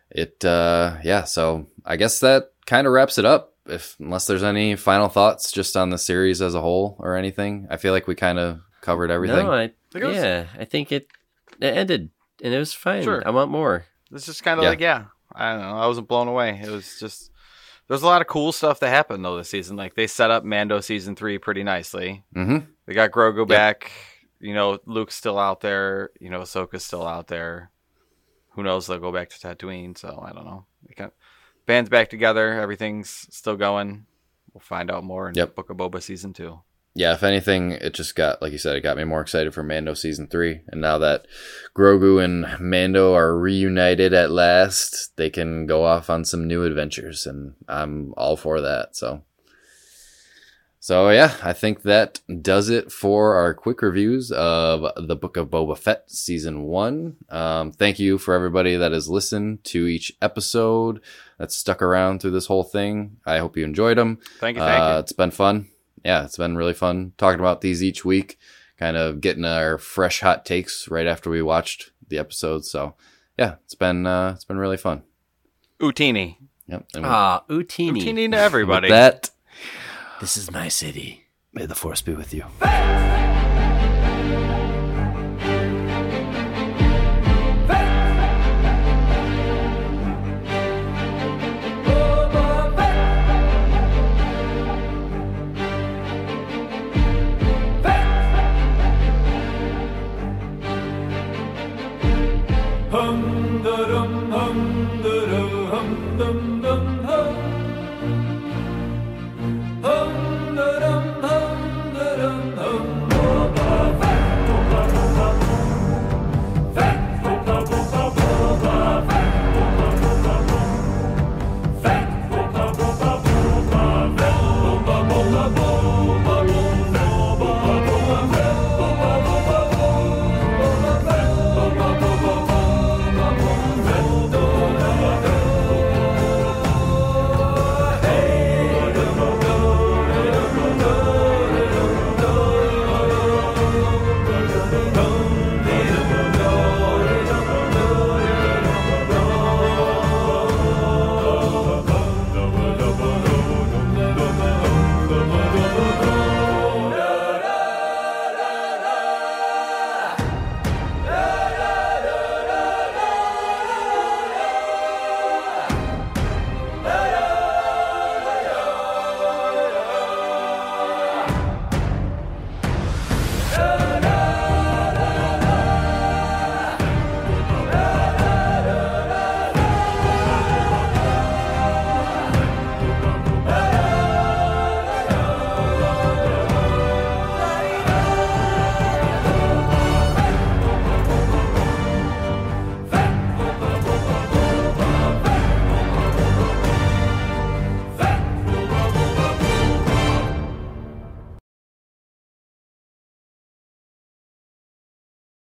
it, 0.09 0.43
uh, 0.43 0.97
yeah. 1.03 1.23
So 1.23 1.67
I 1.85 1.95
guess 1.95 2.19
that 2.19 2.51
kind 2.65 2.85
of 2.87 2.91
wraps 2.93 3.17
it 3.17 3.25
up. 3.25 3.53
If 3.65 3.95
unless 3.99 4.27
there's 4.27 4.43
any 4.43 4.75
final 4.75 5.07
thoughts 5.07 5.51
just 5.51 5.77
on 5.77 5.89
the 5.91 5.97
series 5.97 6.41
as 6.41 6.55
a 6.55 6.61
whole 6.61 6.97
or 6.99 7.15
anything, 7.15 7.67
I 7.69 7.77
feel 7.77 7.93
like 7.93 8.05
we 8.07 8.15
kind 8.15 8.37
of 8.37 8.59
covered 8.81 9.11
everything. 9.11 9.45
No, 9.45 9.53
I, 9.53 9.71
Think 9.91 10.05
it 10.05 10.13
yeah, 10.15 10.45
I 10.59 10.65
think 10.65 10.91
it 10.91 11.07
it 11.61 11.77
ended, 11.77 12.09
and 12.43 12.53
it 12.53 12.57
was 12.59 12.73
fine. 12.73 13.03
Sure. 13.03 13.23
I 13.25 13.29
want 13.29 13.49
more. 13.51 13.85
It's 14.11 14.25
just 14.25 14.43
kind 14.43 14.59
of 14.59 14.63
Yeah. 14.63 14.69
like 14.69 14.79
yeah, 14.81 15.03
I 15.35 15.53
don't 15.53 15.61
know. 15.61 15.77
I 15.77 15.87
wasn't 15.87 16.07
blown 16.07 16.27
away. 16.27 16.59
It 16.63 16.69
was 16.69 16.99
just 16.99 17.31
there's 17.87 18.03
a 18.03 18.07
lot 18.07 18.21
of 18.21 18.27
cool 18.27 18.51
stuff 18.51 18.79
that 18.79 18.89
happened 18.89 19.23
though 19.25 19.37
this 19.37 19.49
season. 19.49 19.75
Like 19.75 19.95
they 19.95 20.07
set 20.07 20.31
up 20.31 20.43
Mando 20.43 20.79
season 20.79 21.15
three 21.15 21.37
pretty 21.37 21.63
nicely. 21.63 22.23
hmm 22.33 22.59
They 22.85 22.93
got 22.93 23.11
Grogu 23.11 23.47
back. 23.47 23.91
You 24.39 24.53
know, 24.53 24.79
Luke's 24.85 25.15
still 25.15 25.39
out 25.39 25.61
there. 25.61 26.09
You 26.19 26.29
know, 26.29 26.41
Ahsoka's 26.41 26.83
still 26.83 27.07
out 27.07 27.27
there. 27.27 27.71
Who 28.51 28.63
knows? 28.63 28.87
They'll 28.87 28.99
go 28.99 29.11
back 29.11 29.29
to 29.29 29.39
Tatooine. 29.39 29.97
So 29.97 30.23
I 30.25 30.31
don't 30.33 30.45
know. 30.45 30.65
Band's 31.65 31.89
back 31.89 32.09
together. 32.09 32.59
Everything's 32.59 33.09
still 33.31 33.55
going. 33.55 34.05
We'll 34.53 34.61
find 34.61 34.91
out 34.91 35.03
more 35.03 35.29
in 35.29 35.35
Yep. 35.35 35.55
Book 35.55 35.69
of 35.69 35.77
Boba 35.77 36.01
season 36.01 36.33
two. 36.33 36.59
Yeah, 36.95 37.13
if 37.13 37.23
anything, 37.23 37.71
it 37.71 37.95
just 37.95 38.15
got 38.15 38.39
like 38.39 38.51
you 38.51 38.59
said, 38.59 38.75
it 38.75 38.81
got 38.81 38.97
me 38.97 39.03
more 39.03 39.21
excited 39.21 39.51
for 39.53 39.63
Mando 39.63 39.95
season 39.95 40.27
three. 40.27 40.61
And 40.67 40.79
now 40.79 40.99
that 40.99 41.25
Grogu 41.75 42.23
and 42.23 42.45
Mando 42.59 43.15
are 43.15 43.35
reunited 43.35 44.13
at 44.13 44.29
last, 44.29 45.15
they 45.17 45.31
can 45.31 45.65
go 45.65 45.83
off 45.85 46.11
on 46.11 46.23
some 46.23 46.47
new 46.47 46.63
adventures, 46.63 47.25
and 47.25 47.55
I'm 47.67 48.13
all 48.15 48.37
for 48.37 48.61
that. 48.61 48.95
So, 48.95 49.23
so 50.79 51.09
yeah, 51.09 51.33
I 51.41 51.51
think 51.53 51.81
that 51.81 52.19
does 52.41 52.69
it 52.69 52.91
for 52.91 53.35
our 53.35 53.55
quick 53.55 53.81
reviews 53.81 54.31
of 54.31 54.85
the 55.07 55.15
Book 55.15 55.35
of 55.35 55.47
Boba 55.49 55.75
Fett 55.75 56.11
season 56.11 56.61
one. 56.63 57.15
Um, 57.29 57.71
thank 57.71 57.97
you 57.97 58.19
for 58.19 58.35
everybody 58.35 58.75
that 58.75 58.91
has 58.91 59.09
listened 59.09 59.63
to 59.63 59.87
each 59.87 60.11
episode, 60.21 61.01
that's 61.39 61.55
stuck 61.55 61.81
around 61.81 62.19
through 62.21 62.31
this 62.31 62.45
whole 62.45 62.63
thing. 62.65 63.17
I 63.25 63.39
hope 63.39 63.57
you 63.57 63.63
enjoyed 63.63 63.97
them. 63.97 64.19
Thank 64.39 64.57
you. 64.57 64.61
Thank 64.63 64.79
Uh, 64.83 64.93
you. 64.93 64.99
It's 64.99 65.13
been 65.13 65.31
fun. 65.31 65.69
Yeah, 66.03 66.25
it's 66.25 66.37
been 66.37 66.55
really 66.57 66.73
fun 66.73 67.13
talking 67.17 67.39
about 67.39 67.61
these 67.61 67.81
each 67.83 68.03
week, 68.03 68.37
kind 68.77 68.97
of 68.97 69.21
getting 69.21 69.45
our 69.45 69.77
fresh 69.77 70.19
hot 70.21 70.45
takes 70.45 70.87
right 70.89 71.07
after 71.07 71.29
we 71.29 71.41
watched 71.41 71.91
the 72.09 72.17
episode. 72.17 72.65
So 72.65 72.95
yeah, 73.37 73.55
it's 73.63 73.75
been 73.75 74.05
uh, 74.05 74.33
it's 74.35 74.45
been 74.45 74.57
really 74.57 74.77
fun. 74.77 75.03
Utini. 75.79 76.37
Yep. 76.67 76.85
And 76.95 77.05
Ah, 77.05 77.43
Utini. 77.49 78.01
Utini 78.01 78.15
to 78.15 78.23
with 78.27 78.33
everybody. 78.35 78.89
that, 78.89 79.29
This 80.21 80.37
is 80.37 80.51
my 80.51 80.67
city. 80.69 81.25
may 81.53 81.65
the 81.65 81.75
force 81.75 82.01
be 82.01 82.13
with 82.13 82.33
you. 82.33 82.45
Thank 82.59 83.22